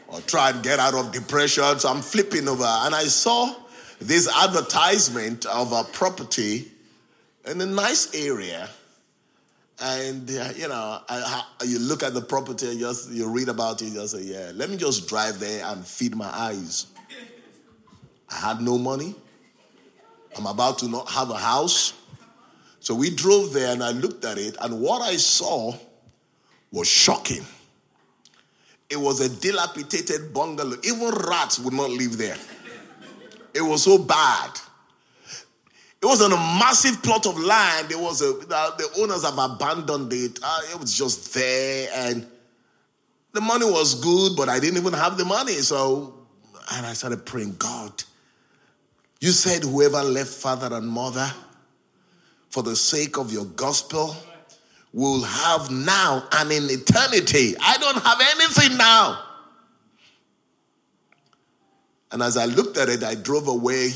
or 0.09 0.21
try 0.23 0.51
and 0.51 0.63
get 0.63 0.79
out 0.79 0.95
of 0.95 1.13
depression. 1.13 1.79
So 1.79 1.89
I'm 1.89 2.03
flipping 2.03 2.49
over 2.49 2.65
and 2.65 2.95
I 2.95 3.05
saw 3.05 3.55
this 4.01 4.29
advertisement 4.43 5.47
of 5.47 5.73
a 5.73 5.85
property 5.85 6.71
in 7.47 7.61
a 7.61 7.67
nice 7.67 8.15
area. 8.15 8.69
And 9.81 10.29
uh, 10.29 10.49
you 10.57 10.69
know, 10.69 11.01
you 11.65 11.79
look 11.79 12.03
at 12.03 12.13
the 12.13 12.21
property 12.21 12.71
and 12.71 12.81
just 12.81 13.11
you 13.11 13.29
read 13.29 13.49
about 13.49 13.81
it, 13.81 13.87
you 13.87 13.95
just 13.95 14.17
say, 14.17 14.23
"Yeah, 14.23 14.51
let 14.55 14.71
me 14.71 14.77
just 14.77 15.09
drive 15.09 15.39
there 15.39 15.65
and 15.67 15.87
feed 15.87 16.17
my 16.17 16.27
eyes." 16.27 16.87
I 18.31 18.35
had 18.35 18.61
no 18.61 18.77
money. 18.77 19.15
I'm 20.37 20.47
about 20.47 20.79
to 20.81 20.89
not 20.89 21.09
have 21.11 21.31
a 21.31 21.39
house, 21.39 21.95
so 22.81 22.95
we 22.95 23.11
drove 23.11 23.53
there 23.53 23.73
and 23.73 23.83
I 23.83 23.93
looked 23.93 24.25
at 24.25 24.37
it, 24.37 24.57
and 24.61 24.81
what 24.81 25.01
I 25.01 25.17
saw 25.17 25.75
was 26.73 26.89
shocking. 26.89 27.45
It 28.91 28.97
was 28.97 29.21
a 29.21 29.29
dilapidated 29.29 30.33
bungalow. 30.33 30.77
Even 30.83 31.11
rats 31.11 31.59
would 31.59 31.75
not 31.75 31.91
live 31.91 32.17
there. 32.17 32.37
It 33.55 33.61
was 33.61 33.83
so 33.85 33.99
bad. 33.99 34.51
It 36.01 36.07
was 36.07 36.23
on 36.23 36.33
a 36.33 36.37
massive 36.37 37.03
plot 37.03 37.27
of 37.27 37.39
land. 37.39 37.89
There 37.89 37.99
was 37.99 38.23
a 38.23 38.33
the 38.33 38.89
owners 38.99 39.25
have 39.25 39.37
abandoned 39.37 40.13
it. 40.13 40.39
Uh, 40.43 40.61
it 40.73 40.81
was 40.81 40.97
just 40.97 41.35
there, 41.35 41.91
and 41.93 42.27
the 43.33 43.41
money 43.41 43.65
was 43.65 44.01
good, 44.01 44.37
but 44.37 44.49
I 44.49 44.61
didn't 44.61 44.79
even 44.79 44.93
have 44.93 45.19
the 45.19 45.25
money. 45.25 45.55
So, 45.55 46.15
and 46.73 46.87
I 46.87 46.93
started 46.93 47.27
praying, 47.27 47.57
God. 47.59 48.05
You 49.21 49.31
said 49.31 49.65
whoever 49.65 50.03
left 50.03 50.31
father 50.31 50.75
and 50.77 50.89
mother 50.89 51.29
for 52.51 52.63
the 52.63 52.77
sake 52.77 53.19
of 53.19 53.33
your 53.33 53.45
gospel 53.45 54.17
will 54.93 55.23
have 55.23 55.71
now 55.71 56.27
and 56.33 56.53
in 56.53 56.65
eternity. 56.71 57.55
I 57.61 57.77
don't 57.79 58.03
have 58.03 58.21
anything 58.21 58.77
now. 58.77 59.25
And 62.11 62.23
as 62.23 62.37
I 62.37 62.47
looked 62.47 62.79
at 62.79 62.89
it, 62.89 63.03
I 63.03 63.15
drove 63.15 63.49
away. 63.49 63.93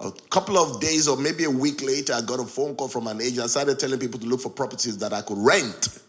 A 0.00 0.12
couple 0.30 0.56
of 0.56 0.80
days 0.80 1.08
or 1.08 1.16
maybe 1.16 1.44
a 1.44 1.50
week 1.50 1.82
later, 1.82 2.12
I 2.14 2.20
got 2.20 2.38
a 2.38 2.44
phone 2.44 2.76
call 2.76 2.88
from 2.88 3.08
an 3.08 3.20
agent. 3.20 3.40
I 3.40 3.46
started 3.46 3.78
telling 3.78 3.98
people 3.98 4.20
to 4.20 4.26
look 4.26 4.40
for 4.40 4.50
properties 4.50 4.98
that 4.98 5.12
I 5.12 5.22
could 5.22 5.38
rent. 5.38 6.00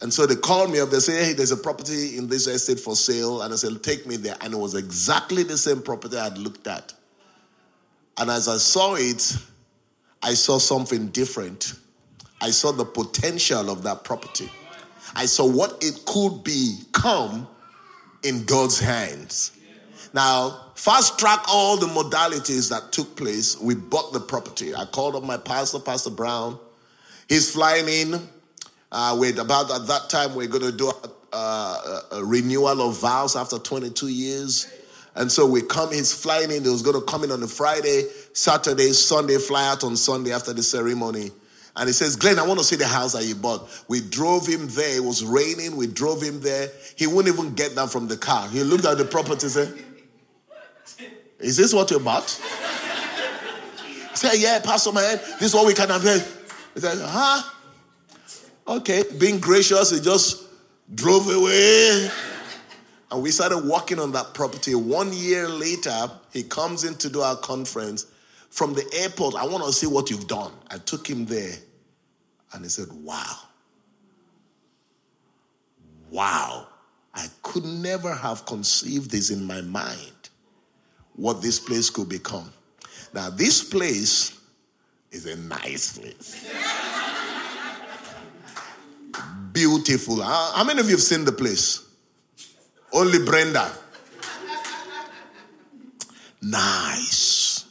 And 0.00 0.12
so 0.12 0.24
they 0.24 0.34
called 0.36 0.70
me 0.70 0.80
up. 0.80 0.88
They 0.88 1.00
said, 1.00 1.22
Hey, 1.22 1.32
there's 1.34 1.50
a 1.50 1.58
property 1.58 2.16
in 2.16 2.26
this 2.26 2.46
estate 2.46 2.80
for 2.80 2.96
sale. 2.96 3.42
And 3.42 3.52
I 3.52 3.56
said, 3.56 3.82
Take 3.82 4.06
me 4.06 4.16
there. 4.16 4.36
And 4.40 4.54
it 4.54 4.56
was 4.56 4.74
exactly 4.74 5.42
the 5.42 5.58
same 5.58 5.82
property 5.82 6.16
I 6.16 6.24
had 6.24 6.38
looked 6.38 6.66
at. 6.66 6.94
And 8.16 8.30
as 8.30 8.48
I 8.48 8.56
saw 8.56 8.94
it, 8.94 9.36
I 10.22 10.34
saw 10.34 10.58
something 10.58 11.08
different. 11.08 11.74
I 12.40 12.50
saw 12.50 12.72
the 12.72 12.84
potential 12.84 13.70
of 13.70 13.82
that 13.82 14.04
property. 14.04 14.50
I 15.14 15.26
saw 15.26 15.46
what 15.46 15.82
it 15.82 16.04
could 16.06 16.44
become 16.44 17.46
in 18.22 18.44
God's 18.44 18.78
hands. 18.78 19.52
Now, 20.12 20.69
fast 20.80 21.18
track 21.18 21.44
all 21.46 21.76
the 21.76 21.86
modalities 21.86 22.70
that 22.70 22.90
took 22.90 23.14
place. 23.14 23.60
We 23.60 23.74
bought 23.74 24.14
the 24.14 24.20
property. 24.20 24.74
I 24.74 24.86
called 24.86 25.14
up 25.14 25.22
my 25.22 25.36
pastor, 25.36 25.78
Pastor 25.78 26.08
Brown. 26.08 26.58
He's 27.28 27.52
flying 27.52 27.86
in. 27.86 28.28
Uh, 28.90 29.14
with 29.20 29.38
about 29.38 29.70
at 29.70 29.86
that 29.86 30.08
time, 30.08 30.34
we're 30.34 30.48
going 30.48 30.64
to 30.64 30.72
do 30.72 30.90
a, 30.90 31.36
a, 31.36 32.02
a 32.12 32.24
renewal 32.24 32.88
of 32.88 32.98
vows 32.98 33.36
after 33.36 33.58
22 33.58 34.08
years. 34.08 34.72
And 35.14 35.30
so 35.30 35.46
we 35.46 35.60
come, 35.60 35.92
he's 35.92 36.14
flying 36.14 36.50
in. 36.50 36.64
He 36.64 36.70
was 36.70 36.82
going 36.82 36.98
to 36.98 37.04
come 37.04 37.24
in 37.24 37.30
on 37.30 37.42
a 37.42 37.46
Friday, 37.46 38.04
Saturday, 38.32 38.92
Sunday, 38.92 39.36
fly 39.36 39.68
out 39.68 39.84
on 39.84 39.96
Sunday 39.96 40.32
after 40.32 40.54
the 40.54 40.62
ceremony. 40.62 41.30
And 41.76 41.88
he 41.88 41.92
says, 41.92 42.16
Glen, 42.16 42.38
I 42.38 42.46
want 42.46 42.58
to 42.58 42.64
see 42.64 42.76
the 42.76 42.86
house 42.86 43.12
that 43.12 43.24
you 43.24 43.34
bought. 43.34 43.68
We 43.86 44.00
drove 44.00 44.46
him 44.46 44.66
there. 44.68 44.96
It 44.96 45.04
was 45.04 45.22
raining. 45.22 45.76
We 45.76 45.88
drove 45.88 46.22
him 46.22 46.40
there. 46.40 46.70
He 46.96 47.06
wouldn't 47.06 47.34
even 47.34 47.52
get 47.54 47.76
down 47.76 47.88
from 47.88 48.08
the 48.08 48.16
car. 48.16 48.48
He 48.48 48.62
looked 48.64 48.86
at 48.86 48.96
the 48.96 49.04
property 49.04 49.42
and 49.42 49.50
said, 49.50 49.84
Is 51.40 51.56
this 51.56 51.72
what 51.72 51.90
you 51.90 51.98
bought? 51.98 52.30
He 54.10 54.16
said, 54.16 54.34
Yeah, 54.36 54.60
Pastor 54.60 54.92
man, 54.92 55.18
this 55.38 55.42
is 55.42 55.54
what 55.54 55.66
we 55.66 55.74
can 55.74 55.88
have. 55.88 56.02
He 56.02 56.80
said, 56.80 56.98
Huh? 57.00 57.42
Okay. 58.68 59.04
Being 59.18 59.40
gracious, 59.40 59.90
he 59.90 60.00
just 60.00 60.44
drove 60.94 61.28
away. 61.28 62.10
And 63.10 63.22
we 63.22 63.30
started 63.30 63.58
working 63.58 63.98
on 63.98 64.12
that 64.12 64.34
property. 64.34 64.74
One 64.74 65.12
year 65.12 65.48
later, 65.48 66.10
he 66.32 66.44
comes 66.44 66.84
in 66.84 66.94
to 66.96 67.08
do 67.08 67.20
our 67.20 67.36
conference. 67.36 68.06
From 68.50 68.74
the 68.74 68.88
airport, 68.92 69.34
I 69.34 69.46
want 69.46 69.64
to 69.64 69.72
see 69.72 69.86
what 69.86 70.10
you've 70.10 70.28
done. 70.28 70.52
I 70.70 70.78
took 70.78 71.08
him 71.08 71.26
there 71.26 71.54
and 72.52 72.64
he 72.64 72.68
said, 72.68 72.88
Wow. 72.92 73.36
wow, 76.10 76.66
I 77.14 77.28
could 77.42 77.64
never 77.64 78.12
have 78.12 78.44
conceived 78.46 79.10
this 79.10 79.30
in 79.30 79.44
my 79.44 79.60
mind, 79.60 80.19
what 81.20 81.42
this 81.42 81.58
place 81.58 81.90
could 81.90 82.08
become. 82.08 82.50
Now, 83.12 83.28
this 83.28 83.62
place 83.62 84.40
is 85.12 85.26
a 85.26 85.36
nice 85.36 85.98
place. 85.98 86.50
Beautiful. 89.52 90.22
How 90.22 90.64
many 90.64 90.80
of 90.80 90.86
you 90.86 90.92
have 90.92 91.02
seen 91.02 91.26
the 91.26 91.32
place? 91.32 91.84
Only 92.90 93.18
Brenda. 93.22 93.70
Nice. 96.40 97.66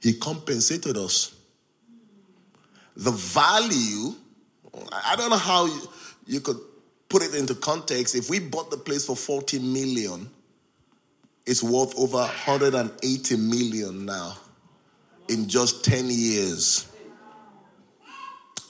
He 0.00 0.14
compensated 0.14 0.96
us. 0.96 1.34
The 2.96 3.10
value, 3.10 4.14
I 4.90 5.16
don't 5.16 5.28
know 5.28 5.36
how 5.36 5.66
you, 5.66 5.82
you 6.26 6.40
could 6.40 6.58
put 7.10 7.22
it 7.22 7.34
into 7.34 7.54
context. 7.56 8.14
If 8.14 8.30
we 8.30 8.38
bought 8.38 8.70
the 8.70 8.78
place 8.78 9.04
for 9.04 9.16
40 9.16 9.58
million, 9.58 10.30
it's 11.46 11.62
worth 11.62 11.98
over 11.98 12.18
180 12.18 13.36
million 13.36 14.06
now 14.06 14.36
in 15.28 15.48
just 15.48 15.84
10 15.84 16.08
years. 16.08 16.86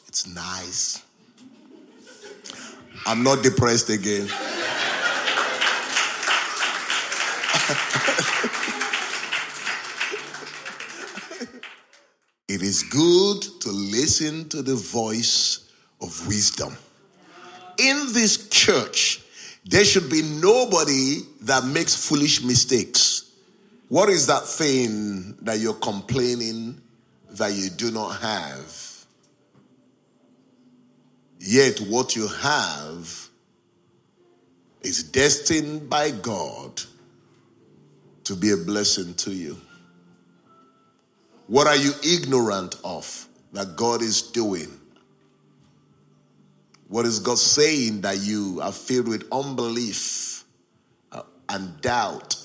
It's 0.09 0.27
nice. 0.27 1.03
I'm 3.07 3.23
not 3.23 3.43
depressed 3.43 3.91
again. 3.91 4.27
it 12.49 12.62
is 12.62 12.83
good 12.85 13.43
to 13.61 13.70
listen 13.70 14.49
to 14.51 14.62
the 14.62 14.75
voice 14.77 15.70
of 16.01 16.27
wisdom. 16.27 16.77
In 17.79 18.12
this 18.12 18.49
church, 18.49 19.22
there 19.65 19.85
should 19.85 20.11
be 20.11 20.23
nobody 20.23 21.21
that 21.43 21.65
makes 21.65 22.09
foolish 22.09 22.43
mistakes. 22.43 23.31
What 23.89 24.09
is 24.09 24.27
that 24.27 24.47
thing 24.47 25.37
that 25.43 25.59
you're 25.59 25.75
complaining 25.75 26.81
that 27.33 27.53
you 27.53 27.71
do 27.71 27.91
not 27.91 28.21
have? 28.21 29.07
Yet, 31.39 31.81
what 31.81 32.17
you 32.17 32.29
have 32.29 33.29
is 34.83 35.03
destined 35.03 35.91
by 35.91 36.11
God 36.11 36.83
to 38.25 38.35
be 38.35 38.51
a 38.51 38.57
blessing 38.57 39.15
to 39.15 39.33
you. 39.33 39.61
What 41.49 41.67
are 41.67 41.77
you 41.77 41.93
ignorant 42.05 42.77
of 42.85 43.29
that 43.53 43.77
God 43.77 44.03
is 44.03 44.23
doing? 44.23 44.69
What 46.93 47.07
is 47.07 47.20
God 47.20 47.38
saying 47.38 48.03
that 48.03 48.18
you 48.18 48.61
are 48.62 48.70
filled 48.70 49.09
with 49.09 49.24
unbelief 49.32 50.45
uh, 51.11 51.22
and 51.49 51.80
doubt? 51.80 52.36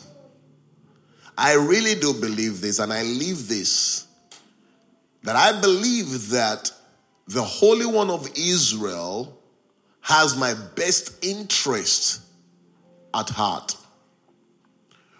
I 1.37 1.55
really 1.55 1.95
do 1.95 2.13
believe 2.13 2.61
this, 2.61 2.79
and 2.79 2.93
I 2.93 3.03
live 3.03 3.49
this 3.49 4.07
that 5.23 5.35
I 5.35 5.59
believe 5.59 6.29
that 6.29 6.71
the 7.27 7.43
Holy 7.43 7.85
One 7.85 8.09
of 8.09 8.29
Israel 8.37 9.37
has 9.99 10.37
my 10.37 10.53
best 10.53 11.25
interest 11.25 12.21
at 13.13 13.29
heart. 13.29 13.75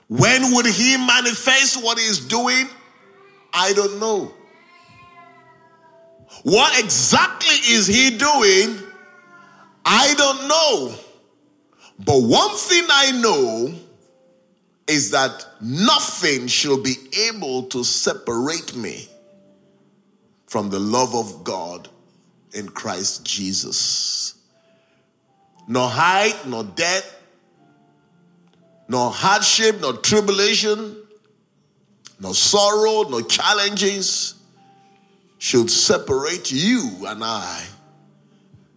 When 0.08 0.54
would 0.54 0.68
he 0.68 0.96
manifest 0.96 1.84
what 1.84 2.00
he's 2.00 2.22
doing? 2.22 2.70
I 3.54 3.74
don't 3.74 4.00
know. 4.00 4.32
What 6.44 6.82
exactly 6.82 7.56
is 7.74 7.88
he 7.88 8.18
doing? 8.18 8.87
I 9.90 10.14
don't 10.16 10.48
know. 10.50 10.96
But 11.98 12.22
one 12.22 12.56
thing 12.58 12.84
I 12.90 13.12
know 13.12 13.74
is 14.86 15.12
that 15.12 15.46
nothing 15.62 16.48
shall 16.48 16.78
be 16.78 16.96
able 17.30 17.64
to 17.64 17.86
separate 17.86 18.76
me 18.76 19.08
from 20.48 20.70
the 20.70 20.80
love 20.80 21.16
of 21.16 21.46
God 21.46 21.88
in 22.54 22.68
Christ 22.68 23.26
Jesus. 23.26 24.36
No 25.70 25.88
height, 25.88 26.46
no 26.46 26.64
depth, 26.64 27.16
no 28.90 29.10
hardship, 29.10 29.80
no 29.80 29.94
tribulation, 29.94 30.98
no 32.20 32.34
sorrow, 32.34 33.04
no 33.10 33.22
challenges 33.22 34.36
should 35.38 35.72
separate 35.72 36.52
you 36.52 37.06
and 37.08 37.24
I 37.24 37.64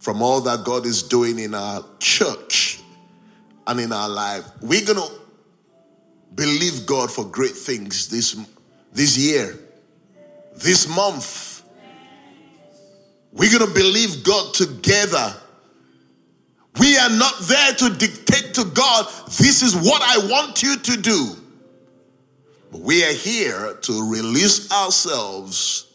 from 0.01 0.23
all 0.23 0.41
that 0.41 0.65
God 0.65 0.87
is 0.87 1.03
doing 1.03 1.39
in 1.39 1.55
our 1.55 1.85
church 1.99 2.81
and 3.67 3.79
in 3.79 3.93
our 3.93 4.09
life. 4.09 4.45
We're 4.61 4.85
going 4.85 4.99
to 4.99 5.15
believe 6.35 6.87
God 6.87 7.11
for 7.11 7.25
great 7.25 7.53
things 7.53 8.09
this, 8.09 8.37
this 8.93 9.17
year, 9.17 9.59
this 10.57 10.89
month. 10.89 11.63
We're 13.33 13.57
going 13.57 13.69
to 13.69 13.75
believe 13.75 14.25
God 14.25 14.55
together. 14.55 15.35
We 16.79 16.97
are 16.97 17.11
not 17.11 17.35
there 17.43 17.75
to 17.75 17.91
dictate 17.91 18.55
to 18.55 18.65
God, 18.65 19.07
this 19.27 19.63
is 19.63 19.77
what 19.77 20.03
I 20.03 20.31
want 20.31 20.63
you 20.63 20.77
to 20.77 20.97
do. 20.97 21.37
But 22.73 22.81
we 22.81 23.05
are 23.05 23.13
here 23.13 23.75
to 23.75 24.11
release 24.11 24.73
ourselves 24.73 25.90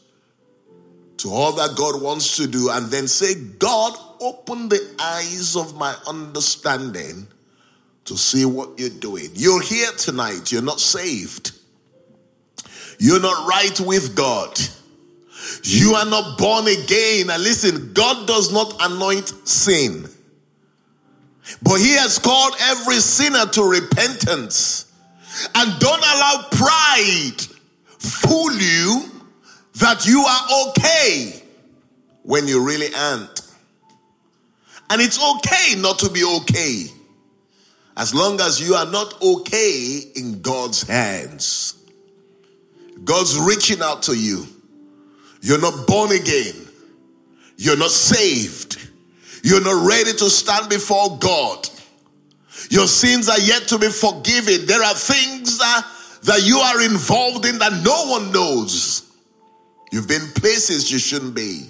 to 1.18 1.30
all 1.30 1.54
that 1.54 1.76
God 1.76 2.02
wants 2.02 2.38
to 2.38 2.48
do 2.48 2.70
and 2.70 2.88
then 2.88 3.08
say, 3.08 3.36
God, 3.36 3.94
open 4.20 4.70
the 4.70 4.96
eyes 5.00 5.56
of 5.56 5.76
my 5.76 5.96
understanding 6.08 7.28
to 8.06 8.18
see 8.18 8.46
what 8.46 8.78
you're 8.80 8.90
doing. 8.90 9.30
You're 9.34 9.62
here 9.62 9.92
tonight, 9.98 10.52
you're 10.52 10.62
not 10.62 10.80
saved, 10.80 11.52
you're 13.00 13.22
not 13.22 13.48
right 13.48 13.80
with 13.80 14.16
God. 14.16 14.60
You 15.64 15.94
are 15.94 16.06
not 16.06 16.40
born 16.40 16.66
again. 16.68 17.30
And 17.30 17.44
listen, 17.44 17.94
God 17.94 18.26
does 18.26 18.52
not 18.52 18.76
anoint 18.80 19.28
sin. 19.48 20.10
But 21.62 21.80
he 21.80 21.92
has 21.98 22.18
called 22.18 22.56
every 22.60 22.96
sinner 22.96 23.46
to 23.46 23.64
repentance. 23.64 24.92
And 25.54 25.80
don't 25.80 26.00
allow 26.00 26.48
pride 26.52 27.42
fool 28.00 28.54
you 28.54 29.15
that 29.76 30.06
you 30.06 30.22
are 30.22 30.70
okay 30.70 31.42
when 32.24 32.48
you 32.48 32.66
really 32.66 32.94
aren't. 32.96 33.42
And 34.90 35.02
it's 35.02 35.22
okay 35.38 35.80
not 35.80 36.00
to 36.00 36.10
be 36.10 36.24
okay 36.24 36.86
as 37.98 38.14
long 38.14 38.40
as 38.42 38.66
you 38.66 38.76
are 38.76 38.86
not 38.86 39.22
okay 39.22 40.02
in 40.16 40.42
God's 40.42 40.84
hands. 40.84 41.76
God's 43.04 43.38
reaching 43.38 43.82
out 43.82 44.04
to 44.04 44.16
you. 44.16 44.46
You're 45.42 45.62
not 45.62 45.88
born 45.88 46.12
again. 46.12 46.56
You're 47.58 47.78
not 47.78 47.92
saved. 47.92 48.90
You're 49.44 49.64
not 49.64 49.88
ready 49.88 50.12
to 50.14 50.30
stand 50.30 50.70
before 50.70 51.18
God. 51.20 51.70
Your 52.70 52.88
sins 52.88 53.30
are 53.30 53.40
yet 53.40 53.68
to 53.68 53.78
be 53.78 53.90
forgiven. 53.90 54.66
There 54.66 54.82
are 54.82 54.94
things 54.94 55.58
that, 55.60 55.86
that 56.24 56.44
you 56.44 56.58
are 56.58 56.82
involved 56.82 57.46
in 57.46 57.60
that 57.60 57.84
no 57.84 58.08
one 58.12 58.32
knows. 58.32 59.05
You've 59.92 60.08
been 60.08 60.28
places 60.36 60.92
you 60.92 61.00
shouldn't 61.00 61.36
be. 61.36 61.70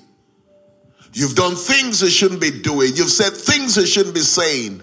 You've 1.14 1.36
done 1.36 1.56
things 1.56 2.02
you 2.02 2.10
shouldn't 2.10 2.42
be 2.42 2.52
doing. 2.52 2.92
You've 2.96 3.10
said 3.10 3.34
things 3.34 3.78
you 3.78 3.86
shouldn't 3.86 4.16
be 4.16 4.22
saying. 4.22 4.82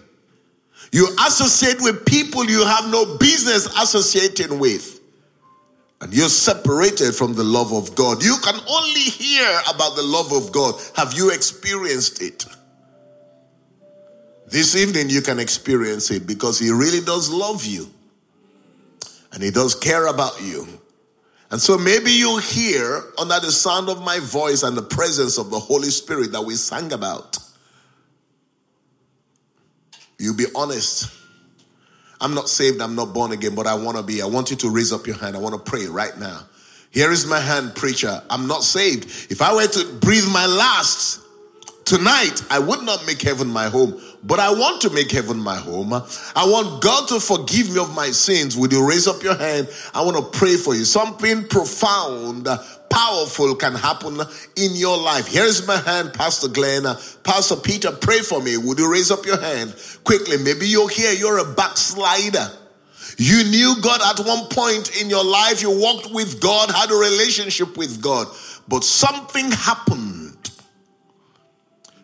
You 0.91 1.09
associate 1.27 1.81
with 1.81 2.05
people 2.05 2.45
you 2.45 2.65
have 2.65 2.91
no 2.91 3.19
business 3.19 3.67
associating 3.79 4.59
with. 4.59 5.01
And 6.01 6.13
you're 6.13 6.29
separated 6.29 7.15
from 7.15 7.35
the 7.35 7.45
love 7.45 7.73
of 7.73 7.95
God. 7.95 8.25
You 8.25 8.37
can 8.43 8.59
only 8.69 9.01
hear 9.01 9.47
about 9.73 9.95
the 9.95 10.03
love 10.03 10.33
of 10.33 10.53
God. 10.53 10.75
Have 10.97 11.15
you 11.15 11.31
experienced 11.31 12.21
it? 12.21 12.45
This 14.49 14.75
evening 14.75 15.09
you 15.09 15.23
can 15.23 15.39
experience 15.39 16.11
it 16.11 16.27
because 16.27 16.59
He 16.59 16.71
really 16.71 17.01
does 17.01 17.31
love 17.31 17.65
you 17.65 17.89
and 19.33 19.43
He 19.43 19.51
does 19.51 19.75
care 19.75 20.07
about 20.07 20.43
you. 20.43 20.67
And 21.53 21.61
so 21.61 21.77
maybe 21.77 22.11
you'll 22.11 22.39
hear 22.39 23.05
under 23.19 23.39
the 23.39 23.53
sound 23.53 23.91
of 23.91 24.03
my 24.03 24.19
voice 24.21 24.63
and 24.63 24.75
the 24.75 24.83
presence 24.83 25.37
of 25.37 25.51
the 25.51 25.59
Holy 25.59 25.91
Spirit 25.91 26.33
that 26.33 26.41
we 26.41 26.55
sang 26.55 26.95
about. 26.95 27.39
You'll 30.19 30.35
be 30.35 30.47
honest. 30.55 31.13
I'm 32.23 32.33
not 32.33 32.49
saved, 32.49 32.81
I'm 32.81 32.95
not 32.95 33.13
born 33.13 33.33
again, 33.33 33.55
but 33.55 33.67
I 33.67 33.75
want 33.75 33.99
to 33.99 34.03
be. 34.03 34.23
I 34.23 34.27
want 34.27 34.51
you 34.51 34.57
to 34.57 34.71
raise 34.71 34.95
up 34.95 35.07
your 35.07 35.17
hand. 35.17 35.37
I 35.37 35.41
want 35.41 35.55
to 35.55 35.71
pray 35.71 35.87
right 35.87 36.17
now. 36.19 36.41
Here 36.91 37.13
is 37.13 37.27
my 37.27 37.41
hand, 37.41 37.75
preacher. 37.75 38.23
I'm 38.31 38.47
not 38.47 38.65
saved. 38.65 39.31
If 39.31 39.43
I 39.43 39.55
were 39.55 39.67
to 39.67 39.93
breathe 40.01 40.29
my 40.33 40.47
last 40.47 41.21
tonight, 41.85 42.43
I 42.49 42.61
would 42.61 42.83
not 42.83 43.05
make 43.07 43.21
heaven 43.21 43.49
my 43.49 43.69
home 43.69 44.01
but 44.23 44.39
I 44.39 44.53
want 44.53 44.81
to 44.83 44.91
make 44.91 45.11
heaven 45.11 45.39
my 45.39 45.57
home. 45.57 45.93
I 45.93 46.47
want 46.47 46.83
God 46.83 47.09
to 47.09 47.21
forgive 47.21 47.71
me 47.71 47.81
of 47.81 47.95
my 47.95 48.11
sins. 48.11 48.57
Would 48.57 48.73
you 48.73 48.87
raise 48.87 49.09
up 49.09 49.23
your 49.23 49.37
hand? 49.37 49.69
I 49.95 50.03
want 50.03 50.17
to 50.17 50.39
pray 50.39 50.57
for 50.57 50.75
you. 50.75 50.85
Something 50.85 51.49
profound, 51.49 52.47
powerful 52.89 53.57
can 53.57 53.75
happen 53.75 54.21
in 54.57 54.77
your 54.77 54.97
life. 54.97 55.27
Here's 55.27 55.67
my 55.67 55.77
hand, 55.77 56.13
Pastor 56.15 56.49
Glen. 56.49 56.85
Pastor 57.25 57.57
Peter, 57.57 57.91
pray 57.91 58.21
for 58.21 58.41
me. 58.41 58.57
Would 58.57 58.79
you 58.79 58.91
raise 58.91 59.11
up 59.11 59.27
your 59.27 59.41
hand 59.41 59.75
quickly? 60.05 60.37
Maybe 60.37 60.69
you're 60.69 60.89
here, 60.89 61.13
you're 61.13 61.39
a 61.39 61.55
backslider. 61.55 62.49
You 63.19 63.45
knew 63.45 63.75
God 63.83 64.01
at 64.03 64.25
one 64.25 64.47
point 64.49 65.01
in 65.01 65.11
your 65.11 65.25
life, 65.25 65.63
you 65.63 65.71
walked 65.71 66.13
with 66.13 66.41
God, 66.41 66.71
had 66.71 66.91
a 66.91 66.95
relationship 66.95 67.77
with 67.77 68.01
God, 68.01 68.29
but 68.69 68.85
something 68.85 69.51
happened 69.51 70.12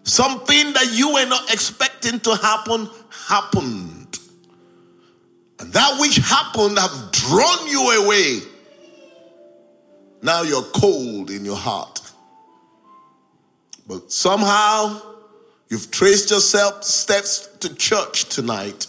Something 0.09 0.73
that 0.73 0.89
you 0.93 1.13
were 1.13 1.27
not 1.27 1.53
expecting 1.53 2.19
to 2.21 2.35
happen 2.35 2.89
happened. 3.11 4.19
And 5.59 5.71
that 5.75 6.01
which 6.01 6.17
happened 6.17 6.79
have 6.79 7.13
drawn 7.13 7.69
you 7.69 8.05
away. 8.05 8.39
Now 10.23 10.43
you're 10.43 10.63
cold 10.63 11.31
in 11.31 11.45
your 11.45 11.57
heart. 11.57 12.01
But 13.87 14.11
somehow 14.11 14.99
you've 15.69 15.91
traced 15.91 16.31
yourself 16.31 16.85
steps 16.85 17.47
to 17.61 17.75
church 17.75 18.31
tonight. 18.31 18.87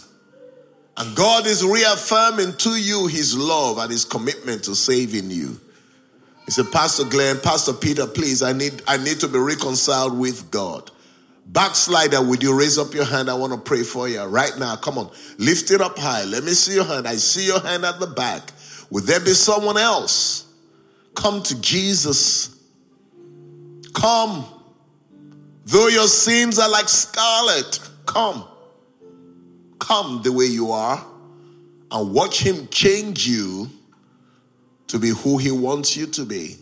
And 0.96 1.18
God 1.18 1.48
is 1.48 1.66
reaffirming 1.66 2.54
to 2.60 2.70
you 2.70 3.08
his 3.08 3.38
love 3.38 3.78
and 3.78 3.92
his 3.92 4.06
commitment 4.06 4.64
to 4.64 4.76
saving 4.76 5.32
you. 5.32 5.60
He 6.46 6.52
said, 6.52 6.72
Pastor 6.72 7.04
Glen, 7.04 7.42
Pastor 7.42 7.74
Peter, 7.74 8.08
please, 8.08 8.42
I 8.42 8.54
need, 8.54 8.82
I 8.88 8.96
need 8.96 9.20
to 9.20 9.28
be 9.28 9.38
reconciled 9.38 10.18
with 10.18 10.50
God. 10.50 10.92
Backslider, 11.52 12.28
would 12.28 12.43
you 12.43 12.58
raise 12.58 12.78
up 12.78 12.93
your 12.93 13.06
hand? 13.06 13.30
I 13.30 13.34
want 13.34 13.54
to 13.54 13.60
pray 13.60 13.82
for 13.82 14.08
you 14.08 14.22
right 14.24 14.56
now. 14.60 14.76
Come 14.76 15.00
on, 15.00 15.10
lift 15.39 15.72
it 15.72 15.82
up 15.82 15.97
high. 15.97 16.24
Let 16.26 16.43
me 16.43 16.52
see 16.52 16.76
your 16.76 16.84
hand. 16.84 17.08
I 17.08 17.16
see 17.16 17.47
your 17.47 17.60
hand 17.60 17.86
at 17.86 18.00
the 18.00 18.08
back. 18.08 18.52
Would 18.91 19.06
there 19.06 19.20
be 19.20 19.34
someone 19.34 19.78
else? 19.78 20.45
Come 21.16 21.41
to 21.43 21.60
Jesus. 21.60 22.56
Come. 23.93 24.45
Though 25.66 25.88
your 25.88 26.08
sins 26.08 26.60
are 26.60 26.70
like 26.70 26.88
scarlet, 26.88 27.80
come. 28.06 28.45
Come 29.80 30.22
the 30.24 30.32
way 30.32 30.45
you 30.45 30.72
are 30.72 31.04
and 31.91 32.14
watch 32.14 32.41
Him 32.41 32.68
change 32.68 33.28
you 33.28 33.70
to 34.88 35.00
be 35.00 35.10
who 35.10 35.38
He 35.38 35.52
wants 35.52 35.97
you 35.97 36.06
to 36.08 36.26
be. 36.26 36.58